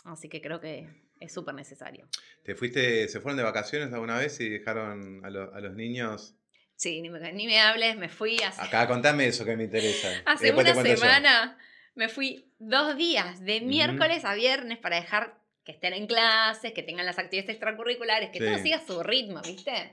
así 0.05 0.29
que 0.29 0.41
creo 0.41 0.61
que 0.61 0.89
es 1.21 1.33
súper 1.33 1.55
necesario. 1.55 2.09
¿Te 2.43 2.55
fuiste, 2.55 3.09
se 3.09 3.21
fueron 3.21 3.37
de 3.37 3.45
vacaciones 3.45 3.93
alguna 3.93 4.19
vez 4.19 4.41
y 4.41 4.49
dejaron 4.49 5.25
a, 5.25 5.31
los 5.31 5.75
niños? 5.75 6.35
Sí, 6.75 7.01
ni 7.01 7.11
me, 7.11 7.33
ni 7.33 7.47
me, 7.47 7.61
hables, 7.61 7.97
me 7.97 8.09
fui 8.09 8.37
hace... 8.43 8.61
Acá 8.61 8.89
contame 8.89 9.27
eso 9.27 9.45
que 9.45 9.57
me 9.57 9.65
interesa. 9.65 10.09
hace 10.27 10.53
una 10.53 10.75
semana 10.75 11.59
me 11.95 12.09
fui 12.09 12.53
dos 12.59 12.97
días, 12.97 13.41
de 13.41 13.61
miércoles 13.61 14.25
a 14.25 14.35
viernes, 14.35 14.79
para 14.79 14.97
dejar 14.97 15.39
que 15.65 15.73
estén 15.73 15.93
en 15.93 16.07
clases, 16.07 16.73
que 16.73 16.83
tengan 16.83 17.07
las 17.07 17.19
actividades 17.19 17.51
extracurriculares, 17.51 18.31
que 18.31 18.41
todo 18.41 18.59
siga 18.59 18.85
su 18.85 19.03
ritmo, 19.03 19.41
¿viste? 19.43 19.93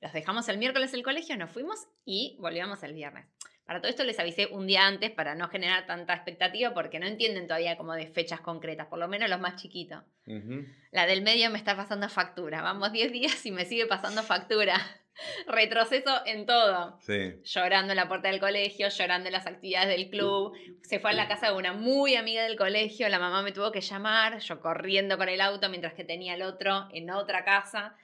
Los 0.00 0.12
dejamos 0.12 0.48
el 0.48 0.58
miércoles 0.58 0.92
el 0.94 1.02
colegio, 1.02 1.36
nos 1.36 1.50
fuimos 1.50 1.86
y 2.04 2.36
volvíamos 2.40 2.82
el 2.82 2.94
viernes. 2.94 3.26
Para 3.68 3.82
todo 3.82 3.90
esto 3.90 4.04
les 4.04 4.18
avisé 4.18 4.46
un 4.46 4.66
día 4.66 4.86
antes 4.86 5.10
para 5.10 5.34
no 5.34 5.50
generar 5.50 5.84
tanta 5.84 6.14
expectativa 6.14 6.72
porque 6.72 6.98
no 6.98 7.06
entienden 7.06 7.46
todavía 7.46 7.76
como 7.76 7.92
de 7.92 8.06
fechas 8.06 8.40
concretas, 8.40 8.86
por 8.86 8.98
lo 8.98 9.08
menos 9.08 9.28
los 9.28 9.40
más 9.40 9.56
chiquitos. 9.56 10.02
La 10.90 11.04
del 11.04 11.20
medio 11.20 11.50
me 11.50 11.58
está 11.58 11.76
pasando 11.76 12.08
factura. 12.08 12.62
Vamos 12.62 12.92
10 12.92 13.12
días 13.12 13.44
y 13.44 13.50
me 13.50 13.66
sigue 13.66 13.84
pasando 13.84 14.22
factura. 14.22 14.80
Retroceso 15.48 16.22
en 16.24 16.46
todo. 16.46 16.98
Llorando 17.44 17.92
en 17.92 17.96
la 17.98 18.08
puerta 18.08 18.28
del 18.28 18.40
colegio, 18.40 18.88
llorando 18.88 19.26
en 19.28 19.34
las 19.34 19.46
actividades 19.46 19.90
del 19.90 20.08
club. 20.08 20.56
Se 20.82 20.98
fue 20.98 21.10
a 21.10 21.12
la 21.12 21.28
casa 21.28 21.50
de 21.50 21.58
una 21.58 21.74
muy 21.74 22.16
amiga 22.16 22.44
del 22.44 22.56
colegio, 22.56 23.06
la 23.10 23.18
mamá 23.18 23.42
me 23.42 23.52
tuvo 23.52 23.70
que 23.70 23.82
llamar, 23.82 24.38
yo 24.38 24.60
corriendo 24.60 25.18
con 25.18 25.28
el 25.28 25.42
auto 25.42 25.68
mientras 25.68 25.92
que 25.92 26.04
tenía 26.04 26.36
el 26.36 26.40
otro 26.40 26.88
en 26.90 27.10
otra 27.10 27.44
casa. 27.44 27.98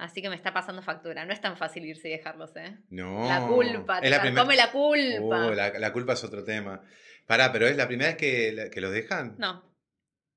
Así 0.00 0.22
que 0.22 0.30
me 0.30 0.34
está 0.34 0.54
pasando 0.54 0.80
factura. 0.80 1.26
No 1.26 1.32
es 1.32 1.42
tan 1.42 1.58
fácil 1.58 1.84
irse 1.84 2.08
y 2.08 2.12
dejarlos, 2.12 2.56
¿eh? 2.56 2.78
No. 2.88 3.28
La 3.28 3.46
culpa. 3.46 4.00
Te 4.00 4.08
la 4.08 4.34
come 4.34 4.56
la 4.56 4.72
culpa. 4.72 5.48
Uh, 5.48 5.54
la, 5.54 5.92
culpa 5.92 6.14
es 6.14 6.24
otro 6.24 6.42
tema. 6.42 6.82
Pará, 7.26 7.52
pero 7.52 7.66
¿es 7.66 7.76
la 7.76 7.86
primera 7.86 8.08
vez 8.08 8.16
que, 8.16 8.70
que 8.72 8.80
los 8.80 8.92
dejan? 8.92 9.34
No. 9.36 9.62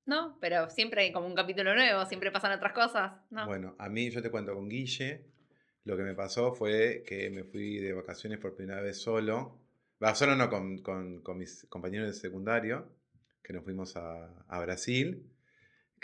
No, 0.04 0.36
pero 0.38 0.68
siempre 0.68 1.00
hay 1.00 1.12
como 1.12 1.26
un 1.26 1.34
capítulo 1.34 1.74
nuevo, 1.74 2.04
siempre 2.04 2.30
pasan 2.30 2.52
otras 2.52 2.74
cosas. 2.74 3.12
No. 3.30 3.46
Bueno, 3.46 3.74
a 3.78 3.88
mí 3.88 4.10
yo 4.10 4.20
te 4.20 4.30
cuento 4.30 4.54
con 4.54 4.68
Guille. 4.68 5.24
Lo 5.84 5.96
que 5.96 6.02
me 6.02 6.14
pasó 6.14 6.52
fue 6.52 7.02
que 7.06 7.30
me 7.30 7.44
fui 7.44 7.78
de 7.78 7.94
vacaciones 7.94 8.38
por 8.38 8.54
primera 8.54 8.82
vez 8.82 9.00
solo. 9.00 9.58
Va, 10.02 10.14
solo 10.14 10.36
no, 10.36 10.50
con, 10.50 10.82
con, 10.82 11.22
con, 11.22 11.38
mis 11.38 11.64
compañeros 11.70 12.08
de 12.08 12.12
secundario, 12.12 12.86
que 13.42 13.54
nos 13.54 13.64
fuimos 13.64 13.96
a, 13.96 14.44
a 14.46 14.60
Brasil 14.60 15.33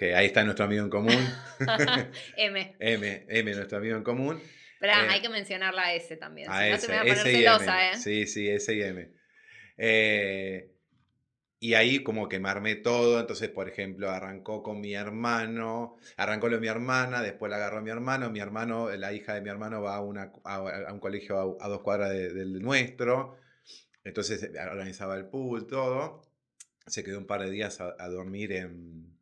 que 0.00 0.14
ahí 0.14 0.28
está 0.28 0.42
nuestro 0.42 0.64
amigo 0.64 0.82
en 0.82 0.88
común. 0.88 1.28
M. 2.38 2.74
M, 2.78 3.26
M, 3.28 3.54
nuestro 3.54 3.76
amigo 3.76 3.98
en 3.98 4.02
común. 4.02 4.40
Pero 4.78 4.94
eh, 4.94 5.06
hay 5.10 5.20
que 5.20 5.28
mencionar 5.28 5.74
la 5.74 5.92
S 5.92 6.16
también. 6.16 6.50
A 6.50 6.64
si 6.64 6.70
no 6.70 6.78
se 6.78 6.88
me 6.88 6.94
va 6.94 7.00
a 7.00 7.04
poner 7.04 7.18
celosa, 7.18 7.90
¿eh? 7.90 7.96
Sí, 7.98 8.26
sí, 8.26 8.48
S 8.48 8.74
y 8.74 8.80
M. 8.80 9.12
Eh, 9.76 10.72
y 11.58 11.74
ahí 11.74 12.02
como 12.02 12.30
que 12.30 12.40
me 12.40 12.48
armé 12.48 12.76
todo, 12.76 13.20
entonces 13.20 13.50
por 13.50 13.68
ejemplo 13.68 14.10
arrancó 14.10 14.62
con 14.62 14.80
mi 14.80 14.94
hermano, 14.94 15.98
arrancó 16.16 16.48
lo 16.48 16.54
de 16.54 16.62
mi 16.62 16.68
hermana, 16.68 17.20
después 17.20 17.50
la 17.50 17.56
agarró 17.56 17.82
mi 17.82 17.90
hermano, 17.90 18.30
mi 18.30 18.40
hermano, 18.40 18.88
la 18.96 19.12
hija 19.12 19.34
de 19.34 19.42
mi 19.42 19.50
hermano 19.50 19.82
va 19.82 19.96
a, 19.96 20.00
una, 20.00 20.32
a, 20.44 20.92
un 20.94 21.00
colegio 21.00 21.58
a, 21.60 21.68
dos 21.68 21.82
cuadras 21.82 22.08
del 22.08 22.62
nuestro, 22.62 23.36
entonces 24.02 24.42
eh, 24.44 24.52
organizaba 24.58 25.14
el 25.16 25.26
pool, 25.26 25.66
todo, 25.66 26.22
se 26.86 27.04
quedó 27.04 27.18
un 27.18 27.26
par 27.26 27.42
de 27.42 27.50
días 27.50 27.82
a 27.82 28.08
dormir 28.08 28.52
en, 28.52 29.19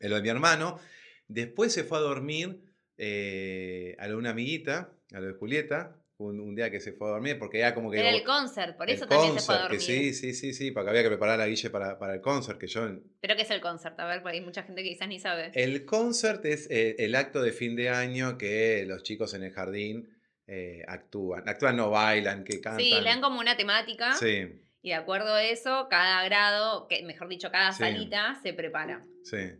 lo 0.00 0.16
de 0.16 0.22
mi 0.22 0.28
hermano. 0.28 0.78
Después 1.26 1.72
se 1.72 1.84
fue 1.84 1.98
a 1.98 2.00
dormir 2.02 2.60
eh, 2.96 3.96
a 3.98 4.08
una 4.14 4.30
amiguita, 4.30 4.92
a 5.12 5.20
lo 5.20 5.26
de 5.26 5.32
Julieta, 5.34 5.96
un, 6.18 6.56
día 6.56 6.70
que 6.70 6.80
se 6.80 6.92
fue 6.92 7.08
a 7.08 7.12
dormir, 7.12 7.38
porque 7.38 7.58
ya 7.60 7.74
como 7.74 7.90
que... 7.90 8.00
Era 8.00 8.10
el 8.10 8.24
concert, 8.24 8.76
por 8.76 8.90
eso 8.90 9.06
también 9.06 9.38
se 9.38 9.46
fue 9.46 9.54
a 9.54 9.62
dormir. 9.62 9.80
sí, 9.80 10.12
sí, 10.12 10.34
sí, 10.34 10.52
sí, 10.52 10.72
porque 10.72 10.90
había 10.90 11.02
que 11.02 11.08
preparar 11.08 11.40
a 11.40 11.46
Guille 11.46 11.70
para, 11.70 11.98
para 11.98 12.14
el 12.14 12.20
concert, 12.20 12.58
que 12.58 12.66
yo... 12.66 12.88
¿Pero 13.20 13.36
qué 13.36 13.42
es 13.42 13.50
el 13.50 13.60
concert? 13.60 13.98
A 14.00 14.06
ver, 14.06 14.20
porque 14.22 14.38
hay 14.38 14.44
mucha 14.44 14.64
gente 14.64 14.82
que 14.82 14.88
quizás 14.88 15.08
ni 15.08 15.20
sabe. 15.20 15.52
El 15.54 15.84
concert 15.84 16.44
es 16.44 16.68
eh, 16.70 16.96
el 16.98 17.14
acto 17.14 17.40
de 17.40 17.52
fin 17.52 17.76
de 17.76 17.90
año 17.90 18.36
que 18.36 18.84
los 18.86 19.04
chicos 19.04 19.32
en 19.34 19.44
el 19.44 19.52
jardín 19.52 20.08
eh, 20.48 20.82
actúan. 20.88 21.48
Actúan, 21.48 21.76
no 21.76 21.90
bailan, 21.90 22.42
que 22.42 22.60
cantan. 22.60 22.80
Sí, 22.80 22.90
le 22.90 23.04
dan 23.04 23.20
como 23.20 23.38
una 23.38 23.56
temática. 23.56 24.14
Sí. 24.14 24.60
Y 24.82 24.88
de 24.88 24.94
acuerdo 24.94 25.34
a 25.34 25.44
eso, 25.44 25.86
cada 25.88 26.24
grado, 26.24 26.88
que, 26.88 27.04
mejor 27.04 27.28
dicho, 27.28 27.50
cada 27.52 27.72
salita 27.72 28.40
se 28.42 28.52
prepara. 28.54 29.04
Sí. 29.22 29.52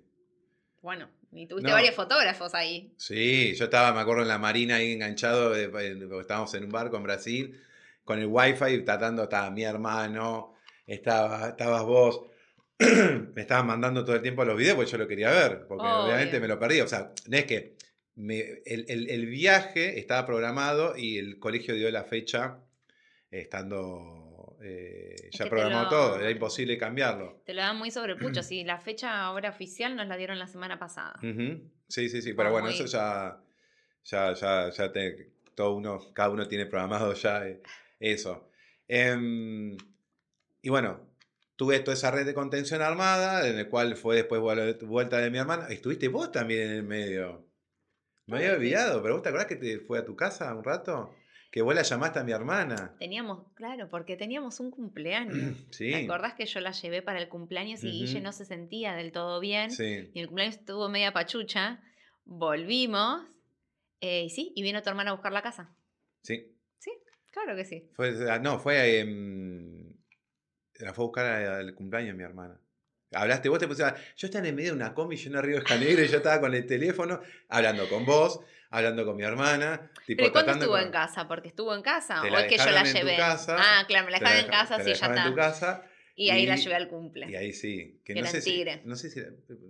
Bueno, 0.81 1.11
y 1.33 1.47
tuviste 1.47 1.73
varios 1.73 1.95
fotógrafos 1.95 2.55
ahí. 2.55 2.93
Sí, 2.97 3.55
yo 3.55 3.65
estaba, 3.65 3.93
me 3.93 4.01
acuerdo, 4.01 4.23
en 4.23 4.29
la 4.29 4.39
marina 4.39 4.77
ahí 4.77 4.93
enganchado, 4.93 5.55
estábamos 5.55 6.55
en 6.55 6.65
un 6.65 6.71
barco 6.71 6.97
en 6.97 7.03
Brasil, 7.03 7.61
con 8.05 8.19
el 8.19 8.27
wifi, 8.27 8.83
tratando, 8.85 9.25
estaba 9.25 9.51
mi 9.51 9.65
hermano, 9.65 10.55
estaba, 10.87 11.49
estabas 11.49 11.83
vos, 11.83 12.23
me 12.79 13.43
estaban 13.43 13.67
mandando 13.67 14.05
todo 14.05 14.17
el 14.17 14.23
tiempo 14.23 14.45
los 14.45 14.57
videos 14.57 14.77
porque 14.77 14.91
yo 14.91 14.99
lo 14.99 15.09
quería 15.09 15.31
ver, 15.31 15.67
porque 15.67 15.85
obviamente 15.85 16.39
me 16.39 16.49
lo 16.49 16.59
perdí. 16.59 16.81
O 16.81 16.89
sea, 16.89 17.13
no 17.27 17.37
es 17.37 17.45
que 17.45 17.77
el, 18.17 19.27
viaje 19.27 19.99
estaba 19.99 20.27
programado 20.27 20.97
y 20.97 21.19
el 21.19 21.39
colegio 21.39 21.75
dio 21.75 21.91
la 21.91 22.05
fecha 22.05 22.61
estando 23.31 24.18
eh, 24.61 25.29
ya 25.31 25.49
programó 25.49 25.89
todo, 25.89 26.19
era 26.19 26.31
imposible 26.31 26.77
cambiarlo. 26.77 27.43
Te 27.45 27.55
lo 27.55 27.63
dan 27.63 27.77
muy 27.77 27.91
sobre 27.91 28.17
pucho, 28.17 28.43
sí, 28.43 28.65
la 28.65 28.79
fecha 28.79 29.23
ahora 29.23 29.51
oficial 29.51 29.97
nos 29.97 30.09
la 30.09 30.17
dieron 30.17 30.39
la 30.39 30.47
semana 30.47 30.79
pasada. 30.79 31.19
Sí, 31.21 32.09
sí, 32.09 32.23
sí, 32.23 32.33
pero 32.35 32.51
bueno, 32.51 32.69
eso 32.69 32.87
ya, 32.87 33.41
ya, 34.05 34.35
ya, 34.35 34.71
ya 34.71 34.93
te, 34.93 35.31
todo 35.55 35.75
uno, 35.75 35.99
cada 36.13 36.31
uno 36.31 36.47
tiene 36.49 36.67
programado 36.67 37.13
ya 37.15 37.47
eh, 37.47 37.63
eso. 38.01 38.51
Em, 38.87 39.77
y 40.63 40.69
bueno, 40.71 41.01
tuve 41.57 41.81
toda 41.81 41.95
esa 41.95 42.11
red 42.11 42.27
de 42.27 42.35
contención 42.35 42.83
armada, 42.83 43.49
en 43.49 43.59
el 43.59 43.69
cual 43.69 43.97
fue 43.97 44.17
después 44.17 44.41
vuelta 44.41 45.19
de 45.19 45.31
mi 45.31 45.39
hermana. 45.39 45.67
Estuviste 45.69 46.09
vos 46.09 46.33
también 46.33 46.63
en 46.63 46.71
el 46.71 46.83
medio. 46.83 47.47
Me 48.27 48.39
había 48.39 48.53
olvidado, 48.53 49.03
pero 49.03 49.15
vos 49.15 49.23
te 49.23 49.31
acordás 49.31 49.49
que 49.49 49.57
te 49.57 49.81
fue 49.81 49.99
a 49.99 50.05
tu 50.05 50.15
casa 50.15 50.55
un 50.55 50.63
rato? 50.63 51.15
Que 51.51 51.63
vos 51.63 51.75
la 51.75 51.83
llamaste 51.83 52.19
a 52.19 52.25
mi 52.25 52.33
hermana. 52.33 52.95
Teníamos, 52.99 53.47
claro, 53.55 53.89
porque 53.89 54.17
teníamos 54.17 54.61
un 54.61 54.71
cumpleaños. 54.71 55.57
Sí. 55.71 55.91
¿Te 55.91 56.05
acordás 56.05 56.35
que 56.35 56.47
yo 56.47 56.61
la 56.61 56.73
llevé 56.73 57.03
para 57.03 57.21
el 57.21 57.29
cumpleaños 57.29 57.83
y 57.85 57.91
Guille 57.91 58.21
no 58.21 58.33
se 58.33 58.45
sentía 58.45 58.95
del 58.95 59.13
todo 59.13 59.41
bien? 59.41 59.71
Sí. 59.71 60.11
Y 60.13 60.21
el 60.21 60.27
cumpleaños 60.27 60.57
estuvo 60.57 60.89
media 60.89 61.13
pachucha. 61.13 61.81
Volvimos. 62.25 63.23
Eh, 64.01 64.25
y 64.25 64.31
sí, 64.31 64.53
y 64.55 64.63
vino 64.63 64.83
tu 64.83 64.91
hermana 64.91 65.11
a 65.11 65.15
buscar 65.15 65.33
la 65.33 65.43
casa. 65.43 65.75
Sí. 66.23 66.55
Sí, 66.79 66.91
claro 67.31 67.57
que 67.57 67.65
sí. 67.65 67.89
Fue, 67.95 68.15
ah, 68.31 68.39
no, 68.39 68.59
fue. 68.59 69.05
la 70.75 70.93
fue 70.93 71.05
a 71.05 71.07
buscar 71.07 71.27
al 71.27 71.75
cumpleaños 71.75 72.15
mi 72.15 72.25
hermana. 72.25 72.61
Hablaste, 73.13 73.49
vos 73.49 73.59
te 73.59 73.67
pusiste. 73.67 73.91
Yo 74.17 74.27
estaba 74.27 74.47
en 74.47 74.55
medio 74.55 74.71
de 74.71 74.77
una 74.77 74.95
combi 74.95 75.17
llena 75.17 75.41
de 75.41 75.47
Río 75.47 75.61
de 75.61 75.65
Janeiro 75.65 76.05
y 76.05 76.09
yo 76.09 76.19
estaba 76.19 76.41
con 76.41 76.55
el 76.55 76.67
teléfono 76.67 77.21
hablando 77.49 77.89
con 77.89 78.05
vos 78.05 78.41
hablando 78.71 79.05
con 79.05 79.17
mi 79.17 79.25
hermana. 79.25 79.91
Tipo, 80.07 80.23
¿Pero 80.23 80.33
cuándo 80.33 80.53
estuvo 80.53 80.79
en 80.79 80.91
casa? 80.91 81.29
¿Porque 81.29 81.49
estuvo 81.49 81.75
en 81.75 81.83
casa? 81.83 82.23
¿O 82.23 82.27
es 82.27 82.47
que 82.47 82.59
yo 82.59 82.71
la 82.71 82.85
llevé? 82.85 83.17
ah, 83.21 83.85
claro, 83.87 84.07
me 84.07 84.13
la 84.13 84.19
dejaron 84.19 84.45
en 84.45 84.51
casa, 84.51 84.79
sí, 84.79 84.95
ya 84.95 85.07
está. 85.07 85.25
en 85.25 85.31
tu 85.31 85.37
casa. 85.37 85.85
Y 86.15 86.31
ahí 86.31 86.47
la 86.47 86.57
llevé 86.57 86.75
al 86.75 86.89
cumple. 86.89 87.31
Y 87.31 87.37
ahí 87.37 87.53
sí. 87.53 88.01
Que, 88.05 88.15
no, 88.15 88.27
sé 88.27 88.41
si, 88.41 88.65
no 88.85 88.97
sé 88.97 89.09
si. 89.09 89.21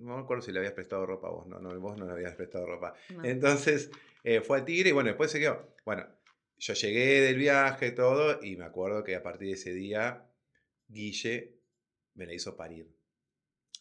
No 0.01 0.17
me 0.17 0.23
acuerdo 0.23 0.43
si 0.43 0.51
le 0.51 0.61
habías 0.61 0.73
prestado 0.73 1.05
ropa 1.05 1.29
a 1.29 1.31
vos. 1.31 1.47
No, 1.47 1.61
no, 1.61 1.79
vos 1.79 1.99
no 1.99 2.07
le 2.07 2.13
habías 2.13 2.35
prestado 2.37 2.65
ropa. 2.65 2.95
Entonces 3.23 3.91
eh, 4.25 4.41
fue 4.41 4.59
al 4.59 4.65
Tigre 4.65 4.89
y 4.89 4.93
bueno, 4.93 5.09
después 5.09 5.31
se 5.31 5.41
quedó. 5.41 5.77
Bueno, 5.85 6.07
yo 6.57 6.73
llegué 6.73 7.21
del 7.21 7.37
viaje, 7.37 7.93
todo, 7.93 8.43
y 8.43 8.57
me 8.57 8.65
acuerdo 8.65 9.05
que 9.05 9.15
a 9.15 9.23
partir 9.23 9.49
de 9.49 9.55
ese 9.55 9.75
día, 9.75 10.27
Guille 10.89 11.61
me 12.15 12.27
la 12.27 12.33
hizo 12.33 12.57
parir. 12.57 12.89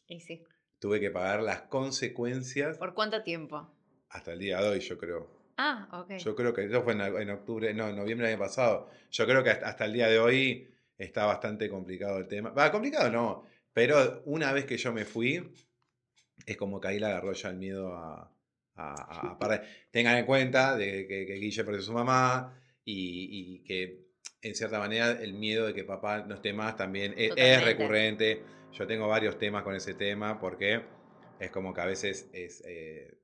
Y 0.07 0.19
sí. 0.19 0.43
Tuve 0.79 0.99
que 0.99 1.09
pagar 1.09 1.41
las 1.41 1.61
consecuencias. 1.63 2.77
¿Por 2.77 2.93
cuánto 2.93 3.23
tiempo? 3.23 3.76
Hasta 4.09 4.33
el 4.33 4.39
día 4.39 4.61
de 4.61 4.69
hoy, 4.69 4.79
yo 4.79 4.97
creo. 4.97 5.29
Ah, 5.57 5.87
ok. 5.91 6.17
Yo 6.17 6.35
creo 6.35 6.53
que 6.53 6.65
eso 6.65 6.83
fue 6.83 6.93
en, 6.93 7.29
octubre, 7.29 7.73
no, 7.73 7.89
en 7.89 7.95
noviembre 7.95 8.27
del 8.27 8.35
año 8.35 8.45
pasado. 8.45 8.89
Yo 9.11 9.25
creo 9.25 9.43
que 9.43 9.49
hasta, 9.49 9.85
el 9.85 9.93
di 9.93 9.99
de 9.99 10.19
hoy 10.19 10.67
está 10.97 11.25
bastante 11.25 11.69
complicado 11.69 12.17
el 12.19 12.27
tema. 12.27 12.51
Va, 12.51 12.71
complicado 12.71 13.09
no, 13.09 13.45
pero 13.73 14.21
una 14.25 14.53
vez 14.53 14.65
que 14.65 14.77
yo 14.77 14.93
me 14.93 15.05
fui, 15.05 15.51
es 16.45 16.57
como 16.57 16.79
que 16.79 16.89
ahí 16.89 16.99
le 16.99 17.07
agarró 17.07 17.33
ya 17.33 17.49
el 17.49 17.57
miedo 17.57 17.95
a, 17.95 18.31
a, 18.75 19.61
Tengan 19.91 20.17
en 20.17 20.25
cuenta 20.25 20.77
de 20.77 21.07
que, 21.07 21.25
que 21.25 21.33
Guille 21.33 21.63
perdió 21.63 21.81
a 21.81 21.83
su 21.83 21.93
mamá 21.93 22.61
y, 22.85 23.59
que 23.63 24.07
en 24.41 24.55
cierta 24.55 24.79
manera 24.79 25.11
el 25.11 25.33
miedo 25.33 25.65
de 25.65 25.73
que 25.73 25.83
papá 25.83 26.23
no 26.23 26.35
esté 26.35 26.53
más 26.53 26.77
también 26.77 27.13
es, 27.17 27.63
recurrente. 27.63 28.43
Yo 28.73 28.85
tengo 28.85 29.07
varios 29.07 29.37
temas 29.39 29.63
con 29.63 29.75
ese 29.75 29.95
tema 29.95 30.39
porque 30.39 30.83
es 31.39 31.51
como 31.51 31.73
que 31.73 31.81
a 31.81 31.85
veces 31.85 32.29
es, 32.31 32.63
eh, 32.65 33.16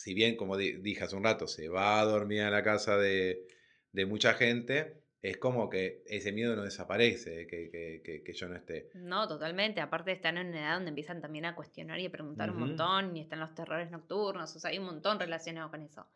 si 0.00 0.14
bien, 0.14 0.34
como 0.34 0.56
dije 0.56 1.04
hace 1.04 1.14
un 1.14 1.24
rato, 1.24 1.46
se 1.46 1.68
va 1.68 2.00
a 2.00 2.04
dormir 2.06 2.40
a 2.40 2.50
la 2.50 2.62
casa 2.62 2.96
de, 2.96 3.46
de 3.92 4.06
mucha 4.06 4.32
gente, 4.32 5.02
es 5.20 5.36
como 5.36 5.68
que 5.68 6.02
ese 6.06 6.32
miedo 6.32 6.56
no 6.56 6.62
desaparece, 6.62 7.46
que, 7.46 8.00
que, 8.02 8.22
que, 8.24 8.32
yo 8.32 8.48
no 8.48 8.56
esté. 8.56 8.88
No, 8.94 9.28
totalmente. 9.28 9.82
Aparte 9.82 10.12
están 10.12 10.38
en 10.38 10.46
una 10.46 10.60
edad 10.60 10.74
donde 10.76 10.88
empiezan 10.88 11.20
también 11.20 11.44
a 11.44 11.54
cuestionar 11.54 12.00
y 12.00 12.06
a 12.06 12.10
preguntar 12.10 12.50
un 12.50 12.60
montón, 12.60 13.14
y 13.14 13.20
están 13.20 13.40
los 13.40 13.54
terrores 13.54 13.90
nocturnos, 13.90 14.56
o 14.56 14.58
sea, 14.58 14.70
hay 14.70 14.78
un 14.78 14.86
montón 14.86 15.20
relacionado 15.20 15.70
con 15.70 15.82
eso. 15.82 16.06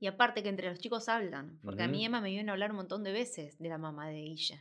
Y 0.00 0.08
aparte 0.08 0.42
que 0.42 0.48
entre 0.48 0.68
los 0.68 0.80
chicos 0.80 1.08
hablan, 1.08 1.60
porque 1.62 1.84
a 1.84 1.86
mí 1.86 2.04
Emma 2.04 2.20
me 2.20 2.30
vino 2.30 2.50
a 2.50 2.54
hablar 2.54 2.70
un 2.72 2.78
montón 2.78 3.04
de 3.04 3.12
veces 3.12 3.60
de 3.60 3.68
la 3.68 3.78
mamá 3.78 4.08
de 4.08 4.22
Guille. 4.22 4.60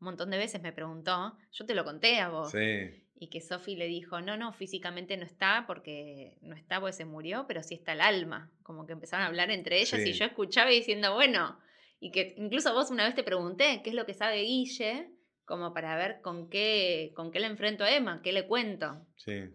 Un 0.00 0.06
montón 0.06 0.30
de 0.30 0.38
veces 0.38 0.60
me 0.60 0.72
preguntó, 0.72 1.38
yo 1.52 1.64
te 1.64 1.76
lo 1.76 1.84
conté 1.84 2.18
a 2.18 2.28
vos. 2.28 2.50
Sí. 2.50 3.06
Y 3.22 3.28
que 3.28 3.42
Sofi 3.42 3.76
le 3.76 3.86
dijo, 3.86 4.22
no, 4.22 4.38
no, 4.38 4.52
físicamente 4.54 5.16
no 5.18 5.24
está 5.24 5.64
porque 5.66 6.38
no 6.40 6.56
está 6.56 6.80
porque 6.80 6.94
se 6.94 7.04
murió, 7.04 7.44
pero 7.46 7.62
sí 7.62 7.74
está 7.74 7.92
el 7.92 8.00
alma. 8.00 8.50
Como 8.62 8.86
que 8.86 8.94
empezaron 8.94 9.24
a 9.24 9.28
hablar 9.28 9.50
entre 9.50 9.78
ellas 9.80 10.00
y 10.04 10.12
yo 10.14 10.24
escuchaba 10.24 10.70
diciendo, 10.70 11.12
bueno, 11.12 11.60
y 12.00 12.10
que 12.12 12.34
incluso 12.38 12.72
vos 12.72 12.90
una 12.90 13.04
vez 13.04 13.14
te 13.14 13.22
pregunté 13.22 13.82
qué 13.84 13.90
es 13.90 13.94
lo 13.94 14.06
que 14.06 14.14
sabe 14.14 14.40
Guille, 14.40 15.10
como 15.44 15.74
para 15.74 15.96
ver 15.96 16.22
con 16.22 16.48
qué, 16.48 17.12
con 17.14 17.30
qué 17.30 17.40
le 17.40 17.46
enfrento 17.48 17.84
a 17.84 17.94
Emma, 17.94 18.22
qué 18.22 18.32
le 18.32 18.46
cuento. 18.46 19.06
Sí. 19.16 19.50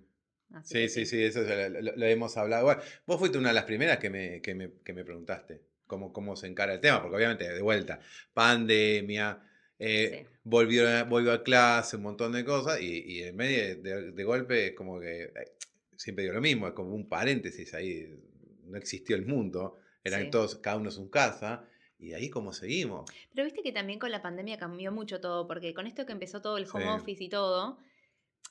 sí, 0.61 0.87
sí, 0.87 1.05
sí, 1.07 1.23
eso 1.23 1.41
lo, 1.41 2.05
hemos 2.05 2.37
hablado. 2.37 2.65
Bueno, 2.65 2.81
vos 3.07 3.17
fuiste 3.17 3.39
una 3.39 3.47
de 3.47 3.55
las 3.55 3.63
primeras 3.63 3.97
que 3.97 4.11
me, 4.11 4.41
que 4.41 4.53
me, 4.53 4.73
que 4.83 4.93
me 4.93 5.03
preguntaste 5.03 5.63
cómo, 5.87 6.13
cómo 6.13 6.35
se 6.35 6.47
encara 6.47 6.73
el 6.73 6.81
tema, 6.81 7.01
porque 7.01 7.15
obviamente, 7.15 7.51
de 7.51 7.61
vuelta, 7.61 7.99
pandemia, 8.33 9.41
eh, 9.79 10.27
volvió, 10.43 10.87
a 11.31 11.43
clase, 11.43 11.97
un 11.97 12.03
montón 12.03 12.31
de 12.31 12.45
cosas, 12.45 12.81
y, 12.81 13.23
en 13.23 13.35
medio 13.35 13.81
de, 13.81 14.23
golpe 14.23 14.67
es 14.67 14.73
como 14.73 14.99
que, 14.99 15.23
eh, 15.23 15.51
siempre 15.97 16.23
digo 16.23 16.35
lo 16.35 16.41
mismo, 16.41 16.67
es 16.67 16.73
como 16.73 16.93
un 16.93 17.09
paréntesis 17.09 17.73
ahí, 17.73 18.17
no 18.65 18.77
existió 18.77 19.15
el 19.15 19.25
mundo, 19.25 19.77
eran 20.03 20.29
todos, 20.29 20.55
cada 20.55 20.77
uno 20.77 20.89
en 20.89 20.95
su 20.95 21.09
casa, 21.09 21.65
y 21.97 22.13
ahí 22.13 22.29
cómo 22.29 22.53
seguimos. 22.53 23.09
Pero 23.33 23.45
viste 23.45 23.61
que 23.63 23.71
también 23.71 23.99
con 23.99 24.11
la 24.11 24.21
pandemia 24.21 24.57
cambió 24.57 24.91
mucho 24.91 25.19
todo, 25.19 25.47
porque 25.47 25.73
con 25.73 25.87
esto 25.87 26.05
que 26.05 26.13
empezó 26.13 26.41
todo 26.41 26.57
el 26.57 26.67
home 26.71 26.89
office 26.89 27.23
y 27.23 27.29
todo, 27.29 27.79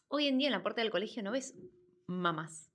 hoy 0.09 0.27
en 0.27 0.39
día 0.39 0.49
en 0.49 0.53
la 0.53 0.62
puerta 0.62 0.81
del 0.81 0.91
colegio 0.91 1.22
no 1.22 1.33
ves 1.33 1.55
mamás. 2.07 2.70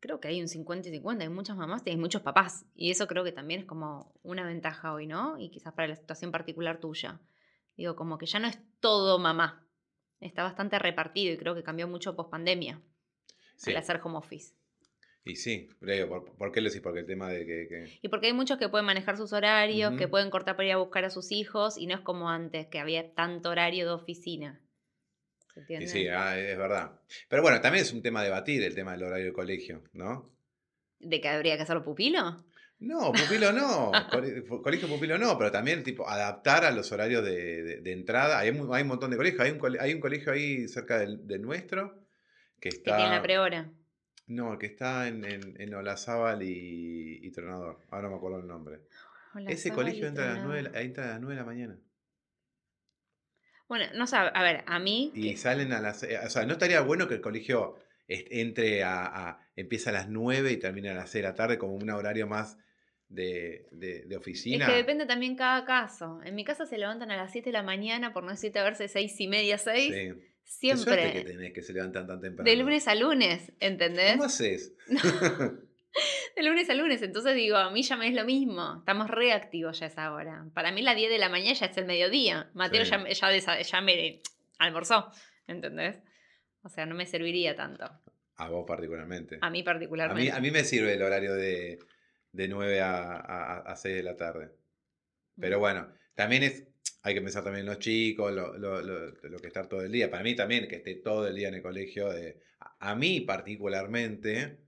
Creo 0.00 0.20
que 0.20 0.28
hay 0.28 0.40
un 0.40 0.48
50 0.48 0.88
y 0.88 0.92
50, 0.92 1.24
hay 1.24 1.30
muchas 1.30 1.56
mamás 1.56 1.82
y 1.84 1.90
hay 1.90 1.96
muchos 1.96 2.22
papás. 2.22 2.66
Y 2.74 2.90
eso 2.90 3.08
creo 3.08 3.24
que 3.24 3.32
también 3.32 3.60
es 3.60 3.66
como 3.66 4.14
una 4.22 4.46
ventaja 4.46 4.92
hoy, 4.92 5.06
¿no? 5.06 5.38
Y 5.38 5.50
quizás 5.50 5.72
para 5.72 5.88
la 5.88 5.96
situación 5.96 6.30
particular 6.30 6.78
tuya. 6.78 7.20
Digo, 7.78 7.94
como 7.94 8.18
que 8.18 8.26
ya 8.26 8.40
no 8.40 8.48
es 8.48 8.58
todo 8.80 9.20
mamá. 9.20 9.64
Está 10.20 10.42
bastante 10.42 10.80
repartido 10.80 11.32
y 11.32 11.38
creo 11.38 11.54
que 11.54 11.62
cambió 11.62 11.86
mucho 11.86 12.16
post 12.16 12.28
pandemia 12.28 12.82
al 13.66 13.76
hacer 13.76 14.00
home 14.02 14.18
office. 14.18 14.52
Y 15.24 15.36
sí, 15.36 15.68
¿por, 15.78 16.52
qué 16.52 16.60
lo 16.60 16.68
decís? 16.68 16.82
Porque 16.82 17.00
el 17.00 17.06
tema 17.06 17.28
de 17.28 17.46
que, 17.46 17.98
Y 18.02 18.08
porque 18.08 18.26
hay 18.26 18.32
muchos 18.32 18.58
que 18.58 18.68
pueden 18.68 18.84
manejar 18.84 19.16
sus 19.16 19.32
horarios, 19.32 19.94
que 19.96 20.08
pueden 20.08 20.28
cortar 20.30 20.56
para 20.56 20.66
ir 20.66 20.72
a 20.74 20.78
buscar 20.78 21.04
a 21.04 21.10
sus 21.10 21.30
hijos, 21.30 21.78
y 21.78 21.86
no 21.86 21.94
es 21.94 22.00
como 22.00 22.30
antes, 22.30 22.66
que 22.66 22.80
había 22.80 23.14
tanto 23.14 23.50
horario 23.50 23.86
de 23.86 23.92
oficina. 23.92 24.60
¿Se 25.54 25.86
sí, 25.86 26.08
ah, 26.08 26.38
es 26.38 26.58
verdad. 26.58 27.00
Pero 27.28 27.42
bueno, 27.42 27.60
también 27.60 27.84
es 27.84 27.92
un 27.92 28.02
tema 28.02 28.20
a 28.20 28.24
debatir 28.24 28.62
el 28.62 28.74
tema 28.74 28.92
del 28.92 29.04
horario 29.04 29.26
de 29.26 29.32
colegio, 29.32 29.84
¿no? 29.92 30.32
¿De 30.98 31.20
que 31.20 31.28
habría 31.28 31.56
que 31.56 31.62
hacerlo 31.62 31.84
pupilo? 31.84 32.44
No, 32.80 33.10
pupilo 33.12 33.52
no, 33.52 33.90
colegio 34.62 34.88
pupilo 34.88 35.18
no, 35.18 35.36
pero 35.36 35.50
también 35.50 35.82
tipo 35.82 36.08
adaptar 36.08 36.64
a 36.64 36.70
los 36.70 36.92
horarios 36.92 37.24
de, 37.24 37.82
entrada. 37.86 38.38
Hay, 38.38 38.50
hay, 38.50 38.82
un 38.82 38.88
montón 38.88 39.10
de 39.10 39.16
colegios, 39.16 39.40
hay 39.40 39.50
un, 39.50 39.80
hay 39.80 39.94
un 39.94 40.00
colegio 40.00 40.32
ahí 40.32 40.68
cerca 40.68 40.98
del, 40.98 41.42
nuestro 41.42 42.06
que 42.60 42.68
está... 42.68 42.92
Que 42.92 43.02
tiene 43.02 43.16
la 43.16 43.22
prehora. 43.22 43.72
No, 44.28 44.58
que 44.58 44.66
está 44.66 45.08
en, 45.08 45.24
en, 45.24 45.60
en 45.60 45.74
Olazábal 45.74 46.42
y, 46.42 47.18
y, 47.22 47.30
Tronador. 47.32 47.80
Ahora 47.90 48.04
no 48.04 48.10
me 48.10 48.16
acuerdo 48.16 48.38
el 48.40 48.46
nombre. 48.46 48.82
Ese 49.48 49.72
colegio 49.72 50.06
entra 50.06 50.30
a, 50.30 50.34
las 50.34 50.44
9, 50.44 50.70
entra 50.74 51.04
a 51.04 51.08
las 51.08 51.20
9 51.20 51.34
de 51.34 51.40
la 51.40 51.46
mañana. 51.46 51.78
Bueno, 53.68 53.86
no 53.94 54.06
sé, 54.06 54.16
a 54.16 54.42
ver, 54.42 54.64
a 54.66 54.78
mí. 54.78 55.12
Y 55.14 55.36
salen 55.36 55.72
a 55.72 55.80
las. 55.80 56.02
Eh, 56.02 56.18
o 56.24 56.30
sea, 56.30 56.44
no 56.46 56.52
estaría 56.52 56.80
bueno 56.80 57.08
que 57.08 57.14
el 57.14 57.20
colegio 57.20 57.76
entre 58.06 58.82
a, 58.84 59.04
a, 59.04 59.40
empieza 59.56 59.90
a 59.90 59.92
las 59.92 60.08
9 60.08 60.52
y 60.52 60.56
termina 60.56 60.92
a 60.92 60.94
las 60.94 61.10
6 61.10 61.22
de 61.22 61.28
la 61.28 61.34
tarde 61.34 61.58
como 61.58 61.74
un 61.74 61.90
horario 61.90 62.26
más 62.26 62.58
de, 63.08 63.66
de, 63.70 64.02
de, 64.02 64.16
oficina. 64.16 64.64
Es 64.64 64.70
que 64.70 64.76
depende 64.76 65.06
también 65.06 65.36
cada 65.36 65.64
caso. 65.64 66.20
En 66.24 66.34
mi 66.34 66.44
casa 66.44 66.66
se 66.66 66.76
levantan 66.78 67.10
a 67.10 67.16
las 67.16 67.32
7 67.32 67.48
de 67.48 67.52
la 67.52 67.62
mañana, 67.62 68.12
por 68.12 68.22
no 68.22 68.30
decirte 68.30 68.58
a 68.58 68.64
verse 68.64 68.88
6 68.88 69.20
y 69.20 69.28
media, 69.28 69.58
6. 69.58 69.94
Sí. 69.94 70.12
Siempre. 70.48 71.12
que 71.12 71.24
tenés 71.24 71.52
que 71.52 71.62
se 71.62 71.74
levantan 71.74 72.06
tan 72.06 72.20
temprano. 72.20 72.50
De 72.50 72.56
lunes 72.56 72.88
a 72.88 72.94
lunes, 72.94 73.52
¿entendés? 73.60 74.12
¿Cómo 74.12 74.24
haces? 74.24 74.74
De 76.36 76.42
lunes 76.42 76.70
a 76.70 76.74
lunes, 76.74 77.02
entonces 77.02 77.34
digo, 77.34 77.56
a 77.56 77.70
mí 77.70 77.82
ya 77.82 77.96
me 77.96 78.08
es 78.08 78.14
lo 78.14 78.24
mismo. 78.24 78.76
Estamos 78.78 79.10
reactivos 79.10 79.78
ya 79.80 79.86
es 79.86 79.98
ahora. 79.98 80.46
Para 80.54 80.72
mí 80.72 80.80
las 80.80 80.96
10 80.96 81.10
de 81.10 81.18
la 81.18 81.28
mañana 81.28 81.52
ya 81.52 81.66
es 81.66 81.76
el 81.76 81.86
mediodía. 81.86 82.50
Mateo 82.54 82.82
ya, 82.84 83.06
ya, 83.08 83.60
ya, 83.60 83.80
me 83.80 84.22
almorzó, 84.58 85.10
¿entendés? 85.46 85.96
O 86.62 86.68
sea, 86.68 86.86
no 86.86 86.94
me 86.94 87.04
serviría 87.04 87.54
tanto. 87.54 87.90
A 88.36 88.48
vos 88.48 88.64
particularmente. 88.66 89.38
A 89.40 89.50
mí 89.50 89.62
particularmente. 89.62 90.32
A 90.32 90.40
mí, 90.40 90.50
me 90.50 90.64
sirve 90.64 90.94
el 90.94 91.02
horario 91.02 91.34
de, 91.34 91.78
de 92.32 92.48
9 92.48 92.80
a, 92.80 93.16
a, 93.16 93.58
a 93.60 93.76
6 93.76 93.96
de 93.96 94.02
la 94.02 94.16
tarde. 94.16 94.50
Pero 95.40 95.58
bueno, 95.58 95.88
también 96.14 96.42
es, 96.42 96.66
hay 97.02 97.14
que 97.14 97.22
pensar 97.22 97.44
también 97.44 97.64
en 97.64 97.70
los 97.70 97.78
chicos, 97.78 98.32
lo, 98.32 98.56
lo, 98.58 98.82
lo, 98.82 99.38
que 99.38 99.46
estar 99.46 99.68
todo 99.68 99.82
el 99.82 99.92
día. 99.92 100.10
Para 100.10 100.22
mí 100.22 100.34
también, 100.34 100.68
que 100.68 100.76
esté 100.76 100.96
todo 100.96 101.28
el 101.28 101.36
día 101.36 101.48
en 101.48 101.54
el 101.54 101.62
colegio. 101.62 102.10
De, 102.10 102.40
a, 102.80 102.94
mí 102.94 103.20
particularmente, 103.20 104.58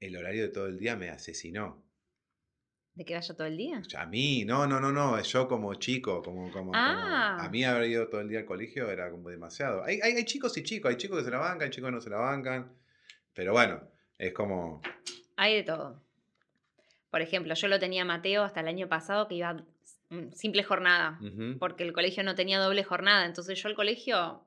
el 0.00 0.16
horario 0.16 0.42
de 0.42 0.48
todo 0.48 0.66
el 0.66 0.78
día 0.78 0.96
me 0.96 1.10
asesinó. 1.10 1.82
¿De 2.94 3.04
que 3.04 3.14
vaya 3.14 3.34
todo 3.34 3.46
el 3.48 3.56
día? 3.56 3.82
A 3.96 4.06
mí, 4.06 4.44
no, 4.44 4.68
no, 4.68 4.80
no, 4.80 4.92
no. 4.92 5.20
Yo 5.20 5.48
como 5.48 5.74
chico, 5.74 6.22
como, 6.22 6.52
como, 6.52 6.72
a 6.74 7.44
ah. 7.44 7.48
mí 7.48 7.64
haber 7.64 7.90
ido 7.90 8.08
todo 8.08 8.20
el 8.20 8.28
día 8.28 8.40
al 8.40 8.44
colegio 8.44 8.88
era 8.88 9.10
como 9.10 9.30
demasiado. 9.30 9.82
Hay, 9.82 10.00
hay, 10.00 10.12
hay, 10.12 10.24
chicos 10.24 10.56
y 10.58 10.62
chicos, 10.62 10.90
hay 10.90 10.96
chicos 10.96 11.18
que 11.18 11.24
se 11.24 11.30
la 11.32 11.38
bancan, 11.38 11.62
hay 11.62 11.70
chicos 11.70 11.88
que 11.88 11.94
no 11.94 12.00
se 12.00 12.10
la 12.10 12.18
bancan. 12.18 12.72
Pero 13.32 13.52
bueno, 13.52 13.82
es 14.16 14.32
como. 14.32 14.80
Hay 15.36 15.56
de 15.56 15.62
todo. 15.64 16.03
Por 17.14 17.22
ejemplo, 17.22 17.54
yo 17.54 17.68
lo 17.68 17.78
tenía 17.78 18.04
Mateo 18.04 18.42
hasta 18.42 18.58
el 18.58 18.66
año 18.66 18.88
pasado 18.88 19.28
que 19.28 19.36
iba 19.36 19.64
Mm, 20.14 20.32
simple 20.32 20.62
jornada, 20.62 21.18
porque 21.58 21.82
el 21.82 21.92
colegio 21.92 22.22
no 22.22 22.34
tenía 22.34 22.58
doble 22.58 22.84
jornada. 22.84 23.24
Entonces 23.26 23.60
yo 23.60 23.68
al 23.68 23.74
colegio, 23.74 24.42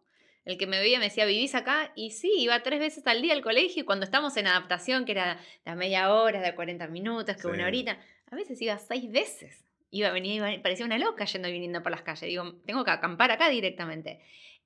el 0.45 0.57
que 0.57 0.67
me 0.67 0.79
veía 0.79 0.99
me 0.99 1.05
decía, 1.05 1.25
¿vivís 1.25 1.55
acá? 1.55 1.91
Y 1.95 2.11
sí, 2.11 2.31
iba 2.37 2.61
tres 2.63 2.79
veces 2.79 3.05
al 3.07 3.21
día 3.21 3.33
al 3.33 3.41
colegio 3.41 3.81
y 3.81 3.85
cuando 3.85 4.05
estamos 4.05 4.37
en 4.37 4.47
adaptación, 4.47 5.05
que 5.05 5.13
era 5.13 5.39
de 5.65 5.75
media 5.75 6.13
hora, 6.13 6.41
de 6.41 6.55
40 6.55 6.87
minutos, 6.87 7.35
que 7.37 7.47
una 7.47 7.65
horita, 7.65 7.99
a 8.31 8.35
veces 8.35 8.61
iba 8.61 8.77
seis 8.77 9.11
veces. 9.11 9.63
Iba, 9.89 10.11
venía, 10.11 10.61
parecía 10.61 10.85
una 10.85 10.97
loca 10.97 11.25
yendo 11.25 11.47
y 11.47 11.53
viniendo 11.53 11.81
por 11.81 11.91
las 11.91 12.01
calles. 12.01 12.29
Digo, 12.29 12.53
tengo 12.65 12.83
que 12.83 12.91
acampar 12.91 13.31
acá 13.31 13.49
directamente. 13.49 14.19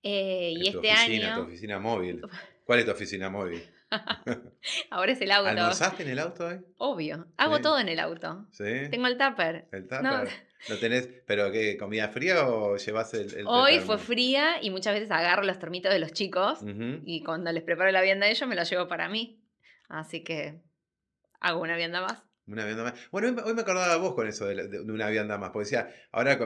Eh, 0.04 0.54
y 0.58 0.68
este 0.68 0.80
oficina, 0.80 1.36
Tu 1.36 1.42
oficina 1.42 1.80
móvil. 1.80 2.22
¿Cuál 2.66 2.80
es 2.80 2.86
tu 2.86 2.92
oficina 2.92 3.30
móvil? 3.30 3.64
Ahora 4.90 5.12
es 5.12 5.22
el 5.22 5.32
auto. 5.32 5.50
¿Almorzaste 5.50 6.04
en 6.04 6.10
el 6.10 6.20
auto 6.20 6.48
hoy? 6.48 6.60
Obvio. 6.78 7.28
Hago 7.38 7.60
todo 7.60 7.80
en 7.80 7.90
el 7.90 8.00
auto. 8.00 8.48
¿Sí? 8.52 8.90
Tengo 8.90 9.08
el 9.08 9.18
tupper. 9.18 9.68
El 9.72 9.88
tupper. 9.88 10.30
¿No 10.70 10.78
tenés, 10.78 11.10
pero 11.26 11.52
qué, 11.52 11.76
comida 11.76 12.10
fría 12.10 12.48
o 12.48 12.78
llevas 12.78 13.14
el, 13.16 13.46
Hoy 13.48 13.80
fue 13.80 13.98
fría 13.98 14.62
y 14.62 14.70
muchas 14.70 14.94
veces 14.94 15.10
agarro 15.10 15.44
los 15.44 15.58
termitos 15.58 15.92
de 15.92 15.98
los 15.98 16.14
chicos 16.14 16.60
y 17.06 17.24
cuando 17.24 17.52
les 17.52 17.64
preparo 17.64 17.92
la 17.92 18.02
vianda 18.02 18.28
a 18.28 18.30
ellos 18.30 18.48
me 18.48 18.56
la 18.56 18.64
llevo 18.64 18.88
para 18.88 19.10
mí. 19.10 19.42
Así 19.90 20.24
que 20.24 20.62
hago 21.40 21.62
una 21.62 21.76
vianda 21.76 22.02
más. 22.02 22.24
Una 22.46 22.66
vianda 22.66 22.84
más. 22.84 22.94
Bueno, 23.12 23.42
hoy 23.44 23.54
me 23.54 23.62
acordaba 23.62 23.96
vos 23.98 24.14
con 24.14 24.28
eso 24.28 24.46
de, 24.46 24.80
una 24.82 25.10
vianda 25.10 25.38
más, 25.38 25.50
porque 25.50 25.66
decía, 25.66 25.94
ahora 26.12 26.38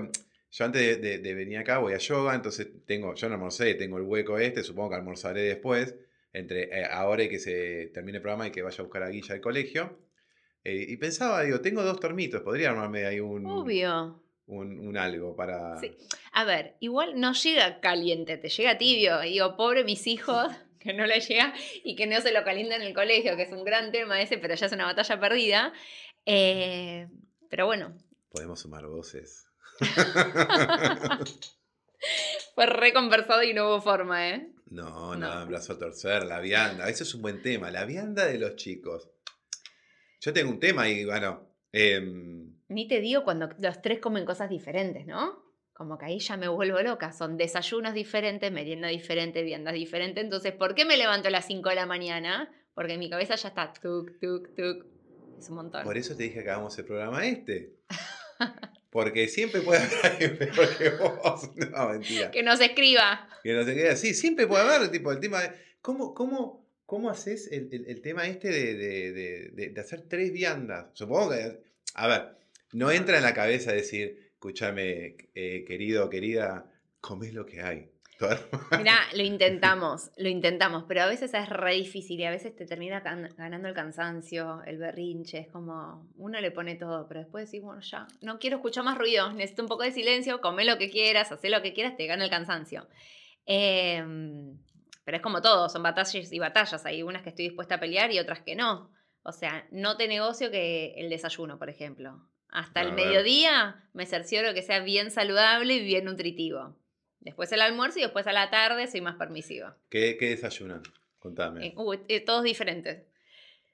yo 0.52 0.66
antes 0.66 1.02
de, 1.02 1.34
venir 1.34 1.58
acá 1.58 1.80
voy 1.80 1.94
a 1.94 1.98
yoga, 1.98 2.34
entonces 2.36 2.68
tengo, 2.86 3.16
yo 3.16 3.28
no 3.28 3.36
almorcé, 3.36 3.74
tengo 3.76 3.98
el 3.98 4.04
hueco 4.04 4.38
este, 4.38 4.64
supongo 4.64 4.92
que 4.92 4.96
almorzaré 4.96 5.42
después, 5.42 5.96
entre 6.36 6.64
eh, 6.64 6.86
ahora 6.90 7.24
y 7.24 7.30
que 7.30 7.40
se 7.40 7.88
termine 7.94 8.18
el 8.18 8.22
programa 8.22 8.48
y 8.48 8.52
que 8.52 8.62
vaya 8.62 8.78
a 8.80 8.84
buscar 8.84 9.04
a 9.04 9.10
Guilla 9.10 9.36
al 9.36 9.42
colegio. 9.42 9.98
Eh, 10.64 10.86
y 10.90 10.98
pensaba, 10.98 11.44
digo, 11.44 11.62
tengo 11.62 11.84
dos 11.84 12.00
tormitos, 12.00 12.42
podría 12.42 12.72
armarme 12.72 13.06
ahí 13.06 13.20
un. 13.20 13.46
Obvio. 13.46 14.22
Un, 14.48 14.96
algo 14.98 15.36
para. 15.36 15.80
Sí. 15.80 15.98
A 16.34 16.44
ver, 16.44 16.76
igual 16.80 17.20
no 17.20 17.34
llega 17.34 17.80
caliente, 17.80 18.38
te 18.38 18.50
llega 18.50 18.78
tibio. 18.78 19.24
Y 19.24 19.32
digo, 19.32 19.56
pobre 19.56 19.84
mis 19.84 20.06
hijos, 20.06 20.52
que 20.80 20.94
no 20.94 21.08
le 21.08 21.20
llega 21.20 21.54
y 21.84 21.96
que 21.96 22.06
no 22.06 22.22
se 22.22 22.32
lo 22.32 22.44
calienta 22.44 22.76
en 22.76 22.84
el 22.84 22.94
colegio, 22.94 23.36
que 23.36 23.44
es 23.44 23.52
un 23.52 23.64
gran 23.64 23.92
tema 23.92 24.22
ese, 24.22 24.38
pero 24.38 24.54
ya 24.56 24.68
es 24.68 24.72
una 24.72 24.86
batalla 24.86 25.20
perdida. 25.20 25.74
Eh, 26.26 27.08
pero 27.50 27.66
bueno. 27.66 27.98
Podemos 28.30 28.60
sumar 28.60 28.86
voces. 28.86 29.48
Fue 32.56 32.66
reconversado 32.66 33.44
y 33.44 33.54
no 33.54 33.68
hubo 33.68 33.82
forma, 33.82 34.30
¿eh? 34.30 34.55
No, 34.68 35.16
no, 35.16 35.42
no. 35.42 35.46
brazo 35.48 35.74
a 35.74 35.78
torcer, 35.78 36.26
la 36.26 36.40
vianda. 36.40 36.90
Ese 36.90 37.04
es 37.04 37.14
un 37.14 37.22
buen 37.22 37.42
tema, 37.42 37.70
la 37.72 37.86
vianda 37.86 38.26
de 38.26 38.40
los 38.40 38.56
chicos. 38.56 39.10
Yo 40.22 40.34
tengo 40.34 40.50
un 40.52 40.60
tema 40.60 40.90
y 40.90 41.06
bueno. 41.06 41.48
Em, 41.72 42.56
Ni 42.70 42.88
te 42.88 43.00
digo 43.00 43.24
cuando 43.24 43.50
los 43.60 43.82
tres 43.82 44.00
comen 44.00 44.26
cosas 44.26 44.50
diferentes, 44.50 45.06
¿no? 45.06 45.44
Como 45.74 45.98
que 45.98 46.06
ahí 46.06 46.20
ya 46.20 46.38
me 46.38 46.48
vuelvo 46.48 46.82
loca. 46.82 47.12
Son 47.12 47.38
desayunos 47.38 47.94
diferentes, 47.94 48.52
merienda 48.52 48.88
diferente, 48.88 49.44
viandas 49.44 49.74
diferentes. 49.74 50.24
Entonces, 50.24 50.54
¿por 50.54 50.74
qué 50.74 50.86
me 50.86 50.98
levanto 50.98 51.28
a 51.28 51.32
las 51.32 51.46
5 51.46 51.70
de 51.70 51.76
la 51.76 51.86
mañana? 51.86 52.50
Porque 52.74 52.94
en 52.94 53.00
mi 53.00 53.10
cabeza 53.10 53.36
ya 53.36 53.50
está 53.50 53.74
tuk, 53.74 54.20
tuk, 54.20 54.56
tuk. 54.56 54.86
Es 55.38 55.50
un 55.50 55.56
montón. 55.58 55.84
Por 55.84 55.98
eso 55.98 56.16
te 56.16 56.24
dije 56.24 56.44
que 56.44 56.50
hagamos 56.50 56.78
el 56.80 56.86
programa 56.86 57.26
este. 57.26 57.76
Porque 58.96 59.28
siempre 59.28 59.60
puede 59.60 59.82
haber 59.82 60.06
alguien 60.06 60.38
peor 60.38 60.78
que 60.78 60.90
vos. 60.92 61.50
No, 61.72 61.90
mentira. 61.90 62.32
Que 62.32 62.44
nos 62.44 62.62
escriba. 62.62 63.28
Que 63.44 63.52
no 63.52 63.66
se 63.66 63.74
quede 63.76 63.90
así. 63.90 64.14
Siempre 64.14 64.48
puede 64.48 64.64
haber, 64.64 64.90
tipo, 64.90 65.12
el 65.12 65.20
tema 65.20 65.42
de. 65.42 65.50
¿Cómo, 65.82 66.14
cómo, 66.14 66.66
cómo 66.86 67.10
haces 67.10 67.52
el, 67.52 67.68
el- 67.74 67.88
el 67.90 68.02
tema 68.02 68.26
este 68.26 68.48
de, 68.48 68.74
de- 68.76 69.50
de- 69.52 69.82
hacer 69.82 70.04
tres 70.08 70.32
viandas? 70.32 70.86
Supongo 70.94 71.32
que. 71.32 71.60
A 71.96 72.08
ver, 72.08 72.38
no 72.72 72.90
entra 72.90 73.18
en 73.18 73.24
la 73.24 73.34
cabeza 73.34 73.74
decir, 73.74 74.30
escúchame, 74.32 75.18
eh, 75.36 75.66
querido 75.68 76.06
o 76.06 76.10
querida, 76.10 76.72
comés 77.02 77.34
lo 77.34 77.46
que 77.46 77.60
hay. 77.62 77.90
Mirá, 78.78 79.00
lo 79.14 79.24
intentamos, 79.24 80.12
lo 80.18 80.30
intentamos, 80.30 80.86
pero 80.88 81.04
a 81.04 81.08
veces 81.08 81.34
es 81.34 81.50
re 81.50 81.74
difícil 81.74 82.20
y 82.20 82.26
a 82.26 82.32
veces 82.32 82.56
te 82.56 82.66
termina 82.66 83.00
ganando 83.00 83.68
el 83.68 83.74
cansancio, 83.74 84.62
el 84.66 84.78
berrinche, 84.78 85.40
es 85.40 85.48
como, 85.48 86.10
uno 86.16 86.40
le 86.40 86.52
pone 86.52 86.76
todo, 86.76 87.08
pero 87.08 87.22
después 87.22 87.46
decís, 87.46 87.64
bueno, 87.64 87.82
ya, 87.82 88.08
no 88.22 88.40
quiero 88.40 88.58
escuchar 88.58 88.84
más 88.84 88.98
ruido, 88.98 89.32
necesito 89.34 89.64
un 89.64 89.70
poco 89.70 89.84
de 89.84 89.92
silencio, 89.92 90.42
come 90.42 90.66
lo 90.66 90.78
que 90.78 90.90
quieras, 90.90 91.32
haz 91.32 91.44
lo 91.44 91.62
que 91.62 91.74
quieras, 91.74 91.98
te 91.98 92.08
gana 92.08 92.24
el 92.24 92.30
cansancio. 92.30 92.88
Em, 93.46 94.58
pero 95.04 95.18
es 95.18 95.24
como 95.24 95.42
todo, 95.42 95.70
son 95.70 95.84
batallas 95.84 96.32
y 96.32 96.40
batallas, 96.40 96.86
hay 96.86 97.04
unas 97.04 97.22
que 97.22 97.30
estoy 97.30 97.46
dispuesta 97.46 97.76
a 97.76 97.80
pelear 97.80 98.12
y 98.12 98.20
otras 98.20 98.42
que 98.42 98.56
no. 98.56 98.92
O 99.24 99.32
sea, 99.32 99.68
no 99.72 99.98
te 99.98 100.08
negocio 100.08 100.52
que 100.52 100.94
el 100.98 101.10
desayuno, 101.10 101.58
por 101.58 101.70
ejemplo. 101.70 102.28
Hasta 102.50 102.82
A 102.82 102.84
el 102.84 102.92
ver. 102.92 103.06
mediodía 103.06 103.84
me 103.94 104.06
cercioro 104.06 104.54
que 104.54 104.62
sea 104.62 104.80
bien 104.80 105.12
saludable 105.12 105.76
y 105.76 105.84
bien 105.84 106.06
nutritivo. 106.06 106.76
Después 107.26 107.52
el 107.52 107.62
almuerzo 107.62 107.98
y 107.98 108.04
después 108.04 108.28
a 108.28 108.34
la 108.34 108.52
tarde 108.52 108.86
soy 108.86 109.02
más 109.02 109.16
permisiva. 109.16 109.76
¿Qué, 109.90 110.16
qué 110.18 110.30
desayunan? 110.30 110.84
Contame. 111.18 111.68
Eh, 111.68 111.74
uh, 111.76 111.94
eh, 112.08 112.20
todos 112.22 112.44
diferentes. 112.44 113.04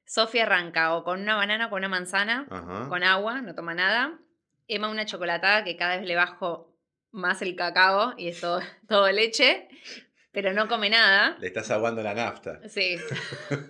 Sofía 0.05 0.43
arranca 0.43 0.95
o 0.95 1.03
con 1.03 1.21
una 1.21 1.35
banana 1.35 1.67
o 1.67 1.69
con 1.69 1.79
una 1.79 1.89
manzana, 1.89 2.47
Ajá. 2.49 2.87
con 2.87 3.03
agua, 3.03 3.41
no 3.41 3.53
toma 3.53 3.73
nada. 3.73 4.17
Emma 4.69 4.89
una 4.89 5.05
chocolatada 5.05 5.65
que 5.65 5.75
cada 5.75 5.97
vez 5.97 6.07
le 6.07 6.15
bajo 6.15 6.73
más 7.11 7.41
el 7.41 7.57
cacao 7.57 8.13
y 8.17 8.29
es 8.29 8.39
todo, 8.39 8.61
todo 8.87 9.11
leche, 9.11 9.67
pero 10.31 10.53
no 10.53 10.69
come 10.69 10.89
nada. 10.89 11.35
Le 11.41 11.47
estás 11.47 11.71
aguando 11.71 12.01
la 12.01 12.13
nafta. 12.13 12.61
Sí. 12.69 12.95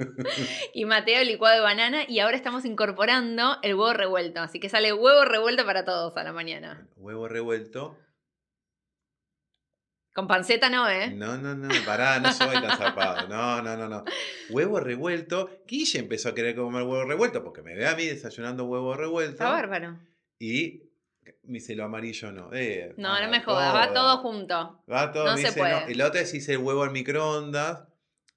y 0.75 0.85
Mateo 0.85 1.23
licuado 1.23 1.55
de 1.55 1.61
banana 1.61 2.03
y 2.07 2.19
ahora 2.19 2.37
estamos 2.37 2.65
incorporando 2.65 3.57
el 3.63 3.73
huevo 3.73 3.93
revuelto, 3.93 4.41
así 4.41 4.59
que 4.59 4.69
sale 4.69 4.93
huevo 4.93 5.25
revuelto 5.25 5.65
para 5.65 5.85
todos 5.85 6.15
a 6.17 6.23
la 6.23 6.33
mañana. 6.33 6.87
Huevo 6.97 7.27
revuelto. 7.27 7.97
Con 10.13 10.27
panceta 10.27 10.69
no, 10.69 10.89
¿eh? 10.89 11.09
No, 11.11 11.37
no, 11.37 11.55
no, 11.55 11.69
pará, 11.85 12.19
no 12.19 12.33
soy 12.33 12.53
tan 12.61 12.77
zarpado. 12.77 13.27
No, 13.29 13.61
no, 13.61 13.77
no, 13.77 13.87
no. 13.87 14.03
Huevo 14.49 14.79
revuelto. 14.81 15.49
Guille 15.65 15.99
empezó 15.99 16.29
a 16.29 16.35
querer 16.35 16.55
comer 16.55 16.83
huevo 16.83 17.05
revuelto 17.05 17.43
porque 17.43 17.61
me 17.61 17.75
ve 17.75 17.87
a 17.87 17.95
mí 17.95 18.05
desayunando 18.05 18.65
huevo 18.65 18.93
revuelto. 18.95 19.31
Está 19.31 19.49
bárbaro. 19.49 19.97
Y 20.37 20.83
me 21.43 21.53
dice 21.59 21.75
lo 21.75 21.85
amarillo 21.85 22.31
no. 22.33 22.49
Eh, 22.51 22.93
No, 22.97 23.09
va 23.09 23.21
no 23.21 23.29
me 23.31 23.41
jodas, 23.41 23.73
va 23.73 23.93
todo. 23.93 24.17
junto. 24.17 24.83
Va 24.91 25.11
todo, 25.13 25.25
No 25.27 25.31
me 25.35 25.37
se 25.41 25.47
dice 25.47 25.59
puede. 25.59 25.85
no. 25.85 25.89
Y 25.89 25.93
la 25.93 26.07
otra 26.07 26.21
es 26.21 26.33
hice 26.33 26.53
el 26.53 26.57
huevo 26.59 26.83
al 26.83 26.91
microondas. 26.91 27.87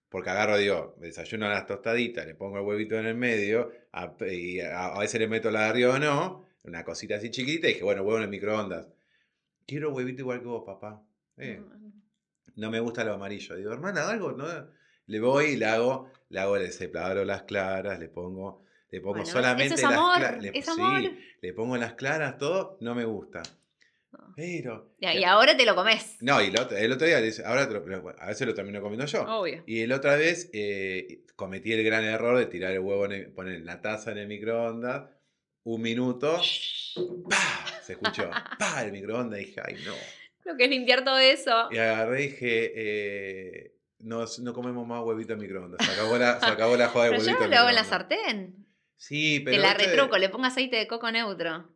Porque 0.09 0.31
agarro, 0.31 0.57
digo, 0.59 0.95
desayuno 1.01 1.49
las 1.49 1.67
tostaditas, 1.67 2.25
le 2.25 2.37
pongo 2.37 2.59
el 2.59 2.63
huevito 2.65 2.95
en 2.97 3.07
el 3.07 3.17
medio, 3.17 3.73
a, 3.93 4.15
y 4.31 4.61
a, 4.61 4.95
a 4.95 4.99
veces 5.01 5.19
le 5.19 5.27
meto 5.27 5.51
la 5.51 5.63
de 5.63 5.69
arriba 5.71 5.95
o 5.95 5.99
no, 5.99 6.47
una 6.63 6.85
cosita 6.85 7.17
así 7.17 7.33
chiquita, 7.33 7.67
y 7.67 7.73
dije, 7.73 7.83
bueno, 7.83 8.03
huevo 8.03 8.19
en 8.19 8.23
el 8.23 8.29
microondas. 8.29 8.87
Quiero 9.67 9.91
huevito 9.91 10.21
igual 10.23 10.39
que 10.39 10.47
vos, 10.47 10.63
papá. 10.65 11.03
Eh, 11.37 11.61
no 12.57 12.71
me 12.71 12.81
gusta 12.81 13.05
lo 13.05 13.15
amarillo. 13.15 13.57
Digo, 13.57 13.73
hermana, 13.73 14.09
algo, 14.09 14.33
¿no? 14.33 14.47
Le 15.07 15.21
voy 15.21 15.47
y 15.47 15.57
le 15.57 15.67
hago, 15.67 16.11
le 16.31 16.41
hago, 16.41 16.57
le 16.57 16.71
separo 16.71 17.25
las 17.25 17.43
claras, 17.43 17.99
le 17.99 18.09
pongo, 18.09 18.65
le 18.91 19.01
pongo 19.01 19.15
Bueno, 19.17 19.27
solamente 19.27 19.75
eso 19.75 19.89
es 19.91 19.97
las 19.97 20.17
claras. 20.17 20.45
Es 20.53 20.65
sí, 20.65 20.71
amor. 20.81 21.11
le 21.43 21.53
pongo 21.53 21.77
las 21.77 21.95
claras, 21.95 22.39
todo, 22.39 22.79
no 22.81 22.95
me 22.95 23.05
gusta. 23.05 23.43
Pero. 24.37 24.95
Y 25.01 25.25
ahora 25.25 25.57
te 25.57 25.67
lo 25.67 25.75
comes. 25.75 26.17
No, 26.21 26.41
y 26.41 26.47
el 26.47 26.59
otro, 26.59 26.77
el 26.77 26.93
otro 26.93 27.07
día, 27.07 27.19
ahora 27.45 27.67
te 27.69 27.75
lo- 27.75 27.87
lo- 27.87 28.15
a 28.19 28.27
veces 28.27 28.47
lo 28.47 28.55
termino 28.55 28.81
comiendo 28.81 29.07
yo. 29.07 29.23
Obvio. 29.25 29.63
Y 29.67 29.81
el 29.81 29.93
otra 29.93 30.17
vez 30.17 30.51
eh, 30.53 31.25
cometí 31.37 31.73
el 31.73 31.85
gran 31.85 32.05
error 32.05 32.39
de 32.39 32.47
tirar 32.47 32.73
el 32.73 32.79
huevo, 32.81 33.05
en 33.07 33.13
el- 33.13 33.33
poner 33.33 33.61
la 33.63 33.81
taza 33.83 34.13
en 34.13 34.19
el 34.19 34.29
microondas, 34.29 35.11
un 35.65 35.83
minuto, 35.83 36.41
¡pah! 37.29 37.67
Se 37.83 37.93
escuchó, 37.95 38.31
¡pah! 38.59 38.85
El 38.85 38.93
microondas, 38.93 39.41
y 39.41 39.45
dije, 39.47 39.61
ay, 39.65 39.75
no. 39.85 39.93
Lo 40.45 40.57
que 40.57 40.65
es 40.65 40.71
limpiar 40.71 41.05
todo 41.05 41.19
eso. 41.19 41.69
Y 41.71 41.79
agarré 41.79 42.25
y 42.25 42.29
dije, 42.29 42.73
eh, 42.75 43.75
no, 43.99 44.25
no 44.43 44.53
comemos 44.53 44.87
más 44.87 45.03
huevito 45.03 45.33
en 45.33 45.39
microondas. 45.41 45.85
Se 45.85 45.93
acabó 45.93 46.19
la, 46.19 46.39
se 46.39 46.47
acabó 46.47 46.77
la 46.77 46.89
joda 46.89 47.05
de 47.05 47.11
Pero 47.11 47.23
yo 47.23 47.27
huevito 47.29 47.45
en 47.45 47.51
lo 47.51 47.57
hago 47.57 47.69
en 47.71 47.75
la 47.75 47.85
sartén. 47.85 48.67
Sí, 48.97 49.41
pero. 49.41 49.57
Te 49.57 49.63
la 49.63 49.73
este- 49.73 49.87
retruco, 49.87 50.19
le 50.19 50.29
pongo 50.29 50.47
aceite 50.47 50.77
de 50.77 50.87
coco 50.87 51.11
neutro. 51.11 51.75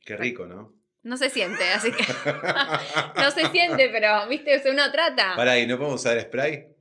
Qué 0.00 0.16
rico, 0.16 0.46
¿no? 0.46 0.74
No 1.02 1.16
se 1.18 1.28
siente, 1.28 1.64
así 1.70 1.92
que. 1.92 2.04
no 3.16 3.30
se 3.30 3.46
siente, 3.50 3.90
pero, 3.90 4.26
viste, 4.28 4.62
uno 4.70 4.90
trata. 4.90 5.36
Pará, 5.36 5.58
¿y 5.58 5.66
no 5.66 5.76
podemos 5.76 6.00
usar 6.00 6.20
spray? 6.20 6.73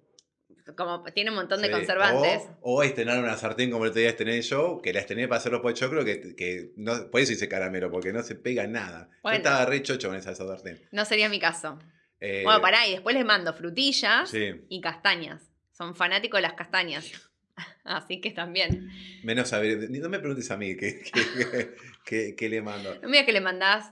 Como 0.77 1.03
tiene 1.13 1.29
un 1.29 1.35
montón 1.35 1.61
de 1.61 1.67
Sí. 1.67 1.73
conservantes. 1.73 2.43
O, 2.61 2.75
o 2.79 2.83
estrenar 2.83 3.19
una 3.21 3.35
sartén 3.37 3.69
como 3.69 3.83
el 3.83 3.89
otro 3.91 3.99
día 3.99 4.09
estrené 4.09 4.41
yo, 4.41 4.81
que 4.81 4.93
la 4.93 5.01
estrené 5.01 5.27
para 5.27 5.39
hacer 5.39 5.51
los 5.51 5.61
pochoclos, 5.61 6.05
que, 6.05 6.35
que 6.35 6.71
no, 6.77 7.09
por 7.11 7.19
eso 7.21 7.33
hice 7.33 7.49
caramelo, 7.49 7.91
porque 7.91 8.13
no 8.13 8.23
se 8.23 8.35
pega 8.35 8.65
nada. 8.67 9.09
Bueno. 9.21 9.37
Yo 9.37 9.43
estaba 9.43 9.65
re 9.65 9.81
chocho 9.83 10.07
con 10.07 10.17
esa 10.17 10.33
sartén. 10.33 10.79
No 10.91 11.03
sería 11.05 11.27
mi 11.29 11.39
caso. 11.39 11.79
Eh, 12.19 12.41
Bueno, 12.45 12.61
pará, 12.61 12.87
y 12.87 12.91
después 12.91 13.15
les 13.15 13.25
mando 13.25 13.53
frutillas 13.53 14.29
Sí, 14.29 14.65
y 14.69 14.79
castañas. 14.79 15.41
Son 15.73 15.95
fanáticos 15.95 16.37
de 16.37 16.43
las 16.43 16.53
castañas. 16.53 17.11
Así 17.83 18.21
que 18.21 18.31
también. 18.31 18.89
menos 19.23 19.49
saber. 19.49 19.89
No 19.89 20.07
me 20.09 20.19
preguntes 20.19 20.49
a 20.49 20.55
mí 20.57 20.77
qué, 20.77 21.01
qué- 21.01 21.75
qué- 22.05 22.35
qué 22.37 22.49
le 22.49 22.61
mando. 22.61 22.93
No 22.95 23.01
me 23.09 23.17
digas 23.17 23.25
que 23.25 23.33
le 23.33 23.41
mandás 23.41 23.91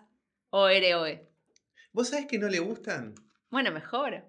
OROE. 0.51 1.27
¿Vos 1.91 2.07
sabés 2.09 2.25
que 2.27 2.39
no 2.39 2.47
le 2.47 2.59
gustan? 2.59 3.13
Bueno, 3.49 3.71
mejor. 3.71 4.23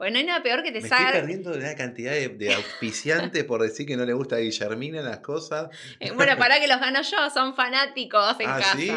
Porque 0.00 0.12
no 0.12 0.18
hay 0.18 0.24
nada 0.24 0.42
peor 0.42 0.62
que 0.62 0.72
te 0.72 0.80
Me 0.80 0.86
estoy 0.86 0.96
salga. 0.96 1.12
perdiendo 1.20 1.52
una 1.52 1.74
cantidad 1.74 2.12
de, 2.12 2.30
de 2.30 2.54
auspiciantes 2.54 3.44
por 3.44 3.60
decir 3.60 3.86
que 3.86 3.98
no 3.98 4.06
le 4.06 4.14
gusta 4.14 4.36
a 4.36 4.38
Guillermina 4.38 5.02
las 5.02 5.18
cosas. 5.18 5.68
Eh, 5.98 6.10
Bueno, 6.12 6.38
para 6.38 6.58
que 6.58 6.66
los 6.66 6.80
gano 6.80 7.02
yo, 7.02 7.28
son 7.28 7.54
fanáticos 7.54 8.40
en 8.40 8.48
¿Ah, 8.48 8.58
casa. 8.60 8.78
sí? 8.78 8.90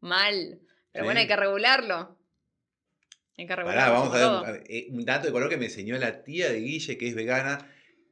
Mal. 0.00 0.58
Pero 0.92 1.04
Sí. 1.04 1.06
bueno, 1.06 1.20
hay 1.20 1.26
que 1.26 1.36
regularlo. 1.36 2.18
Hay 3.38 3.46
que 3.46 3.56
regularlo. 3.56 3.80
Pará, 3.80 3.98
vamos 3.98 4.44
a 4.46 4.52
ver. 4.52 4.64
eh, 4.68 4.88
Un 4.90 5.06
dato 5.06 5.26
de 5.26 5.32
color 5.32 5.48
que 5.48 5.56
me 5.56 5.64
enseñó 5.64 5.96
la 5.96 6.22
tía 6.22 6.50
de 6.50 6.60
Guille, 6.60 6.98
que 6.98 7.08
es 7.08 7.14
vegana. 7.14 7.66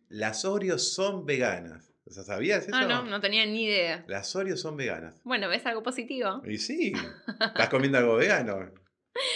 Las 0.09 0.47
Oreos 0.47 0.95
son 0.95 1.27
veganas. 1.27 1.93
O 2.07 2.11
sea, 2.11 2.25
¿Sabías 2.25 2.63
eso? 2.67 2.75
Ah, 2.75 2.87
no, 2.87 3.03
no 3.05 3.21
tenía 3.21 3.45
ni 3.45 3.65
idea. 3.67 4.03
Las 4.09 4.35
Oreos 4.35 4.63
son 4.63 4.79
veganas. 4.79 5.21
Bueno, 5.25 5.47
¿ves 5.51 5.67
algo 5.67 5.83
positivo? 5.83 6.41
Y 6.47 6.57
sí, 6.57 6.93
estás 7.39 7.69
comiendo 7.69 7.99
algo 7.99 8.17
vegano. 8.17 8.73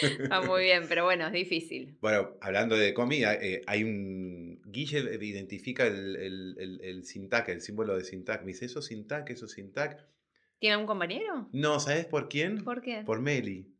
Está 0.02 0.40
muy 0.42 0.62
bien, 0.64 0.84
pero 0.88 1.04
bueno, 1.04 1.26
es 1.26 1.32
difícil. 1.32 1.96
Bueno, 2.00 2.36
hablando 2.40 2.76
de 2.76 2.94
comida, 2.94 3.34
eh, 3.34 3.62
hay 3.66 3.84
un. 3.84 4.60
Guille 4.66 5.18
identifica 5.24 5.86
el, 5.86 6.16
el, 6.16 6.56
el, 6.58 6.80
el 6.82 7.04
Sintac, 7.04 7.48
el 7.48 7.60
símbolo 7.60 7.96
de 7.96 8.04
Sintac. 8.04 8.40
Me 8.42 8.48
dice, 8.52 8.64
¿eso 8.66 8.80
es 8.80 8.86
Sintac? 8.86 9.30
¿Eso 9.30 9.46
es 9.46 9.52
Sintac? 9.52 10.06
¿Tiene 10.58 10.74
algún 10.74 10.86
compañero? 10.86 11.48
No, 11.52 11.78
¿sabes 11.80 12.06
por 12.06 12.28
quién? 12.28 12.64
¿Por 12.64 12.80
qué? 12.80 13.02
Por 13.04 13.20
Meli. 13.20 13.70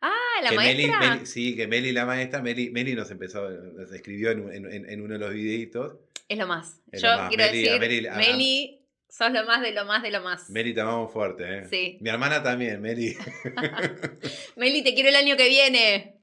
Ah, 0.00 0.14
la 0.42 0.50
que 0.50 0.56
maestra. 0.56 1.00
Meli- 1.16 1.26
sí, 1.26 1.56
que 1.56 1.66
Meli, 1.66 1.92
la 1.92 2.06
maestra, 2.06 2.40
Meli, 2.40 2.70
Meli 2.70 2.94
nos 2.94 3.10
empezó, 3.10 3.50
nos 3.50 3.92
escribió 3.92 4.30
en, 4.30 4.40
un- 4.40 4.54
en- 4.54 4.72
en- 4.72 4.88
en 4.88 5.00
uno 5.02 5.14
de 5.14 5.20
los 5.20 5.32
videitos. 5.34 5.96
Es 6.28 6.38
lo 6.38 6.46
más. 6.46 6.80
Es 6.92 7.02
Yo 7.02 7.10
lo 7.10 7.16
más. 7.18 7.28
quiero 7.28 7.44
Meli- 7.44 7.68
a 7.68 7.72
decir, 7.78 7.80
Meli- 7.80 8.06
a- 8.06 8.16
Meli, 8.16 8.79
sos 9.10 9.30
lo 9.32 9.44
más 9.44 9.60
de 9.60 9.72
lo 9.72 9.84
más 9.84 10.02
de 10.02 10.10
lo 10.10 10.22
más. 10.22 10.48
Meli, 10.50 10.72
te 10.72 10.80
amamos 10.80 11.12
fuerte, 11.12 11.58
¿eh? 11.58 11.64
Sí. 11.68 11.98
Mi 12.00 12.08
hermana 12.10 12.42
también, 12.42 12.80
Meli. 12.80 13.16
Meli, 14.56 14.82
te 14.82 14.94
quiero 14.94 15.08
el 15.08 15.16
año 15.16 15.36
que 15.36 15.48
viene. 15.48 16.20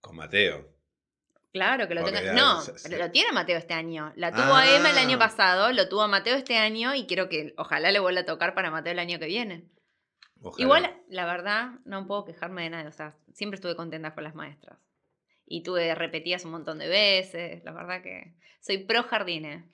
Con 0.00 0.16
Mateo. 0.16 0.70
Claro 1.52 1.86
que 1.86 1.94
lo 1.94 2.04
tenga. 2.04 2.32
No, 2.32 2.60
se- 2.60 2.76
se- 2.78 2.88
pero 2.88 3.04
lo 3.04 3.10
tiene 3.12 3.30
Mateo 3.32 3.56
este 3.56 3.74
año. 3.74 4.12
La 4.16 4.32
tuvo 4.32 4.54
a 4.54 4.68
Emma 4.68 4.90
el 4.90 4.98
año 4.98 5.16
Ah. 5.16 5.20
pasado, 5.20 5.72
lo 5.72 5.88
tuvo 5.88 6.02
a 6.02 6.08
Mateo 6.08 6.34
este 6.36 6.56
año 6.56 6.94
y 6.94 7.06
quiero 7.06 7.28
que 7.28 7.54
ojalá 7.56 7.92
le 7.92 8.00
vuelva 8.00 8.22
a 8.22 8.24
tocar 8.26 8.54
para 8.54 8.70
Mateo 8.72 8.92
el 8.92 8.98
año 8.98 9.18
que 9.20 9.26
viene. 9.26 9.68
Ojalá. 10.42 10.62
Igual, 10.62 11.02
la 11.08 11.24
verdad, 11.26 11.70
no 11.84 12.06
puedo 12.06 12.24
quejarme 12.24 12.64
de 12.64 12.70
nada. 12.70 12.88
O 12.88 12.92
sea, 12.92 13.16
siempre 13.32 13.54
estuve 13.54 13.76
contenta 13.76 14.14
con 14.14 14.24
las 14.24 14.34
maestras. 14.34 14.78
Y 15.46 15.62
tuve 15.62 15.94
repetidas 15.94 16.44
un 16.44 16.50
montón 16.50 16.78
de 16.78 16.88
veces. 16.88 17.62
La 17.64 17.72
verdad 17.72 18.02
que 18.02 18.34
soy 18.60 18.78
pro 18.78 19.04
jardines. 19.04 19.64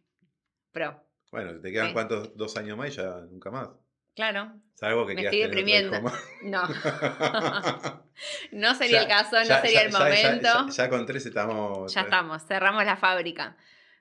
Pro. 0.73 1.03
Bueno, 1.31 1.61
te 1.61 1.71
quedan 1.73 1.89
Sí. 1.89 1.93
cuántos, 1.93 2.37
dos 2.37 2.57
años 2.57 2.77
más 2.77 2.89
y 2.89 2.93
ya 2.97 3.21
nunca 3.31 3.51
más. 3.51 3.69
Claro. 4.15 4.53
Salvo 4.75 5.07
que 5.07 5.15
Me 5.15 5.23
estoy 5.23 5.41
deprimiendo. 5.41 5.99
No. 6.43 6.63
No 8.53 8.75
sería 8.75 8.99
Ya- 8.99 9.03
el 9.03 9.09
caso, 9.09 9.37
no 9.37 9.45
ya- 9.45 9.61
sería 9.63 9.81
ya- 9.81 9.87
el 9.87 9.93
momento. 9.93 10.69
Ya, 10.71 10.89
con 10.91 11.07
tres 11.07 11.25
estamos. 11.27 11.93
Ya 11.95 12.03
estamos, 12.03 12.47
cerramos 12.47 12.85
la 12.85 12.97
fábrica. 12.97 13.57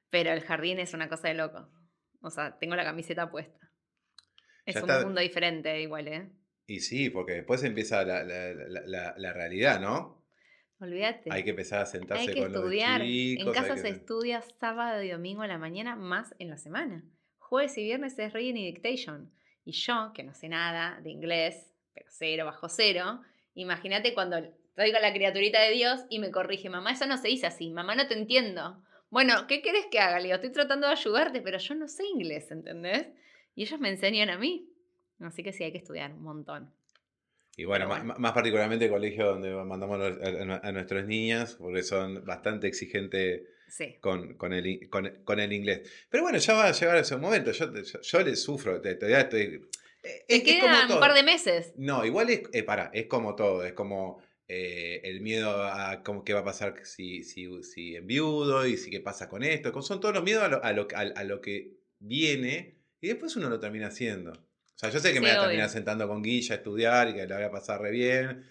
Pero 0.10 0.32
el 0.32 0.42
jardín 0.42 0.80
es 0.80 0.94
una 0.94 1.08
cosa 1.08 1.28
de 1.30 1.36
loco. 1.36 1.70
O 2.22 2.30
sea, 2.32 2.58
tengo 2.58 2.76
la 2.76 2.84
camiseta 2.84 3.30
puesta. 3.32 3.60
Es 4.66 4.76
un 4.76 4.90
está. 4.90 5.04
mundo 5.06 5.22
diferente 5.22 5.80
igual, 5.82 6.08
¿eh? 6.08 6.32
Y 6.68 6.82
sí, 6.82 7.10
porque 7.10 7.34
después 7.34 7.64
empieza 7.64 8.04
la, 8.04 8.24
la- 8.24 9.14
la- 9.16 9.34
realidad, 9.34 9.80
¿no? 9.80 10.26
Olvídate. 10.82 11.30
Hay 11.32 11.44
que 11.44 11.52
empezar 11.52 11.82
a 11.82 11.86
sentarse 11.86 12.30
Hay 12.30 12.34
que 12.36 12.42
con 12.42 12.56
estudiar. 12.56 13.00
los 13.00 13.08
chicos. 13.10 13.48
en 13.48 13.54
casa 13.54 13.76
que- 13.76 13.82
se 13.82 13.90
estudia 13.90 14.42
sábado 14.60 15.02
y 15.02 15.10
domingo 15.12 15.44
a 15.44 15.48
la 15.48 15.58
mañana, 15.58 15.96
más 15.96 16.36
en 16.40 16.50
la 16.50 16.58
semana. 16.58 17.04
Jueves 17.50 17.78
y 17.80 17.84
viernes 17.84 18.18
es 18.20 18.32
reading 18.32 18.56
y 18.58 18.66
dictation. 18.72 19.32
Y 19.66 19.72
yo, 19.72 20.12
que 20.14 20.24
no 20.24 20.34
sé 20.36 20.50
nada 20.50 21.00
de 21.02 21.10
inglés, 21.10 21.74
pero 21.94 22.06
cero 22.10 22.46
bajo 22.46 22.70
cero, 22.70 23.22
imagínate 23.56 24.14
cuando 24.14 24.38
estoy 24.38 24.92
con 24.92 25.02
la 25.02 25.12
criaturita 25.14 25.62
de 25.62 25.72
Dios 25.72 26.02
y 26.10 26.20
me 26.20 26.32
corrige, 26.32 26.70
mamá, 26.70 26.92
eso 26.92 27.06
no 27.08 27.18
se 27.18 27.28
dice 27.28 27.48
así, 27.48 27.72
mamá, 27.72 27.96
no 27.96 28.08
te 28.08 28.14
entiendo. 28.14 28.82
Bueno, 29.10 29.48
¿qué 29.48 29.62
querés 29.64 29.88
que 29.92 30.00
haga? 30.00 30.18
Le 30.20 30.26
digo, 30.26 30.36
estoy 30.36 30.52
tratando 30.52 30.86
de 30.88 30.94
ayudarte, 30.94 31.42
pero 31.42 31.58
yo 31.58 31.74
no 31.76 31.88
sé 31.88 32.06
inglés, 32.06 32.52
¿entendés? 32.52 33.08
Y 33.56 33.64
ellos 33.64 33.80
me 33.80 33.90
enseñan 33.90 34.30
a 34.30 34.38
mí. 34.38 34.70
Así 35.20 35.42
que 35.44 35.52
sí, 35.52 35.64
hay 35.64 35.72
que 35.72 35.80
estudiar 35.80 36.14
un 36.14 36.22
montón. 36.22 36.72
Y 37.58 37.66
bueno, 37.66 37.88
más 37.88 38.32
particularmente 38.32 38.86
el 38.86 38.92
colegio 38.92 39.26
donde 39.26 39.52
mandamos 39.66 40.00
a, 40.00 40.06
a- 40.06 40.68
a 40.70 40.72
nuestras 40.72 41.06
niñas, 41.08 41.56
porque 41.56 41.84
son 41.84 42.24
bastante 42.26 42.68
exigentes 42.68 43.42
Sí. 43.70 43.98
con, 44.02 44.36
con 44.36 44.54
el, 44.54 44.90
con, 44.90 45.10
con 45.24 45.40
el 45.40 45.54
inglés. 45.54 45.82
Pero 46.10 46.24
bueno, 46.24 46.38
ya 46.38 46.54
va 46.54 46.68
a 46.68 46.72
llegar 46.72 46.98
ese 46.98 47.16
momento. 47.18 47.52
Yo, 47.52 47.74
yo, 47.74 48.02
yo 48.02 48.20
le 48.22 48.36
sufro. 48.36 48.82
te- 48.82 48.96
todavía 48.96 49.22
estoy- 49.22 49.68
eh, 50.04 50.26
Te 50.28 50.36
es, 50.36 50.44
es 50.48 50.60
como 50.62 50.74
quedan 50.74 50.92
un 50.92 51.00
par 51.00 51.14
de 51.14 51.24
meses. 51.24 51.74
No, 51.78 52.06
igual 52.06 52.30
es, 52.30 52.42
eh, 52.54 52.64
pará, 52.64 52.90
es 52.94 53.06
como 53.08 53.36
todo, 53.36 53.64
es 53.66 53.74
como 53.74 54.22
eh, 54.48 55.02
el 55.04 55.22
miedo 55.22 55.64
a 55.64 56.02
cómo, 56.04 56.24
qué 56.24 56.34
va 56.34 56.40
a 56.40 56.44
pasar 56.46 56.76
si, 56.86 57.24
si, 57.24 57.48
si 57.64 57.96
enviudo 57.96 58.66
y 58.66 58.78
si 58.78 58.90
qué 58.90 59.00
pasa 59.00 59.30
con 59.30 59.44
esto, 59.44 59.80
son 59.82 60.00
todos 60.00 60.16
los 60.16 60.24
miedos 60.24 60.44
a 60.44 60.48
lo, 60.48 60.64
a 60.64 60.74
lo, 60.74 60.88
a- 60.96 61.20
a 61.20 61.24
lo 61.24 61.40
que 61.42 61.74
viene 62.00 62.76
y 63.02 63.08
después 63.10 63.36
uno 63.36 63.50
lo 63.50 63.60
termina 63.60 63.88
haciendo. 63.88 64.32
O 64.32 64.78
sea, 64.80 64.90
yo 64.90 65.00
sé 65.00 65.14
que 65.14 65.20
me 65.20 65.28
Sí, 65.28 65.34
voy 65.36 65.38
a 65.44 65.48
terminar 65.48 65.70
sentando 65.70 66.08
con 66.08 66.24
Guilla 66.24 66.56
a 66.56 66.58
estudiar 66.58 67.10
y 67.10 67.14
que 67.14 67.28
la 67.28 67.36
voy 67.36 67.46
a 67.46 67.52
pasar 67.52 67.82
re 67.82 67.92
bien 67.92 68.46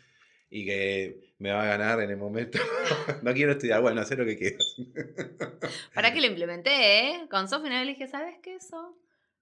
y 0.51 0.65
que 0.67 1.28
me 1.39 1.53
va 1.53 1.63
a 1.63 1.67
ganar 1.67 2.01
en 2.01 2.11
el 2.11 2.17
momento. 2.17 2.59
no 3.23 3.33
quiero 3.33 3.53
estudiar, 3.53 3.81
bueno, 3.81 4.01
hacer 4.01 4.19
lo 4.19 4.25
que 4.25 4.37
quieras. 4.37 4.77
¿Para 5.95 6.13
que 6.13 6.21
lo 6.21 6.27
implementé, 6.27 7.11
eh? 7.11 7.29
Con 7.31 7.49
Sofía 7.49 7.83
le 7.85 7.91
dije, 7.93 8.07
¿sabes 8.07 8.37
qué 8.43 8.57
eso? 8.57 8.97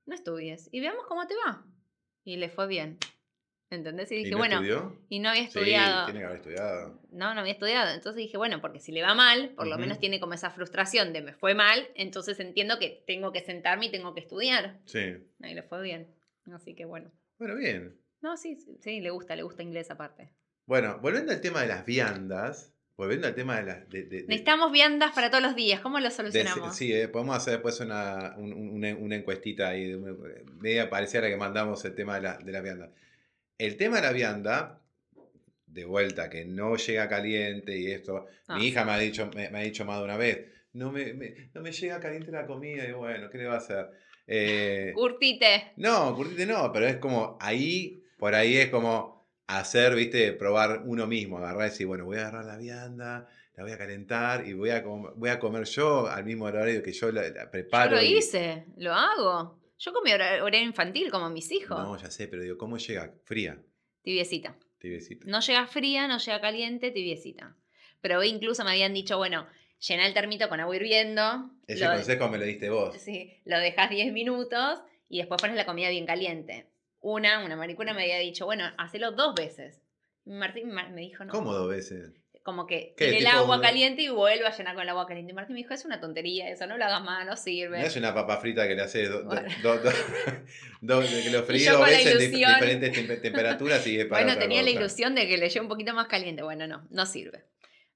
No 0.04 0.14
estudies. 0.14 0.68
Y 0.72 0.80
veamos 0.80 1.04
cómo 1.06 1.26
te 1.26 1.34
va. 1.46 1.64
Y 2.24 2.36
le 2.36 2.48
fue 2.48 2.66
bien. 2.66 2.98
¿Entendés? 3.68 4.12
Y 4.12 4.14
¿Y 4.14 4.18
dije, 4.18 4.30
no 4.30 4.38
bueno, 4.38 4.56
estudió? 4.56 4.96
y 5.08 5.18
no 5.18 5.28
había 5.30 5.42
Sí, 5.42 5.48
estudiado. 5.48 6.04
tiene 6.04 6.20
que 6.20 6.26
haber 6.26 6.36
estudiado. 6.38 7.00
No, 7.10 7.34
no 7.34 7.40
había 7.40 7.52
estudiado. 7.52 7.92
Entonces 7.92 8.16
dije, 8.16 8.36
bueno, 8.36 8.60
porque 8.60 8.78
si 8.78 8.92
le 8.92 9.02
va 9.02 9.14
mal, 9.14 9.50
por 9.56 9.66
lo 9.66 9.76
menos 9.76 9.98
tiene 9.98 10.20
como 10.20 10.34
esa 10.34 10.50
frustración 10.50 11.12
de 11.12 11.20
me 11.22 11.32
fue 11.32 11.54
mal, 11.56 11.88
entonces 11.96 12.38
entiendo 12.38 12.78
que 12.78 13.02
tengo 13.08 13.32
que 13.32 13.42
sentarme 13.42 13.86
y 13.86 13.90
tengo 13.90 14.14
que 14.14 14.20
estudiar. 14.20 14.78
Sí. 14.84 15.16
Y 15.40 15.54
le 15.54 15.62
fue 15.64 15.82
bien. 15.82 16.14
Así 16.52 16.76
que 16.76 16.84
bueno. 16.84 17.10
Bueno, 17.38 17.56
bien. 17.56 18.00
No, 18.20 18.36
sí, 18.36 18.54
sí, 18.54 18.76
sí, 18.80 19.00
le 19.00 19.10
gusta, 19.10 19.34
le 19.34 19.42
gusta 19.42 19.64
inglés 19.64 19.90
aparte. 19.90 20.30
Bueno, 20.66 20.98
volviendo 21.00 21.32
al 21.32 21.40
tema 21.40 21.62
de 21.62 21.68
las 21.68 21.86
viandas, 21.86 22.72
volviendo 22.96 23.26
al 23.28 23.34
tema 23.34 23.56
de 23.60 23.62
las... 23.66 23.88
de- 23.88 24.02
de- 24.02 24.08
de- 24.22 24.26
Necesitamos 24.26 24.72
viandas 24.72 25.12
para 25.12 25.30
todos 25.30 25.42
los 25.42 25.54
días. 25.54 25.80
¿Cómo 25.80 26.00
lo 26.00 26.10
solucionamos? 26.10 26.76
sí, 26.76 26.92
eh, 26.92 27.08
podemos 27.08 27.36
hacer 27.36 27.54
después 27.54 27.78
una, 27.80 28.34
un- 28.36 28.52
un- 28.52 28.70
una, 28.70 28.94
una 28.96 29.16
encuestita 29.16 29.68
ahí, 29.68 29.86
de 29.88 29.96
una- 29.96 30.16
media 30.58 30.90
pareciera 30.90 31.28
que 31.28 31.36
mandamos 31.36 31.84
el 31.84 31.94
tema 31.94 32.16
de, 32.16 32.22
la, 32.22 32.38
de 32.38 32.52
las 32.52 32.62
viandas. 32.62 32.90
El 33.58 33.76
tema 33.76 33.96
de 33.96 34.02
la 34.02 34.12
vianda, 34.12 34.80
de 35.66 35.84
vuelta, 35.84 36.28
que 36.30 36.44
no 36.44 36.76
llega 36.76 37.08
caliente 37.08 37.76
y 37.78 37.90
esto, 37.92 38.26
Ah. 38.48 38.56
mi 38.58 38.66
hija 38.66 38.84
me 38.84 38.92
ha 38.92 38.98
dicho, 38.98 39.30
me, 39.34 39.50
me 39.50 39.58
ha 39.58 39.62
dicho 39.62 39.84
más 39.84 39.98
de 39.98 40.04
una 40.04 40.16
vez, 40.16 40.46
no 40.72 40.90
me, 40.90 41.12
me- 41.14 41.50
no 41.54 41.60
me 41.60 41.70
llega 41.72 42.00
caliente 42.00 42.32
la 42.32 42.46
comida, 42.46 42.84
y 42.88 42.92
bueno, 42.92 43.30
¿qué 43.30 43.38
le 43.38 43.46
va 43.46 43.54
a 43.54 43.58
hacer? 43.58 43.88
Eh, 44.26 44.92
Curtite. 44.96 45.72
no, 45.76 46.14
curtite 46.16 46.44
no, 46.46 46.72
pero 46.72 46.86
es 46.88 46.96
como 46.96 47.38
ahí, 47.40 48.02
por 48.18 48.34
ahí 48.34 48.56
es 48.56 48.68
como 48.70 49.15
hacer, 49.46 49.94
viste, 49.94 50.32
probar 50.32 50.82
uno 50.84 51.06
mismo, 51.06 51.38
agarrar 51.38 51.66
y 51.68 51.70
decir, 51.70 51.86
bueno, 51.86 52.04
voy 52.04 52.16
a 52.18 52.22
agarrar 52.22 52.44
la 52.44 52.56
vianda, 52.56 53.28
la 53.54 53.62
voy 53.62 53.72
a 53.72 53.78
calentar 53.78 54.46
y 54.46 54.52
voy 54.52 54.70
a, 54.70 54.80
voy 54.82 55.30
a 55.30 55.38
comer 55.38 55.64
yo 55.64 56.06
al 56.08 56.24
mismo 56.24 56.44
horario 56.46 56.82
que 56.82 56.92
yo 56.92 57.10
la, 57.12 57.22
la 57.28 57.44
Yo 57.44 57.50
preparo. 57.50 57.96
lo 57.96 58.02
y- 58.02 58.16
hice, 58.18 58.66
lo 58.76 58.92
hago. 58.92 59.60
Yo 59.78 59.92
comí 59.92 60.12
hora- 60.12 60.42
horario 60.42 60.66
infantil 60.66 61.10
como 61.10 61.28
mis 61.30 61.50
hijos. 61.52 61.78
No, 61.78 61.96
ya 61.96 62.10
sé, 62.10 62.28
pero 62.28 62.42
digo, 62.42 62.56
¿cómo 62.58 62.78
llega? 62.78 63.12
Fría, 63.24 63.58
Tibiecita. 64.02 64.56
tibiecita. 64.78 65.26
No 65.28 65.40
llega 65.40 65.66
fría, 65.66 66.08
no 66.08 66.18
llega 66.18 66.40
caliente, 66.40 66.90
tibiecita. 66.90 67.54
Pero 68.00 68.22
incluso 68.24 68.64
me 68.64 68.70
habían 68.70 68.94
dicho, 68.94 69.16
bueno, 69.18 69.46
llena 69.78 70.06
el 70.06 70.14
termito 70.14 70.48
con 70.48 70.60
agua 70.60 70.74
hirviendo. 70.76 71.50
Ese 71.66 71.84
lo, 71.84 71.92
consejo 71.92 72.28
me 72.28 72.38
lo 72.38 72.44
diste 72.44 72.70
vos. 72.70 72.96
sí, 72.96 73.40
lo 73.44 73.58
dejas 73.58 73.90
10 73.90 74.12
minutos 74.12 74.80
y 75.08 75.18
después 75.18 75.40
pones 75.40 75.56
la 75.56 75.66
comida 75.66 75.90
bien 75.90 76.06
caliente. 76.06 76.66
Una, 77.08 77.44
una 77.44 77.54
maricuna 77.54 77.94
me 77.94 78.02
había 78.02 78.18
dicho, 78.18 78.46
bueno, 78.46 78.64
hacelo 78.78 79.12
dos 79.12 79.36
veces. 79.36 79.80
Martín 80.24 80.72
ma- 80.72 80.88
me 80.88 81.02
dijo, 81.02 81.24
no. 81.24 81.30
¿Cómo 81.32 81.52
dos 81.52 81.68
veces? 81.68 82.10
Como 82.42 82.66
que 82.66 82.94
¿Qué, 82.96 83.06
tire 83.06 83.18
el 83.18 83.26
agua 83.28 83.60
caliente 83.60 84.02
y 84.02 84.08
vuelva 84.08 84.48
a 84.48 84.56
llenar 84.56 84.74
con 84.74 84.82
el 84.82 84.88
agua 84.88 85.06
caliente. 85.06 85.30
Y 85.30 85.34
Martín 85.34 85.54
me 85.54 85.60
dijo, 85.62 85.72
es 85.72 85.84
una 85.84 86.00
tontería 86.00 86.48
eso, 86.50 86.66
no 86.66 86.76
lo 86.76 86.84
hagas 86.84 87.02
más, 87.04 87.24
no 87.24 87.30
No 87.32 87.36
sirve. 87.36 87.86
es 87.86 87.94
una 87.96 88.12
papa 88.12 88.38
frita 88.38 88.66
que 88.66 88.74
le 88.74 88.82
hace 88.82 89.06
do- 89.08 89.24
Bueno. 89.24 89.48
do- 89.62 89.80
que 91.02 91.30
lo 91.30 91.42
freí 91.44 91.64
yo 91.64 91.78
dos 91.78 91.86
veces 91.86 92.20
en 92.22 92.30
diferentes 92.32 92.92
tem- 92.92 93.20
temperaturas 93.22 93.86
y 93.86 94.00
es 94.00 94.06
para 94.06 94.24
Bueno, 94.24 94.38
tenía 94.40 94.62
la 94.64 94.70
ilusión 94.70 95.14
de 95.14 95.28
que 95.28 95.36
le 95.38 95.48
llegue 95.48 95.60
un 95.60 95.68
poquito 95.68 95.94
más 95.94 96.08
caliente. 96.08 96.42
Bueno, 96.42 96.66
no, 96.66 96.88
no 96.90 97.06
sirve. 97.06 97.44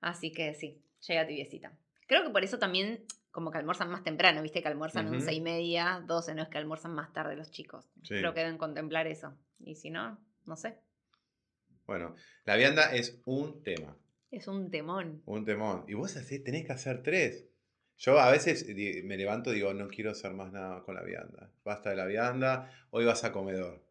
Así 0.01 0.31
que 0.33 0.55
sí, 0.55 0.83
llega 1.09 1.27
tibiecita. 1.27 1.73
Creo 2.07 2.23
que 2.25 2.31
por 2.31 2.45
eso 2.45 2.61
también 2.61 3.05
como 3.31 3.51
que 3.51 3.59
almuerzan 3.59 3.91
más 3.91 4.03
temprano, 4.03 4.43
viste 4.43 4.63
que 4.63 4.69
almuerzan 4.69 5.07
Ujú. 5.07 5.17
11 5.17 5.33
y 5.33 5.41
media, 5.41 6.03
12, 6.07 6.35
no 6.35 6.43
es 6.43 6.49
que 6.49 6.59
almuerzan 6.59 6.95
más 6.95 7.13
tarde 7.13 7.37
los 7.37 7.51
chicos. 7.51 7.91
Sí. 8.03 8.15
Creo 8.19 8.35
que 8.35 8.41
deben 8.41 8.59
contemplar 8.59 9.07
eso. 9.07 9.37
Y 9.59 9.77
si 9.77 9.91
no, 9.91 10.19
no 10.47 10.57
sé. 10.57 10.79
Bueno, 11.87 12.15
la 12.45 12.57
vianda 12.57 12.95
es 12.95 13.21
un 13.25 13.63
tema. 13.63 13.97
Es 14.31 14.47
un 14.47 14.71
temón. 14.71 15.23
Un 15.27 15.45
temón. 15.45 15.85
Y 15.89 15.95
vos 15.95 16.17
así 16.17 16.39
tenés 16.39 16.65
que 16.65 16.73
hacer 16.73 17.03
tres. 17.03 17.47
Yo 17.99 18.19
a 18.19 18.31
veces 18.31 18.67
me 19.05 19.17
levanto 19.17 19.53
y 19.53 19.57
digo, 19.57 19.75
no 19.75 19.89
quiero 19.89 20.13
hacer 20.13 20.33
más 20.33 20.53
nada 20.53 20.83
con 20.83 20.95
la 20.95 21.03
vianda. 21.03 21.51
Basta 21.65 21.91
de 21.91 21.97
la 21.97 22.07
vianda, 22.07 22.73
hoy 22.91 23.05
vas 23.05 23.25
a 23.25 23.33
comedor. 23.33 23.85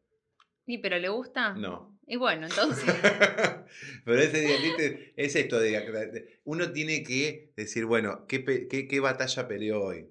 ¿Y 0.66 0.80
pero 0.80 0.98
le 0.98 1.10
gusta? 1.10 1.54
No. 1.54 1.99
Y 2.10 2.16
bueno, 2.16 2.48
entonces, 2.48 2.84
Pero 4.04 4.20
ese 4.20 4.42
día, 4.42 4.58
¿viste? 4.60 5.14
es 5.16 5.36
esto, 5.36 5.60
de, 5.60 6.40
uno 6.44 6.72
tiene 6.72 7.04
que 7.04 7.54
decir, 7.56 7.86
bueno, 7.86 8.26
¿qué, 8.28 8.44
qué, 8.44 8.88
qué 8.88 9.00
batalla 9.00 9.48
peleó 9.48 9.84
hoy? 9.84 10.10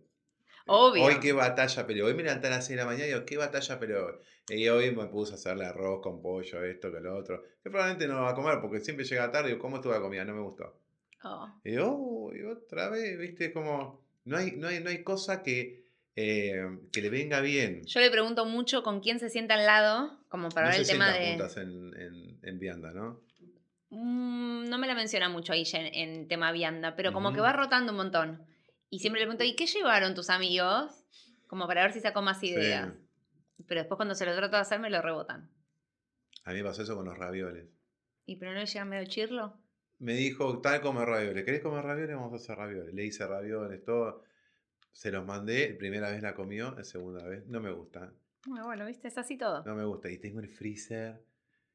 obvio. 0.68 1.02
Hoy 1.02 1.18
qué 1.18 1.32
batalla 1.32 1.86
peleó. 1.88 2.06
Hoy 2.06 2.14
me 2.14 2.22
levanté 2.22 2.46
a 2.46 2.50
las 2.50 2.66
6 2.66 2.76
de 2.76 2.84
la 2.84 2.86
mañana 2.86 3.06
y 3.06 3.08
digo, 3.08 3.24
¿qué 3.24 3.36
batalla 3.36 3.80
peleó 3.80 4.06
hoy? 4.06 4.14
Y 4.48 4.68
hoy 4.68 4.94
me 4.94 5.06
puse 5.06 5.32
a 5.32 5.34
hacerle 5.34 5.64
arroz 5.64 6.00
con 6.00 6.22
pollo, 6.22 6.62
esto, 6.62 6.92
que 6.92 7.00
lo 7.00 7.16
otro. 7.16 7.42
Que 7.64 7.68
probablemente 7.68 8.06
no 8.06 8.14
lo 8.14 8.22
va 8.22 8.30
a 8.30 8.34
comer 8.34 8.60
porque 8.60 8.78
siempre 8.78 9.04
llega 9.04 9.32
tarde 9.32 9.48
y 9.48 9.52
digo, 9.54 9.62
¿cómo 9.62 9.76
estuvo 9.76 9.92
la 9.92 10.00
comida? 10.00 10.24
No 10.24 10.34
me 10.34 10.42
gustó. 10.42 10.78
Oh, 11.24 11.48
Y, 11.64 11.76
oh, 11.78 12.30
y 12.32 12.44
otra 12.44 12.90
vez, 12.90 13.18
viste, 13.18 13.52
como 13.52 14.04
no 14.24 14.36
hay, 14.36 14.52
no 14.52 14.68
hay, 14.68 14.78
no 14.80 14.90
hay 14.90 15.02
cosa 15.02 15.42
que, 15.42 15.87
eh, 16.20 16.78
que 16.90 17.00
le 17.00 17.10
venga 17.10 17.40
bien. 17.40 17.84
Yo 17.84 18.00
le 18.00 18.10
pregunto 18.10 18.44
mucho 18.44 18.82
con 18.82 19.00
quién 19.00 19.20
se 19.20 19.30
sienta 19.30 19.54
al 19.54 19.66
lado, 19.66 20.18
como 20.28 20.48
para 20.48 20.66
no 20.66 20.72
ver 20.72 20.84
se 20.84 20.92
el 20.92 20.98
tema 20.98 21.12
de... 21.12 21.28
juntas 21.28 21.56
en, 21.58 21.94
en, 21.96 22.38
en 22.42 22.58
vianda, 22.58 22.92
¿no? 22.92 23.20
Mm, 23.90 24.68
no 24.68 24.78
me 24.78 24.88
la 24.88 24.96
menciona 24.96 25.28
mucho 25.28 25.52
ahí 25.52 25.64
en, 25.72 25.94
en 25.94 26.26
tema 26.26 26.50
vianda, 26.50 26.96
pero 26.96 27.12
como 27.12 27.32
que 27.32 27.40
va 27.40 27.52
rotando 27.52 27.92
un 27.92 27.98
montón. 27.98 28.44
Y 28.90 28.98
siempre 28.98 29.20
le 29.20 29.26
pregunto, 29.26 29.44
¿y 29.44 29.54
qué 29.54 29.66
llevaron 29.66 30.16
tus 30.16 30.28
amigos? 30.28 31.04
Como 31.46 31.68
para 31.68 31.82
ver 31.82 31.92
si 31.92 32.00
sacó 32.00 32.20
más 32.20 32.42
ideas. 32.42 32.92
Pero 33.68 33.80
después 33.82 33.96
cuando 33.96 34.16
se 34.16 34.26
lo 34.26 34.34
trato 34.34 34.56
de 34.56 34.62
hacer 34.62 34.80
me 34.80 34.90
lo 34.90 35.00
rebotan. 35.00 35.52
A 36.42 36.50
mí 36.50 36.56
me 36.56 36.64
pasó 36.64 36.82
eso 36.82 36.96
con 36.96 37.04
los 37.04 37.16
ravioles. 37.16 37.68
¿Y 38.26 38.36
pero 38.36 38.54
no 38.54 38.58
le 38.58 38.66
llega 38.66 38.84
medio 38.84 39.06
chirlo? 39.06 39.56
Me 40.00 40.14
dijo, 40.14 40.60
tal 40.60 40.80
comer 40.80 41.06
ravioles. 41.06 41.44
¿Querés 41.44 41.60
comer 41.60 41.84
ravioles? 41.84 42.16
Vamos 42.16 42.32
a 42.32 42.36
hacer 42.36 42.56
ravioles. 42.56 42.92
Le 42.92 43.04
hice 43.04 43.24
ravioles, 43.24 43.84
todo. 43.84 44.24
Se 44.98 45.12
los 45.12 45.24
mandé. 45.24 45.76
Primera 45.78 46.10
vez 46.10 46.20
la 46.22 46.34
comió, 46.34 46.74
segunda 46.82 47.24
vez. 47.24 47.46
No 47.46 47.60
me 47.60 47.70
gusta. 47.70 48.10
Ah, 48.50 48.64
bueno, 48.64 48.84
viste, 48.84 49.06
es 49.06 49.16
así 49.16 49.38
todo. 49.38 49.62
No 49.64 49.76
me 49.76 49.84
gusta. 49.84 50.10
Y 50.10 50.18
tengo 50.18 50.40
el 50.40 50.48
freezer. 50.48 51.22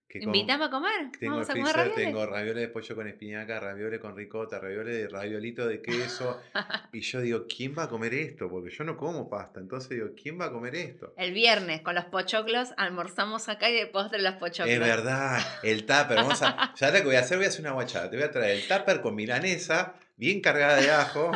Que 0.09 0.19
Invítame 0.19 0.65
a 0.65 0.69
comer. 0.69 1.09
Tengo 1.17 1.36
Vamos 1.36 1.47
el 1.47 1.51
a 1.51 1.55
comer 1.55 1.74
freezer, 1.74 1.76
ravioles. 1.78 2.05
tengo 2.05 2.26
ravioles 2.26 2.61
de 2.63 2.67
pollo 2.67 2.95
con 2.97 3.07
espinaca, 3.07 3.61
ravioles 3.61 4.01
con 4.01 4.17
ricota, 4.17 4.59
ravioles 4.59 4.97
de 4.97 5.07
raviolito 5.07 5.65
de 5.65 5.82
queso. 5.82 6.41
y 6.91 6.99
yo 6.99 7.21
digo, 7.21 7.45
¿quién 7.47 7.74
va 7.80 7.84
a 7.84 7.88
comer 7.88 8.13
esto? 8.13 8.49
Porque 8.49 8.69
yo 8.69 8.84
no 8.84 8.97
como 8.97 9.30
pasta. 9.30 9.61
Entonces 9.61 9.91
digo, 9.91 10.09
¿quién 10.21 10.38
va 10.38 10.47
a 10.47 10.51
comer 10.51 10.76
esto? 10.76 11.13
El 11.15 11.32
viernes 11.32 11.80
con 11.80 11.95
los 11.95 12.03
pochoclos 12.03 12.74
almorzamos 12.76 13.47
acá 13.47 13.69
y 13.69 13.74
de 13.74 13.88
postre 13.88 14.21
los 14.21 14.34
pochoclos. 14.34 14.67
Es 14.67 14.82
verdad, 14.82 15.39
el 15.63 15.86
tupper. 15.86 16.17
Vamos 16.17 16.41
a, 16.41 16.74
ya 16.76 16.91
lo 16.91 16.97
que 16.97 17.05
voy 17.05 17.15
a 17.15 17.21
hacer, 17.21 17.38
voy 17.38 17.45
a 17.45 17.49
hacer 17.49 17.61
una 17.61 17.71
guachada. 17.71 18.09
Te 18.09 18.17
voy 18.17 18.26
a 18.26 18.32
traer 18.32 18.57
el 18.57 18.67
tupper 18.67 18.99
con 18.99 19.15
milanesa, 19.15 19.95
bien 20.16 20.41
cargada 20.41 20.78
de 20.82 20.89
ajo, 20.91 21.32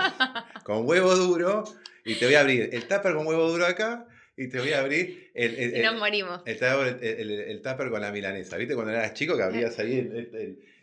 con 0.63 0.88
huevo 0.88 1.15
duro. 1.15 1.63
Y 2.05 2.15
te 2.15 2.25
voy 2.25 2.36
a 2.36 2.41
abrir 2.41 2.69
el 2.71 2.88
tupper 2.88 3.13
con 3.15 3.28
huevo 3.28 3.49
duro 3.49 3.65
acá. 3.65 4.05
Y 4.39 4.49
te 4.49 4.59
voy 4.59 4.71
a 4.71 4.80
abrir 4.82 5.32
el, 5.34 5.55
el, 5.55 5.78
Y 5.78 5.82
nos 5.82 5.95
morimos. 5.95 6.41
el 6.45 6.53
tupper, 6.59 6.99
el- 7.01 7.32
el- 7.32 7.61
tupper 7.63 7.89
con 7.89 8.01
la 8.01 8.11
milanesa. 8.11 8.55
¿Viste 8.55 8.75
cuando 8.75 8.93
eras 8.93 9.13
chico 9.15 9.36
que 9.36 9.41
abrías 9.43 9.78
ahí 9.80 9.97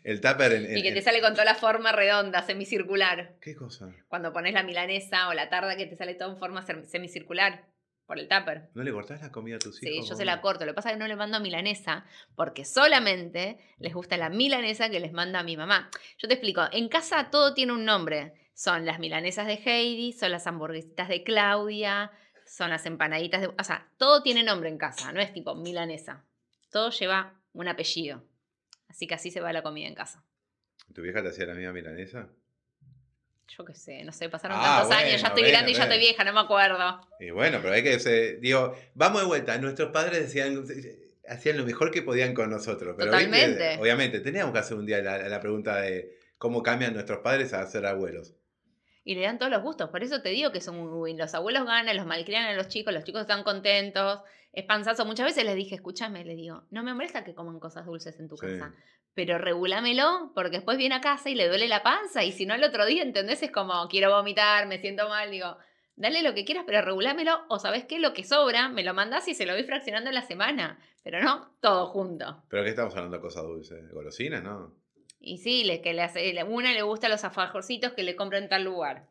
el, 0.03 0.21
tupper 0.21 0.51
en, 0.51 0.77
Y 0.77 0.83
que 0.83 0.91
te 0.91 1.01
sale 1.01 1.21
con 1.21 1.31
toda 1.33 1.45
la 1.45 1.55
forma 1.55 1.93
redonda, 1.93 2.41
semicircular. 2.45 3.35
¿Qué 3.41 3.55
cosa? 3.55 3.95
Cuando 4.09 4.33
pones 4.33 4.53
la 4.53 4.63
milanesa 4.63 5.29
o 5.29 5.33
la 5.33 5.49
tarda 5.49 5.77
que 5.77 5.85
te 5.85 5.95
sale 5.95 6.15
todo 6.15 6.31
en 6.33 6.37
forma 6.37 6.65
sem- 6.67 6.83
semicircular. 6.85 7.63
Por 8.05 8.19
el 8.19 8.27
tupper. 8.27 8.69
¿No 8.73 8.83
le 8.83 8.91
cortás 8.91 9.21
la 9.21 9.31
comida 9.31 9.55
a 9.55 9.59
tus 9.59 9.81
hijos? 9.81 10.05
Sí, 10.05 10.09
yo 10.09 10.15
se 10.15 10.25
la 10.25 10.41
corto. 10.41 10.65
Lo 10.65 10.71
que 10.71 10.75
pasa 10.75 10.89
es 10.89 10.95
que 10.95 10.99
no 10.99 11.07
le 11.07 11.15
mando 11.15 11.39
milanesa 11.39 12.05
porque 12.35 12.65
solamente 12.65 13.57
les 13.79 13.93
gusta 13.93 14.17
la 14.17 14.29
milanesa 14.29 14.89
que 14.89 14.99
les 14.99 15.11
manda 15.11 15.43
mi 15.43 15.57
mamá. 15.57 15.89
Yo 16.17 16.27
te 16.27 16.35
explico, 16.35 16.63
en 16.71 16.89
casa 16.89 17.29
todo 17.31 17.53
tiene 17.53 17.73
un 17.73 17.85
nombre. 17.85 18.33
Son 18.53 18.85
las 18.85 18.99
milanesas 18.99 19.47
de 19.47 19.59
Heidi, 19.65 20.13
son 20.13 20.31
las 20.31 20.47
hamburguesitas 20.47 21.09
de 21.09 21.23
Claudia, 21.23 22.11
son 22.45 22.69
las 22.69 22.85
empanaditas 22.85 23.41
de... 23.41 23.47
O 23.47 23.63
sea, 23.63 23.89
todo 23.97 24.23
tiene 24.23 24.43
nombre 24.43 24.69
en 24.69 24.77
casa, 24.77 25.11
no 25.11 25.19
es 25.19 25.33
tipo 25.33 25.55
milanesa. 25.55 26.23
Todo 26.71 26.89
lleva 26.91 27.33
un 27.53 27.67
apellido. 27.67 28.23
Así 28.87 29.07
que 29.07 29.15
así 29.15 29.31
se 29.31 29.41
va 29.41 29.51
la 29.51 29.63
comida 29.63 29.87
en 29.87 29.95
casa. 29.95 30.23
¿Tu 30.93 31.01
vieja 31.01 31.21
te 31.21 31.29
hacía 31.29 31.47
la 31.47 31.55
misma 31.55 31.73
milanesa? 31.73 32.29
Yo 33.47 33.63
qué 33.63 33.73
sé, 33.75 34.03
no 34.03 34.11
sé, 34.11 34.27
pasaron 34.29 34.57
Ah, 34.59 34.79
tantos 34.79 34.97
años, 34.97 35.21
ya 35.21 35.27
estoy 35.27 35.43
bueno, 35.43 35.49
grande 35.57 35.71
y 35.71 35.75
ya 35.75 35.83
estoy 35.83 35.99
vieja, 35.99 36.23
no 36.23 36.33
me 36.33 36.39
acuerdo. 36.39 37.01
Y 37.19 37.29
bueno, 37.29 37.59
pero 37.61 37.73
hay 37.75 37.83
que, 37.83 37.99
se- 37.99 38.37
digo, 38.37 38.75
vamos 38.95 39.21
de 39.21 39.27
vuelta. 39.27 39.57
Nuestros 39.59 39.91
padres 39.91 40.21
decían, 40.23 40.63
hacían 41.29 41.57
lo 41.57 41.63
mejor 41.65 41.91
que 41.91 42.01
podían 42.01 42.33
con 42.33 42.49
nosotros. 42.49 42.95
Pero 42.97 43.11
¿viste? 43.11 43.25
Totalmente. 43.27 43.77
obviamente, 43.79 44.19
teníamos 44.19 44.51
que 44.53 44.59
hacer 44.59 44.77
un 44.77 44.85
día 44.85 44.99
la, 45.01 45.17
la 45.29 45.39
pregunta 45.39 45.77
de 45.81 46.17
cómo 46.37 46.63
cambian 46.63 46.93
nuestros 46.93 47.19
padres 47.19 47.53
a 47.53 47.65
ser 47.67 47.85
abuelos. 47.85 48.33
Y 49.05 49.15
le 49.15 49.21
dan 49.21 49.37
todos 49.37 49.51
los 49.51 49.61
gustos. 49.61 49.89
Por 49.91 50.03
eso 50.03 50.21
te 50.21 50.29
digo 50.29 50.51
que 50.51 50.59
son 50.59 50.77
muy 50.77 50.87
win. 51.11 51.17
Los 51.17 51.33
abuelos 51.35 51.65
ganan, 51.65 51.95
los 51.95 52.05
malcrian 52.05 52.45
a 52.45 52.53
los 52.53 52.67
chicos, 52.67 52.93
los 52.93 53.03
chicos 53.03 53.21
están 53.21 53.43
contentos. 53.43 54.19
Es 54.51 54.65
panzazo. 54.65 55.05
Muchas 55.05 55.27
veces 55.27 55.45
les 55.45 55.55
dije, 55.55 55.75
escúchame, 55.75 56.25
le 56.25 56.35
digo, 56.35 56.63
no 56.71 56.81
me 56.83 56.93
molesta 56.93 57.23
que 57.23 57.35
coman 57.35 57.59
cosas 57.59 57.85
dulces 57.85 58.19
en 58.19 58.27
tu 58.27 58.35
Sí. 58.35 58.47
casa. 58.47 58.73
Pero 59.13 59.37
regulámelo, 59.37 60.31
porque 60.33 60.57
después 60.57 60.77
viene 60.77 60.95
a 60.95 61.01
casa 61.01 61.29
y 61.29 61.35
le 61.35 61.47
duele 61.47 61.67
la 61.67 61.83
panza. 61.83 62.23
Y 62.23 62.31
si 62.31 62.45
no, 62.45 62.53
el 62.55 62.63
otro 62.63 62.85
día, 62.85 63.03
¿entendés? 63.03 63.41
Es 63.43 63.51
como, 63.51 63.87
quiero 63.87 64.09
vomitar, 64.11 64.67
me 64.67 64.79
siento 64.79 65.07
mal. 65.07 65.29
Digo, 65.31 65.55
dale 65.95 66.21
lo 66.23 66.33
que 66.33 66.43
quieras, 66.43 66.63
pero 66.65 66.81
regulámelo. 66.81 67.45
O 67.47 67.59
sabes 67.59 67.85
qué, 67.85 67.99
lo 67.99 68.13
que 68.13 68.23
sobra, 68.23 68.69
me 68.69 68.83
lo 68.83 68.93
mandás 68.93 69.27
y 69.27 69.35
se 69.35 69.45
lo 69.45 69.53
voy 69.53 69.63
fraccionando 69.63 70.09
en 70.09 70.15
la 70.15 70.21
semana. 70.23 70.79
Pero 71.03 71.21
no 71.21 71.51
todo 71.61 71.85
junto. 71.87 72.43
¿Pero 72.49 72.63
qué 72.63 72.71
estamos 72.71 72.93
hablando 72.95 73.17
de 73.17 73.21
cosas 73.21 73.43
dulces? 73.43 73.89
¿Golosinas, 73.91 74.41
no? 74.43 74.73
Y 75.19 75.39
sí, 75.39 75.63
le, 75.63 75.81
que 75.81 75.93
le 75.93 76.03
hace, 76.03 76.43
una 76.43 76.71
le 76.73 76.81
gusta 76.83 77.09
los 77.09 77.23
alfajorcitos 77.23 77.93
que 77.93 78.03
le 78.03 78.15
compra 78.15 78.37
en 78.37 78.47
tal 78.49 78.63
lugar. 78.63 79.07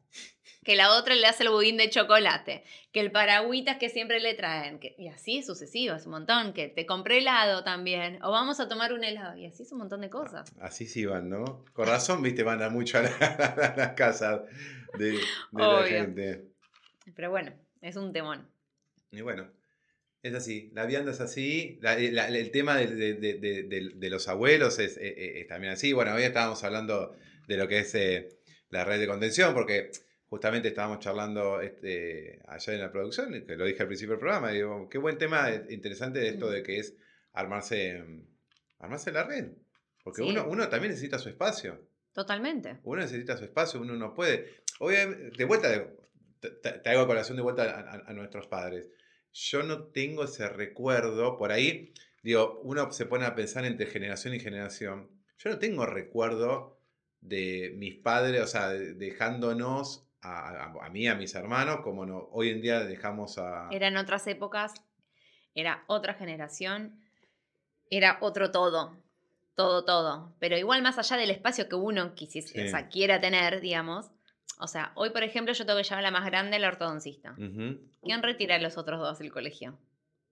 Que 0.62 0.76
la 0.76 0.92
otra 0.96 1.14
le 1.14 1.26
hace 1.26 1.42
el 1.42 1.50
budín 1.50 1.76
de 1.76 1.90
chocolate. 1.90 2.62
Que 2.92 3.00
el 3.00 3.11
paragüitas 3.11 3.76
que 3.78 3.88
siempre 3.90 4.20
le 4.20 4.34
traen. 4.34 4.78
Que, 4.78 4.94
y 4.96 5.09
así 5.09 5.38
es 5.38 5.46
sucesivo, 5.46 5.94
es 5.96 6.07
un 6.07 6.12
montón. 6.12 6.52
Que 6.55 6.68
te 6.68 6.86
compré 6.86 7.18
helado 7.18 7.64
también. 7.64 8.22
O 8.22 8.30
vamos 8.30 8.61
a 8.61 8.68
tomar 8.68 8.92
un 8.92 9.02
helado. 9.05 9.36
Y 9.36 9.46
así 9.46 9.64
es 9.64 9.72
un 9.72 9.78
montón 9.78 10.00
de 10.02 10.09
cosas. 10.11 10.52
Así 10.61 10.86
sí 10.86 11.05
van, 11.05 11.28
¿no? 11.28 11.64
Con 11.72 11.86
razón, 11.88 12.22
viste, 12.22 12.44
van 12.44 12.62
a 12.62 12.70
mucho 12.70 12.98
a, 12.98 13.02
la- 13.02 13.11
a 13.74 13.76
las 13.76 13.88
casas 13.94 14.42
de, 14.98 15.11
de 15.12 15.18
la 15.52 15.82
gente. 15.84 16.44
Pero 17.14 17.30
bueno, 17.30 17.52
es 17.82 17.96
un 17.96 18.12
temón. 18.12 18.48
Y 19.11 19.20
bueno, 19.20 19.50
es 20.25 20.35
así. 20.35 20.70
La 20.75 20.87
vianda 20.87 21.12
es 21.12 21.20
así. 21.20 21.79
la- 21.83 21.97
la- 21.99 22.29
el 22.29 22.51
tema 22.51 22.77
de, 22.77 22.87
de- 22.89 23.14
de- 23.14 23.91
de- 23.95 24.11
los 24.11 24.27
abuelos 24.29 24.79
es, 24.79 24.97
eh, 24.97 25.14
eh, 25.16 25.41
es 25.43 25.47
también 25.47 25.72
así. 25.75 25.93
Bueno, 25.93 26.14
hoy 26.14 26.22
estábamos 26.22 26.64
hablando 26.64 27.14
de 27.47 27.57
lo 27.57 27.68
que 27.68 27.79
es 27.81 27.95
eh, 27.95 28.29
la 28.70 28.85
red 28.85 28.99
de 28.99 29.07
contención, 29.07 29.55
porque 29.55 29.91
justamente 30.27 30.68
estábamos 30.68 30.99
charlando 31.01 31.61
este, 31.61 32.41
allá 32.49 32.72
en 32.72 32.81
la 32.81 32.91
producción, 32.91 33.45
que 33.47 33.55
lo 33.57 33.64
dije 33.66 33.83
al 33.83 33.87
principio 33.89 34.12
del 34.14 34.20
programa. 34.20 34.51
Digo, 34.51 34.89
qué 34.89 34.99
buen 34.99 35.18
tema 35.18 35.51
eh, 35.53 35.66
interesante 35.70 36.18
de 36.18 36.29
esto 36.31 36.51
de 36.51 36.62
que 36.62 36.79
es 36.79 36.97
armarse, 37.35 37.99
mm, 38.03 38.27
armarse 38.79 39.12
la 39.12 39.25
red. 39.25 39.49
Porque 40.03 40.22
Sí. 40.22 40.29
uno, 40.29 40.47
uno 40.49 40.68
también 40.68 40.91
necesita 40.91 41.18
su 41.18 41.29
espacio. 41.29 41.87
Totalmente. 42.12 42.79
Uno 42.85 43.03
necesita 43.03 43.37
su 43.37 43.45
espacio, 43.45 43.81
uno 43.81 43.95
no 43.95 44.14
puede. 44.14 44.55
Obviamente, 44.81 45.37
de 45.37 45.45
vuelta, 45.45 45.68
te, 46.41 46.51
te- 46.51 46.91
hago 46.91 47.03
a 47.03 47.07
colación 47.07 47.37
de 47.37 47.43
vuelta 47.43 47.64
a, 47.64 47.81
a- 47.81 48.03
a 48.07 48.12
nuestros 48.12 48.47
padres. 48.47 48.89
Yo 49.35 49.62
no 49.64 49.85
tengo 49.89 50.24
ese 50.24 50.49
recuerdo, 50.49 51.37
por 51.37 51.51
ahí, 51.53 51.93
digo, 52.22 52.61
uno 52.62 52.91
se 52.93 53.05
pone 53.07 53.26
a 53.26 53.35
pensar 53.35 53.64
entre 53.64 53.87
generación 53.87 54.32
y 54.35 54.41
generación. 54.41 55.11
Yo 55.39 55.51
no 55.51 55.59
tengo 55.59 55.85
recuerdo 55.87 56.78
de 57.20 57.74
mis 57.76 57.97
padres, 57.97 58.41
o 58.43 58.47
sea, 58.47 58.68
de- 58.68 58.95
dejándonos 58.95 60.09
a, 60.20 60.51
a- 60.51 60.87
a 60.87 60.89
mí, 60.91 61.09
a 61.09 61.16
mis 61.16 61.35
hermanos, 61.35 61.80
como 61.82 62.07
no, 62.07 62.28
hoy 62.32 62.51
en 62.51 62.62
día 62.62 62.85
dejamos 62.85 63.37
a... 63.39 63.68
Eran 63.72 63.97
otras 63.97 64.26
épocas. 64.28 64.72
Era 65.55 65.85
otra 65.89 66.14
generación. 66.14 67.01
Era 67.91 68.18
otro 68.20 68.51
todo. 68.51 68.97
Todo, 69.57 69.85
todo. 69.85 70.35
Pero 70.39 70.57
igual 70.57 70.82
más 70.82 70.99
allá 70.99 71.16
del 71.16 71.30
espacio 71.30 71.68
que 71.68 71.76
uno 71.76 72.14
quisiese, 72.14 72.49
Sí. 72.55 72.66
o 72.66 72.70
sea, 72.70 72.89
quiera 72.89 73.20
tener, 73.20 73.61
digamos. 73.61 74.11
O 74.59 74.66
sea, 74.68 74.92
hoy, 74.94 75.11
por 75.11 75.22
ejemplo, 75.24 75.52
yo 75.52 75.66
tengo 75.66 75.76
que 75.78 75.84
llevar 75.84 75.98
a 75.98 76.02
la 76.02 76.11
más 76.11 76.24
grande 76.26 76.57
a 76.57 76.59
la 76.61 76.68
ortodoncista. 76.68 77.34
¿Quién 77.36 78.22
retira 78.22 78.57
a 78.57 78.59
los 78.61 78.78
otros 78.78 79.00
dos 79.00 79.18
del 79.18 79.32
colegio? 79.32 79.78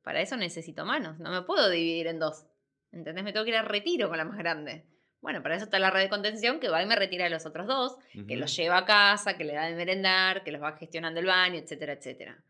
Para 0.03 0.21
eso 0.21 0.37
necesito 0.37 0.85
manos. 0.85 1.19
No 1.19 1.31
me 1.31 1.43
puedo 1.43 1.69
dividir 1.71 2.07
en 2.07 2.19
dos. 2.19 2.47
¿Entendés? 2.93 3.25
Me 3.25 3.33
tengo 3.33 3.45
que 3.45 3.51
ir 3.51 3.57
a 3.57 3.63
retiro 3.63 4.09
con 4.09 4.19
la 4.19 4.25
más 4.25 4.39
grande. 4.39 4.85
Bueno, 5.21 5.43
para 5.43 5.55
eso 5.57 5.65
está 5.65 5.79
la 5.79 5.91
red 5.91 6.03
de 6.03 6.09
contención 6.09 6.59
que 6.61 6.69
va 6.69 6.83
y 6.83 6.87
me 6.87 6.97
retira 6.97 7.27
a 7.27 7.29
los 7.31 7.47
otros 7.47 7.67
dos, 7.69 7.97
que 8.27 8.37
los 8.37 8.55
lleva 8.57 8.79
a 8.79 8.85
casa, 8.85 9.37
que 9.37 9.45
le 9.45 9.55
da 9.55 9.67
de 9.67 9.75
merendar, 9.75 10.43
que 10.45 10.51
los 10.51 10.61
va 10.61 10.77
gestionando 10.77 11.21
el 11.21 11.27
baño, 11.27 11.59
etcétera, 11.61 11.93
etcétera. 11.93 12.43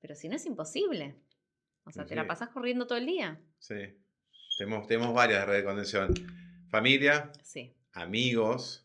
Pero 0.00 0.14
si 0.14 0.28
no 0.28 0.36
es 0.36 0.44
imposible. 0.46 1.16
O 1.84 1.90
sea, 1.90 2.04
te 2.04 2.14
la 2.14 2.22
Sí. 2.22 2.28
pasás 2.28 2.50
corriendo 2.50 2.86
todo 2.86 2.98
el 2.98 3.06
día. 3.06 3.40
Sí. 3.58 3.76
Tenemos, 4.58 4.86
tenemos 4.86 5.14
varias 5.14 5.46
redes 5.46 5.62
de 5.62 5.66
contención. 5.66 6.14
Familia, 6.70 7.32
Sí, 7.42 7.74
amigos. 7.92 8.84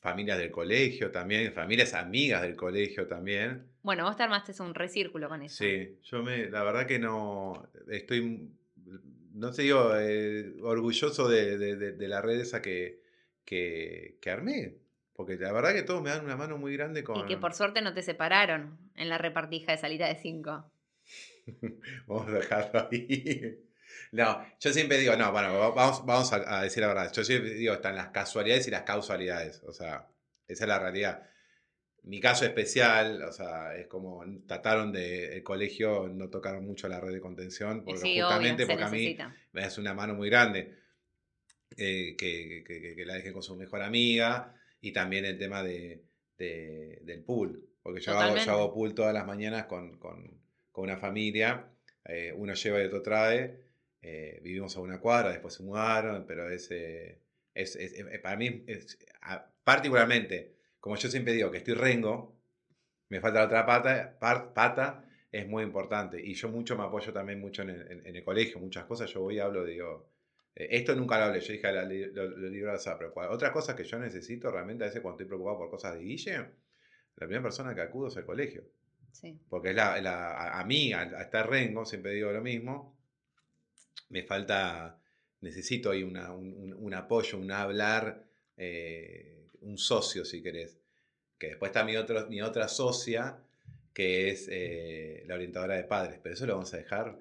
Familias 0.00 0.38
del 0.38 0.50
colegio 0.50 1.10
también, 1.10 1.52
familias 1.52 1.94
amigas 1.94 2.42
del 2.42 2.56
colegio 2.56 3.06
también. 3.06 3.66
Bueno, 3.82 4.04
vos 4.04 4.16
te 4.16 4.22
armaste 4.22 4.52
un 4.62 4.74
recírculo 4.74 5.28
con 5.28 5.42
eso. 5.42 5.56
Sí, 5.64 5.98
yo 6.02 6.22
me, 6.22 6.48
la 6.50 6.62
verdad 6.62 6.86
que 6.86 6.98
no, 6.98 7.68
estoy, 7.90 8.50
no 9.32 9.52
sé, 9.52 9.62
digo, 9.62 9.90
eh, 9.96 10.54
orgulloso 10.62 11.28
de, 11.28 11.58
de- 11.58 11.76
de- 11.76 11.92
de 11.92 12.08
la 12.08 12.20
red 12.20 12.40
esa 12.40 12.62
que, 12.62 13.00
que, 13.44 14.18
que 14.20 14.30
armé. 14.30 14.76
Porque 15.14 15.36
la 15.36 15.52
verdad 15.52 15.72
que 15.72 15.82
todos 15.82 16.02
me 16.02 16.10
dan 16.10 16.24
una 16.24 16.36
mano 16.36 16.58
muy 16.58 16.76
grande 16.76 17.02
con... 17.02 17.18
Y 17.24 17.26
que 17.26 17.38
por 17.38 17.54
suerte 17.54 17.80
no 17.80 17.94
te 17.94 18.02
separaron 18.02 18.78
en 18.96 19.08
la 19.08 19.16
repartija 19.18 19.72
de 19.72 19.78
salida 19.78 20.06
de 20.08 20.16
cinco. 20.16 20.70
Vamos 22.06 22.28
a 22.28 22.32
dejarlo 22.32 22.88
ahí. 22.90 23.58
No, 24.12 24.44
yo 24.60 24.72
siempre 24.72 24.98
digo, 24.98 25.16
no, 25.16 25.32
bueno, 25.32 25.54
va- 25.58 25.70
vamos, 25.70 26.04
vamos 26.06 26.32
a, 26.32 26.58
a 26.58 26.62
decir 26.62 26.80
la 26.82 26.88
verdad. 26.88 27.12
Yo 27.12 27.24
siempre 27.24 27.54
digo, 27.54 27.74
están 27.74 27.96
las 27.96 28.08
casualidades 28.08 28.66
y 28.68 28.70
las 28.70 28.82
causalidades. 28.82 29.62
O 29.64 29.72
sea, 29.72 30.08
esa 30.48 30.64
es 30.64 30.68
la 30.68 30.78
realidad. 30.78 31.22
Mi 32.04 32.20
caso 32.20 32.44
especial, 32.44 33.22
o 33.24 33.32
sea, 33.32 33.74
es 33.76 33.88
como 33.88 34.24
trataron 34.46 34.92
de 34.92 35.36
el 35.36 35.42
colegio 35.42 36.08
no 36.08 36.30
tocar 36.30 36.60
mucho 36.60 36.88
la 36.88 37.00
red 37.00 37.12
de 37.12 37.20
contención, 37.20 37.84
porque 37.84 38.00
sí, 38.00 38.14
justamente 38.22 38.64
obvio, 38.64 38.74
porque 38.74 38.84
a 38.84 38.90
mí 38.90 39.16
me 39.52 39.62
hace 39.64 39.80
una 39.80 39.94
mano 39.94 40.14
muy 40.14 40.30
grande 40.30 40.76
eh, 41.76 42.16
que, 42.16 42.64
que- 42.66 43.04
la 43.04 43.14
dejen 43.14 43.32
con 43.32 43.42
su 43.42 43.56
mejor 43.56 43.82
amiga 43.82 44.54
y 44.80 44.92
también 44.92 45.24
el 45.24 45.38
tema 45.38 45.62
de, 45.62 46.04
de- 46.38 47.00
del 47.02 47.22
pool, 47.24 47.68
porque 47.82 48.00
yo 48.00 48.12
hago, 48.18 48.34
yo 48.46 48.52
hago 48.52 48.72
pool 48.74 48.94
todas 48.94 49.14
las 49.14 49.26
mañanas 49.26 49.66
con, 49.66 49.98
con- 49.98 50.40
con 50.72 50.84
una 50.84 50.96
familia, 50.98 51.66
eh, 52.04 52.32
uno 52.36 52.54
lleva 52.54 52.80
y 52.82 52.86
otro 52.86 53.02
trae, 53.02 53.65
eh, 54.08 54.40
vivimos 54.42 54.76
a 54.76 54.80
una 54.80 55.00
cuadra, 55.00 55.30
después 55.30 55.54
se 55.54 55.62
mudaron, 55.64 56.24
pero 56.26 56.48
es, 56.48 56.70
eh, 56.70 57.18
es- 57.54 57.74
es- 57.76 57.92
es- 57.94 58.20
para 58.20 58.36
mí, 58.36 58.62
es- 58.68 58.98
a- 59.22 59.50
particularmente, 59.64 60.54
como 60.80 60.96
yo 60.96 61.08
siempre 61.08 61.32
digo 61.32 61.50
que 61.50 61.58
estoy 61.58 61.74
rengo, 61.74 62.36
me 63.08 63.20
falta 63.20 63.40
la 63.40 63.46
otra 63.46 63.66
pata, 63.66 64.16
par- 64.18 64.52
pata 64.54 65.04
es 65.32 65.46
muy 65.48 65.64
importante. 65.64 66.20
Y 66.24 66.34
yo 66.34 66.48
mucho 66.48 66.76
me 66.76 66.84
apoyo 66.84 67.12
también 67.12 67.40
mucho 67.40 67.62
en 67.62 67.70
el, 67.70 67.92
en- 67.92 68.06
en 68.06 68.16
el 68.16 68.24
colegio, 68.24 68.58
muchas 68.60 68.84
cosas. 68.84 69.10
Yo 69.12 69.20
voy 69.22 69.36
y 69.36 69.40
hablo, 69.40 69.64
digo, 69.64 70.08
eh, 70.54 70.68
esto 70.70 70.94
nunca 70.94 71.18
lo 71.18 71.24
hablé, 71.24 71.40
yo 71.40 71.52
dije, 71.52 71.72
lo, 72.12 72.24
lo 72.28 72.48
libro 72.48 72.72
pero 72.98 73.12
cua- 73.14 73.28
otra 73.30 73.52
cosa 73.52 73.74
que 73.76 73.84
yo 73.84 73.98
necesito 73.98 74.50
realmente 74.50 74.84
a 74.84 74.86
veces 74.88 75.02
cuando 75.02 75.16
estoy 75.16 75.26
preocupado 75.28 75.58
por 75.58 75.70
cosas 75.70 75.94
de 75.94 76.00
Guille, 76.04 76.32
la 77.16 77.26
primera 77.26 77.42
persona 77.42 77.74
que 77.74 77.80
acudo 77.82 78.08
es 78.08 78.16
el 78.16 78.24
colegio. 78.24 78.64
Sí. 79.12 79.40
Porque 79.48 79.70
es 79.70 79.76
la, 79.76 80.00
la- 80.00 80.32
a, 80.32 80.60
a 80.60 80.64
mí, 80.64 80.92
a, 80.92 81.00
a 81.00 81.22
estar 81.22 81.48
rengo, 81.48 81.84
siempre 81.84 82.12
digo 82.12 82.30
lo 82.32 82.42
mismo, 82.42 82.96
me 84.08 84.22
falta, 84.22 85.00
necesito 85.40 85.90
ahí 85.90 86.02
una- 86.02 86.32
un, 86.32 86.74
un- 86.74 86.94
apoyo, 86.94 87.38
un 87.38 87.50
hablar, 87.52 88.24
eh, 88.56 89.48
un 89.60 89.78
socio 89.78 90.24
si 90.24 90.42
querés. 90.42 90.78
Que 91.38 91.48
después 91.48 91.70
está 91.70 91.84
mi, 91.84 91.96
otro, 91.96 92.26
mi 92.28 92.40
otra 92.40 92.68
socia, 92.68 93.38
que 93.92 94.30
es 94.30 94.48
eh, 94.50 95.24
la 95.26 95.34
orientadora 95.34 95.76
de 95.76 95.84
padres, 95.84 96.18
pero 96.22 96.34
eso 96.34 96.46
lo 96.46 96.54
vamos 96.54 96.72
a 96.74 96.78
dejar 96.78 97.18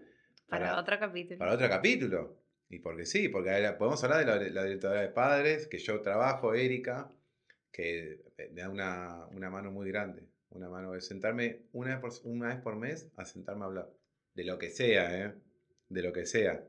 Para, 0.47 0.67
Para- 0.69 0.79
otro 0.79 0.99
capítulo. 0.99 1.37
para 1.39 1.53
otro 1.53 1.67
capítulo. 1.69 2.37
Y 2.69 2.79
porque 2.79 3.05
sí, 3.05 3.29
porque 3.29 3.51
ahora 3.51 3.77
podemos 3.77 4.03
hablar 4.03 4.19
de 4.19 4.25
la, 4.49 4.53
la 4.53 4.61
orientadora 4.61 5.01
de 5.01 5.09
padres, 5.09 5.67
que 5.67 5.77
yo 5.77 6.01
trabajo, 6.01 6.53
Erika, 6.53 7.11
que 7.71 8.21
me 8.37 8.47
da 8.61 8.69
una, 8.69 9.25
una 9.27 9.49
mano 9.49 9.71
muy 9.71 9.87
grande. 9.89 10.23
Una 10.49 10.69
mano 10.69 10.93
de 10.93 11.01
sentarme 11.01 11.63
una 11.73 11.97
vez, 11.99 11.99
por, 12.21 12.31
una 12.31 12.47
vez 12.47 12.57
por 12.61 12.75
mes 12.77 13.09
a 13.17 13.25
sentarme 13.25 13.63
a 13.63 13.67
hablar. 13.67 13.89
De 14.33 14.43
lo 14.45 14.57
que 14.57 14.69
sea, 14.69 15.25
¿eh? 15.25 15.33
De 15.89 16.01
lo 16.01 16.11
que 16.13 16.25
sea. 16.25 16.63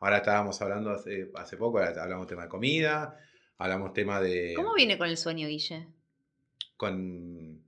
Ahora 0.00 0.18
estábamos 0.18 0.60
hablando 0.62 0.90
hace, 0.90 1.30
hace 1.34 1.56
poco, 1.56 1.78
ahora 1.78 2.02
hablamos 2.02 2.26
tema 2.26 2.42
de 2.42 2.48
comida, 2.48 3.18
hablamos 3.58 3.92
tema 3.92 4.20
de... 4.20 4.54
¿Cómo 4.56 4.74
viene 4.74 4.96
con 4.96 5.08
el 5.08 5.16
sueño, 5.16 5.46
Guille? 5.46 5.86
Con... 6.76 7.62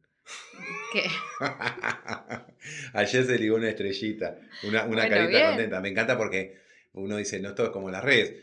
¿Qué? 0.93 1.05
Ayer 2.95 3.25
se 3.25 3.39
ligó 3.39 3.57
una 3.57 3.69
estrellita, 3.69 4.39
una, 4.65 4.85
una 4.85 5.03
Bueno, 5.03 5.09
carita 5.09 5.27
bien. 5.29 5.47
contenta. 5.49 5.81
Me 5.81 5.89
encanta 5.91 6.17
porque 6.17 6.59
uno 6.95 7.17
dice, 7.17 7.39
no 7.41 7.55
todo 7.55 7.67
es 7.67 7.73
como 7.73 7.91
las 7.91 8.03
redes. 8.03 8.43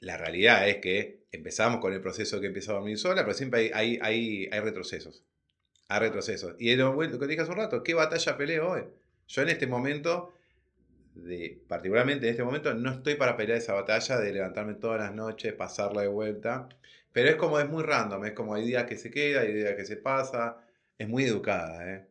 La 0.00 0.16
realidad 0.16 0.68
es 0.68 0.76
que 0.76 1.24
empezamos 1.32 1.80
con 1.80 1.92
el 1.92 2.00
proceso 2.00 2.40
que 2.40 2.46
empezó 2.46 2.72
a 2.72 2.74
dormir 2.76 2.98
sola, 2.98 3.22
pero 3.22 3.34
siempre 3.34 3.60
hay, 3.60 3.70
hay, 3.72 3.98
hay, 4.02 4.48
hay 4.52 4.60
retrocesos. 4.60 5.24
Hay 5.88 6.00
retrocesos. 6.00 6.56
Y 6.58 6.70
es 6.70 6.78
lo 6.78 6.96
que 6.98 7.26
dije 7.26 7.40
hace 7.40 7.50
un 7.50 7.56
rato, 7.56 7.82
¿qué 7.82 7.94
batalla 7.94 8.36
peleo 8.36 8.70
hoy? 8.70 8.82
Yo 9.28 9.42
en 9.42 9.48
este 9.48 9.66
momento, 9.66 10.34
de, 11.24 11.62
particularmente 11.68 12.26
en 12.26 12.32
este 12.32 12.44
momento, 12.44 12.74
no 12.74 12.90
estoy 12.90 13.14
para 13.14 13.36
pelear 13.36 13.58
esa 13.58 13.74
batalla 13.74 14.18
de 14.18 14.32
levantarme 14.32 14.74
todas 14.74 15.00
las 15.00 15.14
noches, 15.14 15.52
pasarla 15.54 16.02
de 16.02 16.08
vuelta. 16.08 16.68
Pero 17.12 17.30
es 17.30 17.36
como, 17.36 17.58
es 17.58 17.68
muy 17.68 17.82
random, 17.82 18.24
es 18.26 18.32
como 18.32 18.54
hay 18.54 18.66
días 18.66 18.84
que 18.84 18.96
se 18.96 19.10
queda, 19.10 19.40
hay 19.40 19.52
días 19.52 19.74
que 19.74 19.84
se 19.84 19.96
pasa. 19.96 20.58
Es 20.96 21.08
muy 21.08 21.24
educada, 21.24 21.90
¿eh? 21.92 22.06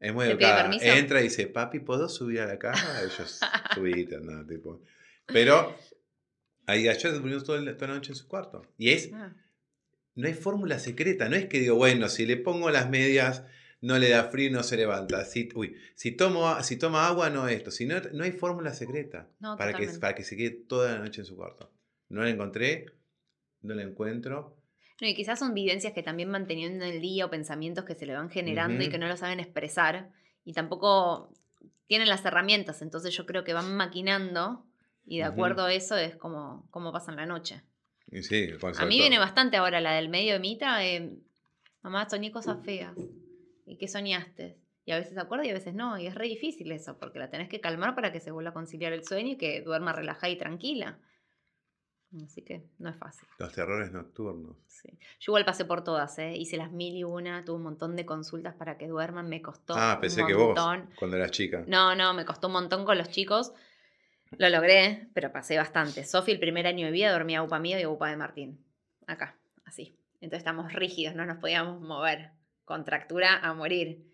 Es 0.00 0.14
muy 0.14 0.26
¿Te 0.26 0.36
pide 0.36 0.48
educada. 0.48 0.70
Entra 0.80 1.20
y 1.20 1.24
dice, 1.24 1.46
papi, 1.46 1.80
¿puedo 1.80 2.08
subir 2.08 2.40
a 2.40 2.46
la 2.46 2.58
cama? 2.58 3.00
Ellos, 3.02 3.40
subite, 3.74 4.20
no, 4.20 4.46
tipo. 4.46 4.80
Pero 5.26 5.76
ahí 6.66 6.88
ayer 6.88 7.12
durmió 7.12 7.42
toda 7.42 7.60
la 7.60 7.76
toda 7.76 7.88
la 7.88 7.94
noche 7.94 8.12
en 8.12 8.16
su 8.16 8.28
cuarto. 8.28 8.62
Y 8.78 8.90
es, 8.90 9.10
Ah, 9.12 9.32
no 10.18 10.26
hay 10.26 10.34
fórmula 10.34 10.80
secreta, 10.80 11.28
no 11.28 11.36
es 11.36 11.46
que 11.46 11.60
digo, 11.60 11.76
bueno, 11.76 12.08
si 12.08 12.26
le 12.26 12.36
pongo 12.36 12.70
las 12.70 12.90
medias, 12.90 13.44
no 13.80 13.98
le 13.98 14.10
da 14.10 14.24
frío 14.24 14.48
y 14.48 14.50
no 14.50 14.62
se 14.62 14.76
levanta. 14.76 15.24
Si, 15.24 15.48
uy, 15.54 15.76
si, 15.94 16.12
tomo, 16.12 16.62
si 16.62 16.76
toma 16.76 17.06
agua, 17.06 17.30
no 17.30 17.48
esto. 17.48 17.70
Si 17.70 17.86
no, 17.86 18.00
no 18.12 18.24
hay 18.24 18.32
fórmula 18.32 18.72
secreta 18.74 19.28
No, 19.38 19.56
para, 19.56 19.70
que, 19.70 19.78
totalmente. 19.78 20.00
para 20.00 20.14
que 20.14 20.24
se 20.24 20.36
quede 20.36 20.50
toda 20.50 20.94
la 20.94 20.98
noche 20.98 21.20
en 21.20 21.26
su 21.26 21.36
cuarto. 21.36 21.70
No 22.08 22.22
la 22.22 22.30
encontré, 22.30 22.86
no 23.62 23.74
la 23.74 23.82
encuentro. 23.82 24.56
No, 25.00 25.06
y 25.06 25.14
quizás 25.14 25.38
son 25.38 25.54
vivencias 25.54 25.92
que 25.92 26.02
también 26.02 26.32
van 26.32 26.46
teniendo 26.46 26.84
en 26.84 26.94
el 26.94 27.00
día 27.00 27.26
o 27.26 27.30
pensamientos 27.30 27.84
que 27.84 27.94
se 27.94 28.06
le 28.06 28.14
van 28.14 28.30
generando 28.30 28.82
y 28.82 28.88
que 28.88 28.98
no 28.98 29.06
lo 29.06 29.16
saben 29.16 29.38
expresar 29.38 30.10
y 30.44 30.54
tampoco 30.54 31.32
tienen 31.86 32.08
las 32.08 32.24
herramientas, 32.24 32.82
entonces 32.82 33.14
yo 33.14 33.24
creo 33.24 33.44
que 33.44 33.52
van 33.52 33.76
maquinando 33.76 34.66
y 35.06 35.18
de 35.18 35.24
acuerdo 35.24 35.64
a 35.64 35.72
eso 35.72 35.96
es 35.96 36.16
como, 36.16 36.68
como 36.70 36.92
pasan 36.92 37.16
la 37.16 37.26
noche. 37.26 37.62
Y 38.10 38.22
sí, 38.22 38.50
A 38.78 38.86
mí 38.86 38.98
viene 38.98 39.18
bastante 39.18 39.56
ahora 39.56 39.80
la 39.80 39.92
del 39.92 40.08
medio 40.08 40.34
de 40.34 40.38
Mita, 40.38 40.84
eh, 40.84 41.16
mamá, 41.82 42.08
soñé 42.08 42.30
cosas 42.30 42.58
feas. 42.64 42.94
¿Y 43.68 43.76
qué 43.76 43.88
soñaste? 43.88 44.58
Y 44.84 44.92
a 44.92 44.98
veces 44.98 45.14
se 45.14 45.20
acuerda 45.20 45.44
y 45.44 45.50
a 45.50 45.54
veces 45.54 45.74
no, 45.74 45.98
y 45.98 46.06
es 46.06 46.14
re 46.14 46.26
difícil 46.26 46.72
eso, 46.72 46.98
porque 46.98 47.18
la 47.18 47.28
tenés 47.28 47.48
que 47.48 47.60
calmar 47.60 47.94
para 47.94 48.10
que 48.10 48.20
se 48.20 48.30
vuelva 48.30 48.50
a 48.50 48.54
conciliar 48.54 48.92
el 48.94 49.04
sueño 49.04 49.32
y 49.32 49.36
que 49.36 49.60
duerma 49.60 49.92
relajada 49.92 50.30
y 50.30 50.36
tranquila. 50.38 50.98
Así 52.24 52.40
que 52.42 52.64
no 52.78 52.88
es 52.88 52.96
fácil. 52.96 53.28
Los 53.38 53.52
terrores 53.52 53.92
nocturnos. 53.92 54.56
Sí. 54.66 54.88
Yo 55.20 55.32
igual 55.32 55.44
pasé 55.44 55.66
por 55.66 55.84
todas, 55.84 56.18
¿eh? 56.18 56.34
hice 56.38 56.56
las 56.56 56.72
mil 56.72 56.96
y 56.96 57.04
una, 57.04 57.44
tuve 57.44 57.56
un 57.56 57.64
montón 57.64 57.96
de 57.96 58.06
consultas 58.06 58.54
para 58.54 58.78
que 58.78 58.88
duerman, 58.88 59.28
me 59.28 59.42
costó 59.42 59.74
Ah, 59.76 59.98
pensé 60.00 60.22
un 60.22 60.28
que 60.28 60.34
vos, 60.34 60.46
montón. 60.46 60.88
cuando 60.98 61.18
eras 61.18 61.32
chica. 61.32 61.64
No, 61.66 61.94
no, 61.94 62.14
me 62.14 62.24
costó 62.24 62.46
un 62.46 62.54
montón 62.54 62.86
con 62.86 62.96
los 62.96 63.10
chicos. 63.10 63.52
Lo 64.38 64.48
logré, 64.48 65.08
pero 65.12 65.30
pasé 65.32 65.58
bastante. 65.58 66.04
Sofi 66.04 66.32
el 66.32 66.40
primer 66.40 66.66
año 66.66 66.86
de 66.86 66.92
vida 66.92 67.12
dormía 67.12 67.42
upa 67.42 67.58
mío 67.58 67.78
y 67.78 67.84
upa 67.84 68.08
de 68.08 68.16
Martín. 68.16 68.64
Acá, 69.06 69.36
así. 69.66 69.98
Entonces 70.22 70.38
estamos 70.38 70.72
rígidos, 70.72 71.14
no 71.14 71.26
nos 71.26 71.36
podíamos 71.36 71.78
mover. 71.82 72.30
Contractura 72.68 73.38
a 73.38 73.54
morir. 73.54 74.04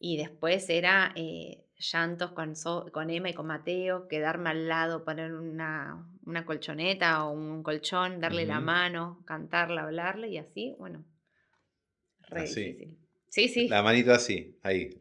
Y 0.00 0.16
después 0.16 0.68
era 0.68 1.12
eh, 1.14 1.64
llantos 1.78 2.32
con, 2.32 2.56
So- 2.56 2.90
con 2.92 3.10
Emma 3.10 3.30
y 3.30 3.34
con 3.34 3.46
Mateo, 3.46 4.08
quedarme 4.08 4.50
al 4.50 4.66
lado, 4.66 5.04
poner 5.04 5.32
una, 5.32 6.04
una 6.24 6.44
colchoneta 6.44 7.24
o 7.24 7.30
un 7.30 7.62
colchón, 7.62 8.20
darle 8.20 8.44
la 8.44 8.58
mano, 8.58 9.22
cantarle, 9.24 9.80
hablarle 9.80 10.28
y 10.28 10.38
así, 10.38 10.74
bueno. 10.80 11.04
Re 12.28 12.42
Así. 12.42 12.64
difícil. 12.64 12.98
Sí, 13.28 13.48
sí. 13.48 13.68
La 13.68 13.82
manito 13.84 14.12
así, 14.12 14.58
ahí. 14.64 15.00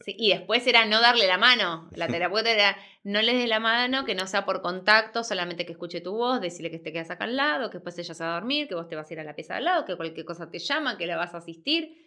Sí, 0.00 0.14
y 0.18 0.28
después 0.28 0.66
era 0.66 0.84
no 0.84 1.00
darle 1.00 1.26
la 1.26 1.38
mano. 1.38 1.88
La 1.94 2.06
terapeuta 2.12 2.50
era 2.50 2.76
no 3.02 3.22
le 3.22 3.32
des 3.34 3.48
la 3.48 3.60
mano, 3.60 4.04
que 4.04 4.14
no 4.14 4.26
sea 4.26 4.44
por 4.44 4.60
contacto, 4.60 5.24
solamente 5.24 5.64
que 5.64 5.72
escuche 5.72 6.02
tu 6.02 6.12
voz, 6.12 6.42
decirle 6.42 6.70
que 6.70 6.78
te 6.80 6.92
quedas 6.92 7.10
acá 7.10 7.24
al 7.24 7.36
lado, 7.36 7.70
que 7.70 7.78
después 7.78 7.98
ella 7.98 8.12
se 8.12 8.22
va 8.24 8.32
a 8.32 8.40
dormir, 8.40 8.68
que 8.68 8.74
vos 8.74 8.88
te 8.88 8.94
vas 8.96 9.08
a 9.10 9.14
ir 9.14 9.20
a 9.20 9.24
la 9.24 9.34
pieza 9.34 9.56
al 9.56 9.64
lado, 9.64 9.86
que 9.86 9.96
cualquier 9.96 10.26
cosa 10.26 10.50
te 10.50 10.58
llama, 10.58 10.98
que 10.98 11.06
la 11.06 11.16
vas 11.16 11.32
a 11.34 11.38
asistir. 11.38 12.05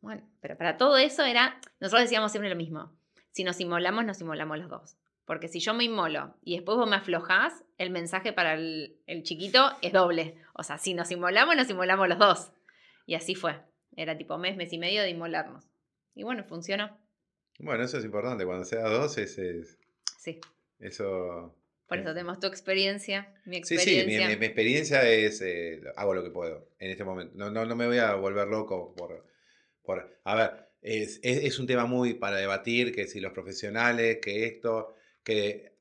Bueno, 0.00 0.22
pero 0.40 0.56
para 0.56 0.76
todo 0.76 0.98
eso 0.98 1.24
era, 1.24 1.60
nosotros 1.80 2.02
decíamos 2.02 2.30
siempre 2.32 2.50
lo 2.50 2.56
mismo. 2.56 2.96
Si 3.32 3.44
nos 3.44 3.60
inmolamos, 3.60 4.04
nos 4.04 4.20
inmolamos 4.20 4.58
los 4.58 4.68
dos. 4.70 4.96
Porque 5.24 5.48
si 5.48 5.58
yo 5.58 5.74
me 5.74 5.84
inmolo 5.84 6.36
y 6.42 6.54
después 6.56 6.76
vos 6.78 6.88
me 6.88 6.96
aflojás, 6.96 7.64
el 7.78 7.90
mensaje 7.90 8.32
para 8.32 8.54
el, 8.54 9.00
el 9.06 9.24
chiquito 9.24 9.72
es 9.82 9.92
doble. 9.92 10.36
O 10.54 10.62
sea, 10.62 10.78
si 10.78 10.94
nos 10.94 11.10
inmolamos, 11.10 11.56
nos 11.56 11.68
inmolamos 11.68 12.08
los 12.08 12.18
dos. 12.18 12.52
Y 13.06 13.14
así 13.14 13.34
fue. 13.34 13.60
Era 13.96 14.16
tipo 14.16 14.38
mes, 14.38 14.56
mes 14.56 14.72
y 14.72 14.78
medio 14.78 15.02
de 15.02 15.10
inmolarnos. 15.10 15.64
Y 16.14 16.22
bueno, 16.22 16.44
funcionó. 16.44 16.96
Bueno, 17.58 17.82
eso 17.84 17.98
es 17.98 18.04
importante. 18.04 18.44
Cuando 18.46 18.64
sea 18.64 18.88
dos, 18.88 19.18
es, 19.18 19.36
es- 19.38 19.78
Sí. 20.18 20.40
eso. 20.78 21.56
Por 21.88 21.98
eso 21.98 22.10
Eh. 22.10 22.14
tenemos 22.14 22.38
tu 22.40 22.46
experiencia, 22.46 23.32
mi 23.44 23.56
Sí, 23.64 23.74
experiencia. 23.74 24.04
sí, 24.04 24.24
mi, 24.28 24.34
mi- 24.34 24.40
mi 24.40 24.46
experiencia 24.46 25.02
es, 25.08 25.40
eh, 25.42 25.80
hago 25.96 26.14
lo 26.14 26.22
que 26.22 26.30
puedo 26.30 26.68
en 26.78 26.90
este 26.90 27.04
momento. 27.04 27.34
No, 27.36 27.50
no, 27.50 27.64
no 27.64 27.74
me 27.76 27.86
voy 27.86 27.98
a 27.98 28.14
volver 28.14 28.46
loco 28.48 28.94
por... 28.94 29.24
por 29.86 30.20
a 30.24 30.34
ver, 30.34 30.68
es, 30.82 31.20
es, 31.22 31.44
es 31.44 31.58
un 31.58 31.66
tema 31.66 31.86
muy 31.86 32.14
para 32.14 32.36
debatir, 32.36 32.94
que 32.94 33.06
si 33.06 33.20
los 33.20 33.32
profesionales, 33.32 34.18
que 34.20 34.46
esto, 34.46 34.94
que 35.22 35.76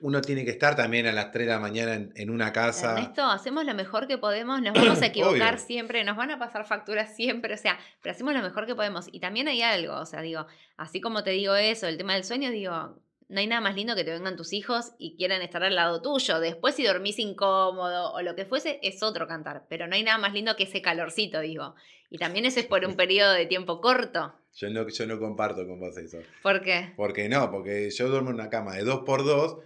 uno 0.00 0.20
tiene 0.20 0.44
que 0.44 0.52
estar 0.52 0.76
también 0.76 1.06
a 1.06 1.12
las 1.12 1.30
3 1.32 1.46
de 1.46 1.52
la 1.52 1.58
mañana 1.58 1.94
en, 1.94 2.12
en 2.14 2.30
una 2.30 2.52
casa. 2.52 2.92
Ernesto, 2.92 3.24
hacemos 3.24 3.64
lo 3.64 3.74
mejor 3.74 4.06
que 4.06 4.16
podemos, 4.16 4.62
nos 4.62 4.74
vamos 4.74 5.02
a 5.02 5.06
equivocar 5.06 5.54
Obvio. 5.54 5.66
siempre, 5.66 6.04
nos 6.04 6.16
van 6.16 6.30
a 6.30 6.38
pasar 6.38 6.64
facturas 6.64 7.16
siempre, 7.16 7.54
o 7.54 7.56
sea, 7.56 7.78
pero 8.00 8.14
hacemos 8.14 8.34
lo 8.34 8.42
mejor 8.42 8.66
que 8.66 8.74
podemos. 8.74 9.06
Y 9.10 9.20
también 9.20 9.48
hay 9.48 9.62
algo, 9.62 9.94
o 9.94 10.06
sea, 10.06 10.20
digo, 10.20 10.46
así 10.76 11.00
como 11.00 11.24
te 11.24 11.30
digo 11.30 11.54
eso, 11.56 11.88
el 11.88 11.98
tema 11.98 12.14
del 12.14 12.24
sueño, 12.24 12.50
digo, 12.50 13.00
no 13.28 13.40
hay 13.40 13.46
nada 13.46 13.60
más 13.60 13.74
lindo 13.74 13.94
que 13.94 14.04
te 14.04 14.10
vengan 14.10 14.36
tus 14.36 14.52
hijos 14.52 14.92
y 14.98 15.16
quieran 15.16 15.42
estar 15.42 15.62
al 15.62 15.74
lado 15.74 16.00
tuyo. 16.02 16.40
Después 16.40 16.74
si 16.74 16.84
dormís 16.84 17.18
incómodo 17.18 18.12
o 18.12 18.22
lo 18.22 18.34
que 18.34 18.44
fuese, 18.46 18.78
es 18.82 19.02
otro 19.02 19.26
cantar, 19.28 19.66
pero 19.68 19.86
no 19.86 19.94
hay 19.94 20.02
nada 20.02 20.18
más 20.18 20.32
lindo 20.32 20.56
que 20.56 20.64
ese 20.64 20.80
calorcito, 20.82 21.40
digo. 21.40 21.74
Y 22.10 22.18
también 22.18 22.46
eso 22.46 22.58
es 22.60 22.66
por 22.66 22.84
un 22.86 22.96
periodo 22.96 23.32
de 23.34 23.44
tiempo 23.46 23.80
corto. 23.82 24.34
Yo 24.54 24.70
no, 24.70 24.88
yo 24.88 25.06
no 25.06 25.18
comparto 25.18 25.66
con 25.66 25.78
vos 25.78 25.96
eso. 25.98 26.18
¿Por 26.42 26.62
qué? 26.62 26.92
Porque 26.96 27.28
no, 27.28 27.50
porque 27.50 27.90
yo 27.90 28.08
duermo 28.08 28.30
en 28.30 28.36
una 28.36 28.48
cama 28.50 28.74
de 28.76 28.84
2 28.84 29.02
por 29.04 29.24
2 29.24 29.58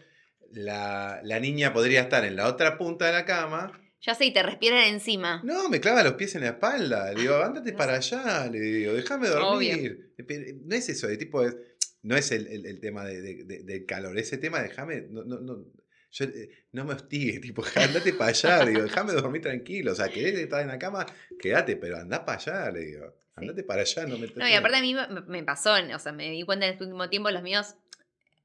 la, 0.53 1.21
la 1.23 1.41
niña 1.41 1.73
podría 1.73 2.03
estar 2.03 2.25
en 2.25 2.37
la 2.37 2.49
otra 2.49 2.77
punta 2.77 3.07
de 3.07 3.13
la 3.13 3.25
cama. 3.25 3.79
Ya 4.01 4.15
sé, 4.17 4.25
y 4.27 4.33
te 4.33 4.43
respiran 4.43 4.83
encima. 4.85 5.41
No, 5.45 5.69
me 5.69 5.81
clava 5.81 6.03
los 6.03 6.15
pies 6.15 6.35
en 6.35 6.41
la 6.43 6.49
espalda. 6.49 7.13
Le 7.13 7.21
digo, 7.23 7.37
ándate 7.37 7.73
para 7.73 7.95
allá. 7.95 8.47
Le 8.51 8.59
digo, 8.61 8.93
déjame 8.95 9.29
dormir. 9.29 10.13
Pero 10.27 10.45
No 10.65 10.75
es 10.75 10.89
eso, 10.89 11.07
de 11.07 11.17
tipo, 11.17 11.43
es- 11.45 11.57
no 12.03 12.17
es 12.17 12.31
el, 12.33 12.47
el- 12.49 12.67
el 12.67 12.81
tema 12.81 13.05
de- 13.05 13.21
de- 13.23 13.45
de- 13.45 13.63
del 13.63 13.87
calor. 13.87 14.17
Ese 14.19 14.39
tema, 14.39 14.61
déjame, 14.63 15.03
no, 15.11 15.25
no, 15.25 15.39
no, 15.41 15.65
yo, 16.13 16.25
eh, 16.27 16.51
no 16.73 16.85
me 16.85 16.95
hostigue, 16.95 17.39
tipo, 17.41 17.65
andate 17.77 18.13
para 18.15 18.31
allá. 18.31 18.65
Digo, 18.65 18.83
déjame 18.83 19.13
dormir 19.13 19.43
tranquilo. 19.43 19.93
O 19.93 19.95
sea, 19.95 20.09
querés 20.09 20.35
estar 20.39 20.61
en 20.61 20.69
la 20.69 20.79
cama, 20.79 21.07
quédate, 21.39 21.77
pero 21.77 21.97
andá 21.99 22.25
para 22.25 22.39
allá. 22.39 22.71
Le 22.71 22.81
digo, 22.81 23.15
andate 23.37 23.63
para 23.63 23.83
allá. 23.83 24.07
No, 24.07 24.19
me 24.19 24.27
No, 24.35 24.49
y 24.49 24.53
aparte 24.55 24.77
a 24.77 24.81
mí 24.83 24.95
me, 24.95 25.07
me 25.23 25.43
pasó, 25.45 25.73
o 25.75 25.99
sea, 25.99 26.13
me 26.13 26.31
di 26.31 26.43
cuenta 26.43 26.67
en 26.67 26.73
este 26.73 26.85
último 26.85 27.09
tiempo, 27.09 27.31
los 27.31 27.43
míos 27.43 27.75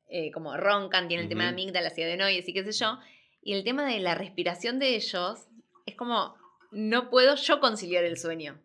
eh, 0.10 0.32
como 0.32 0.55
roncan, 0.55 1.08
tienen 1.10 1.26
el 1.26 1.30
tema 1.30 1.43
de 1.43 1.49
Ujú. 1.49 1.55
amígdalas 1.62 1.97
y 1.97 2.03
adenoides 2.03 2.47
y 2.47 2.53
qué 2.53 2.64
sé 2.64 2.72
yo, 2.72 2.97
y 3.41 3.53
el 3.53 3.64
tema 3.66 3.86
de 3.86 3.99
la 3.99 4.16
respiración 4.16 4.80
de 4.80 4.95
ellos 4.95 5.47
es 5.86 5.95
como, 5.95 6.36
no 6.72 7.10
puedo 7.10 7.36
yo 7.36 7.60
conciliar 7.60 8.05
el 8.05 8.18
sueño, 8.18 8.58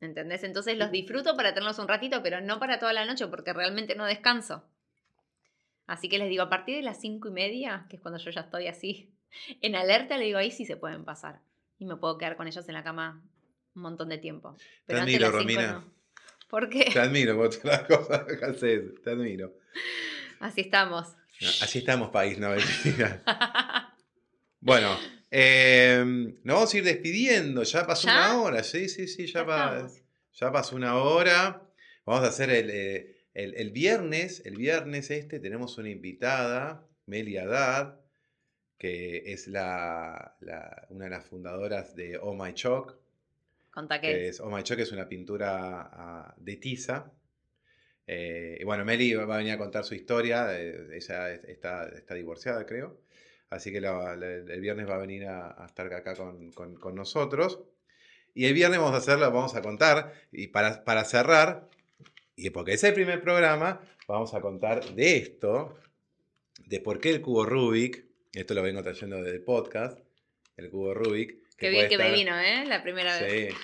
¿entendés? 0.00 0.44
Entonces 0.44 0.78
los 0.78 0.90
disfruto 0.90 1.36
para 1.36 1.54
tenerlos 1.54 1.78
un 1.78 1.88
ratito, 1.88 2.22
pero 2.22 2.40
no 2.40 2.58
para 2.58 2.78
toda 2.78 2.92
la 2.92 3.04
noche 3.04 3.26
porque 3.26 3.52
realmente 3.52 3.94
no 3.94 4.04
descanso. 4.04 4.64
Así 5.86 6.08
que 6.08 6.18
les 6.18 6.28
digo, 6.28 6.44
a 6.44 6.50
partir 6.50 6.76
de 6.76 6.82
las 6.82 7.00
cinco 7.00 7.28
y 7.28 7.32
media, 7.32 7.86
que 7.88 7.96
es 7.96 8.02
cuando 8.02 8.18
yo 8.18 8.30
ya 8.30 8.42
estoy 8.42 8.66
así 8.68 9.12
en 9.60 9.74
alerta, 9.74 10.16
le 10.16 10.26
digo, 10.26 10.38
ahí 10.38 10.50
sí 10.50 10.64
se 10.64 10.76
pueden 10.76 11.04
pasar. 11.04 11.40
Y 11.78 11.86
me 11.86 11.96
puedo 11.96 12.18
quedar 12.18 12.36
con 12.36 12.46
ellos 12.46 12.68
en 12.68 12.74
la 12.74 12.84
cama 12.84 13.22
un 13.74 13.82
montón 13.82 14.08
de 14.08 14.18
tiempo. 14.18 14.56
Pero 14.86 15.00
antes 15.00 15.18
de 15.18 15.24
admiro, 15.24 15.38
cinco 15.38 15.38
Romina. 15.38 15.72
no. 15.72 16.00
¿Por 16.48 16.68
qué? 16.68 16.90
Te 16.92 16.98
admiro 16.98 17.36
por 17.36 17.48
todas 17.50 17.64
las 17.64 17.82
cosas 17.98 18.24
que 18.24 18.44
haces. 18.44 19.02
Te 19.02 19.10
admiro. 19.10 19.54
Así 20.40 20.60
estamos. 20.62 21.14
No, 21.40 21.48
así 21.48 21.78
estamos, 21.78 22.10
país, 22.10 22.38
no. 22.38 22.50
Bueno, 24.62 24.94
eh, 25.30 26.02
nos 26.44 26.54
vamos 26.56 26.74
a 26.74 26.78
ir 26.78 26.84
despidiendo. 26.84 27.62
Ya 27.62 27.86
pasó 27.86 28.08
¿Ya? 28.08 28.14
una 28.14 28.42
hora. 28.42 28.62
Sí, 28.64 28.88
sí, 28.88 29.06
sí, 29.08 29.26
ya, 29.26 29.40
Ya 29.40 29.46
pa- 29.46 29.66
estamos. 29.76 30.02
ya 30.32 30.52
pasó 30.52 30.76
una 30.76 30.96
hora. 30.96 31.62
Vamos 32.04 32.24
a 32.24 32.28
hacer 32.28 32.50
el, 32.50 32.70
eh, 32.70 33.16
el- 33.34 33.54
el 33.54 33.70
viernes. 33.70 34.42
El 34.44 34.56
viernes 34.56 35.10
este 35.10 35.38
tenemos 35.40 35.78
una 35.78 35.88
invitada, 35.90 36.86
Meli 37.06 37.36
Haddad, 37.36 38.00
que 38.78 39.32
es 39.32 39.46
la, 39.46 40.36
la- 40.40 40.86
una 40.90 41.04
de 41.04 41.10
las 41.10 41.26
fundadoras 41.26 41.94
de 41.94 42.18
Oh 42.18 42.34
My 42.34 42.52
Chalk. 42.54 42.96
Contá 43.70 44.00
que 44.00 44.08
que 44.08 44.28
es 44.28 44.40
Oh 44.40 44.50
My 44.50 44.62
Chalk 44.62 44.80
es 44.80 44.90
una 44.92 45.08
pintura 45.08 45.90
ah, 45.92 46.34
de 46.38 46.56
tiza. 46.56 47.12
Eh, 48.06 48.58
y 48.60 48.64
bueno, 48.64 48.84
Meli 48.84 49.14
va 49.14 49.34
a 49.34 49.38
venir 49.38 49.52
a 49.52 49.58
contar 49.58 49.84
su 49.84 49.94
historia. 49.94 50.58
eh, 50.58 50.88
ella 50.94 51.30
es- 51.32 51.44
está, 51.44 51.88
está 51.90 52.14
divorciada, 52.14 52.66
creo. 52.66 53.00
Así 53.50 53.72
que 53.72 53.80
la- 53.80 54.16
la- 54.16 54.26
el 54.26 54.60
viernes 54.60 54.88
va 54.88 54.94
a 54.94 54.98
venir 54.98 55.26
a, 55.26 55.62
a 55.62 55.66
estar 55.66 55.92
acá 55.92 56.14
con, 56.14 56.50
con- 56.52 56.76
con 56.76 56.94
nosotros. 56.94 57.60
Y 58.32 58.46
el 58.46 58.54
viernes 58.54 58.78
vamos 58.78 58.94
a 58.94 58.98
hacerlo, 58.98 59.30
vamos 59.32 59.54
a 59.56 59.60
contar, 59.62 60.12
y 60.30 60.46
para, 60.48 60.84
para 60.84 61.04
cerrar, 61.04 61.68
y 62.36 62.50
porque 62.50 62.74
es 62.74 62.84
el 62.84 62.94
primer 62.94 63.20
programa, 63.22 63.80
vamos 64.06 64.32
a 64.34 64.40
contar 64.40 64.84
de 64.94 65.16
esto, 65.16 65.76
de 66.66 66.78
por 66.80 67.00
qué 67.00 67.10
el 67.10 67.20
cubo 67.22 67.44
Rubik, 67.44 68.04
esto 68.32 68.54
lo 68.54 68.62
vengo 68.62 68.82
trayendo 68.84 69.16
desde 69.16 69.36
el 69.38 69.42
podcast, 69.42 69.98
el 70.56 70.70
cubo 70.70 70.94
Rubik. 70.94 71.38
Qué 71.56 71.70
bien 71.70 71.88
que 71.88 71.98
me 71.98 72.12
vino, 72.12 72.38
¿eh? 72.38 72.64
La 72.66 72.82
primera 72.84 73.20
vez. 73.20 73.52
Sí, 73.52 73.56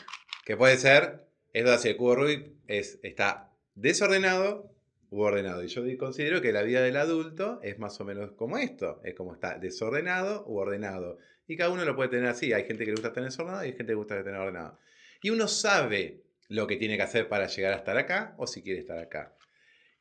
que 0.45 0.57
puede 0.57 0.76
ser, 0.78 1.24
esto 1.53 1.72
así, 1.72 1.91
el 1.91 1.97
cubo 1.97 2.16
Rubik 2.16 2.51
es, 2.66 2.99
está 3.05 3.53
desordenado 3.76 4.68
u 5.11 5.21
ordenado. 5.21 5.63
Y 5.63 5.69
yo 5.69 5.83
considero 5.99 6.41
que 6.41 6.53
la 6.53 6.63
vida 6.63 6.83
del 6.83 6.97
adulto 6.97 7.61
es 7.63 7.79
más 7.79 8.01
o 8.01 8.05
menos 8.05 8.33
como 8.33 8.59
esto, 8.59 9.01
es 9.05 9.15
como 9.15 9.35
está 9.35 9.59
desordenado 9.59 10.45
u 10.47 10.57
ordenado. 10.57 11.19
Y 11.47 11.57
cada 11.57 11.71
uno 11.71 11.85
lo 11.85 11.95
puede 11.95 12.11
tener 12.11 12.29
así. 12.29 12.53
Hay 12.53 12.65
gente 12.65 12.85
que 12.85 12.91
le 12.91 12.97
gusta 12.97 13.13
tener 13.13 13.31
desordenado 13.31 13.65
y 13.65 13.69
hay 13.69 13.73
gente 13.73 13.87
que 13.87 13.93
le 13.93 13.97
gusta 13.97 14.23
tener 14.23 14.41
ordenado. 14.41 14.79
Y 15.23 15.31
uno 15.31 15.49
sabe 15.49 16.25
lo 16.49 16.67
que 16.67 16.77
tiene 16.77 16.97
que 16.97 17.03
hacer 17.03 17.29
para 17.29 17.47
llegar 17.47 17.73
a 17.73 17.77
estar 17.77 17.97
acá 17.97 18.35
o 18.39 18.47
si 18.47 18.63
quiere 18.63 18.81
estar 18.81 18.99
acá. 18.99 19.37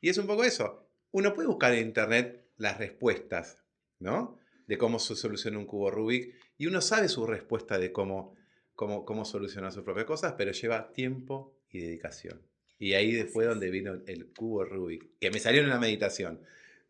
Y 0.00 0.08
es 0.08 0.18
un 0.18 0.26
poco 0.26 0.44
eso. 0.44 0.88
Uno 1.10 1.34
puede 1.34 1.48
buscar 1.48 1.72
en 1.74 1.86
internet 1.86 2.46
las 2.56 2.78
respuestas, 2.78 3.64
¿no? 3.98 4.38
De 4.66 4.78
cómo 4.78 4.98
se 4.98 5.14
soluciona 5.14 5.58
un 5.58 5.66
cubo 5.66 5.90
Rubik. 5.90 6.34
Y 6.58 6.66
uno 6.66 6.80
sabe 6.80 7.08
su 7.08 7.26
respuesta 7.26 7.78
de 7.78 7.92
cómo, 7.92 8.34
cómo, 8.74 9.04
cómo 9.04 9.24
solucionar 9.24 9.72
sus 9.72 9.84
propias 9.84 10.06
cosas, 10.06 10.34
pero 10.36 10.52
lleva 10.52 10.92
tiempo 10.92 11.56
y 11.70 11.80
dedicación. 11.80 12.42
Y 12.78 12.94
ahí 12.94 13.22
fue 13.24 13.46
donde 13.46 13.70
vino 13.70 14.02
el 14.06 14.26
cubo 14.32 14.64
Rubik, 14.64 15.18
que 15.18 15.30
me 15.30 15.38
salió 15.38 15.60
en 15.60 15.66
una 15.66 15.78
meditación. 15.78 16.40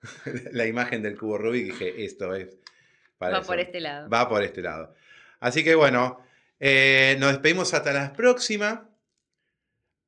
la 0.52 0.66
imagen 0.66 1.02
del 1.02 1.18
cubo 1.18 1.38
Rubik 1.38 1.62
y 1.62 1.70
dije, 1.70 2.04
esto 2.04 2.34
es... 2.34 2.56
Va 3.22 3.40
por 3.42 3.58
este 3.58 3.80
lado. 3.80 4.08
Va 4.10 4.28
por 4.28 4.42
este 4.42 4.60
lado. 4.60 4.94
Así 5.40 5.64
que 5.64 5.74
bueno, 5.74 6.20
eh, 6.60 7.16
nos 7.18 7.32
despedimos 7.32 7.72
hasta 7.74 7.92
la 7.92 8.12
próxima. 8.12 8.90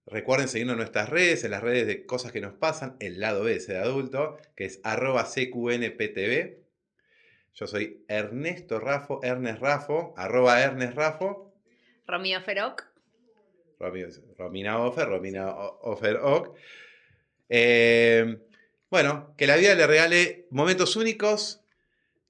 Recuerden 0.06 0.48
seguirnos 0.48 0.74
en 0.74 0.78
nuestras 0.78 1.08
redes, 1.08 1.44
en 1.44 1.50
las 1.50 1.62
redes 1.62 1.86
de 1.86 2.06
cosas 2.06 2.32
que 2.32 2.40
nos 2.40 2.54
pasan, 2.54 2.96
el 2.98 3.20
lado 3.20 3.44
B 3.44 3.58
de 3.58 3.78
adulto, 3.78 4.38
que 4.56 4.64
es 4.64 4.80
arroba 4.82 5.24
CQNPTV. 5.24 6.56
Yo 7.54 7.66
soy 7.66 8.04
Ernesto 8.08 8.80
Rafo, 8.80 9.20
Ernest 9.22 9.60
Rafo, 9.60 10.14
arroba 10.16 10.62
Ernest 10.62 10.94
Rafo. 10.94 11.54
Romina 12.06 12.40
Feroc. 12.40 12.87
Romina 13.78 14.78
Ofer, 14.80 15.08
Romina 15.08 15.54
Ofer 15.54 16.16
Oc. 16.16 16.56
Eh, 17.48 18.38
bueno, 18.90 19.34
que 19.36 19.46
la 19.46 19.56
vida 19.56 19.74
le 19.74 19.86
regale 19.86 20.46
momentos 20.50 20.96
únicos, 20.96 21.62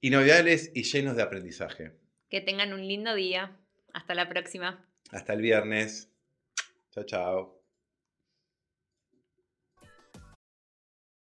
inolvidables 0.01 0.71
y 0.73 0.83
llenos 0.83 1.15
de 1.15 1.23
aprendizaje. 1.23 1.93
Que 2.29 2.41
tengan 2.41 2.73
un 2.73 2.87
lindo 2.87 3.15
día. 3.15 3.57
Hasta 3.93 4.13
la 4.13 4.29
próxima. 4.29 4.85
Hasta 5.11 5.33
el 5.33 5.41
viernes. 5.41 6.09
Chao, 6.91 7.03
chao. 7.03 7.58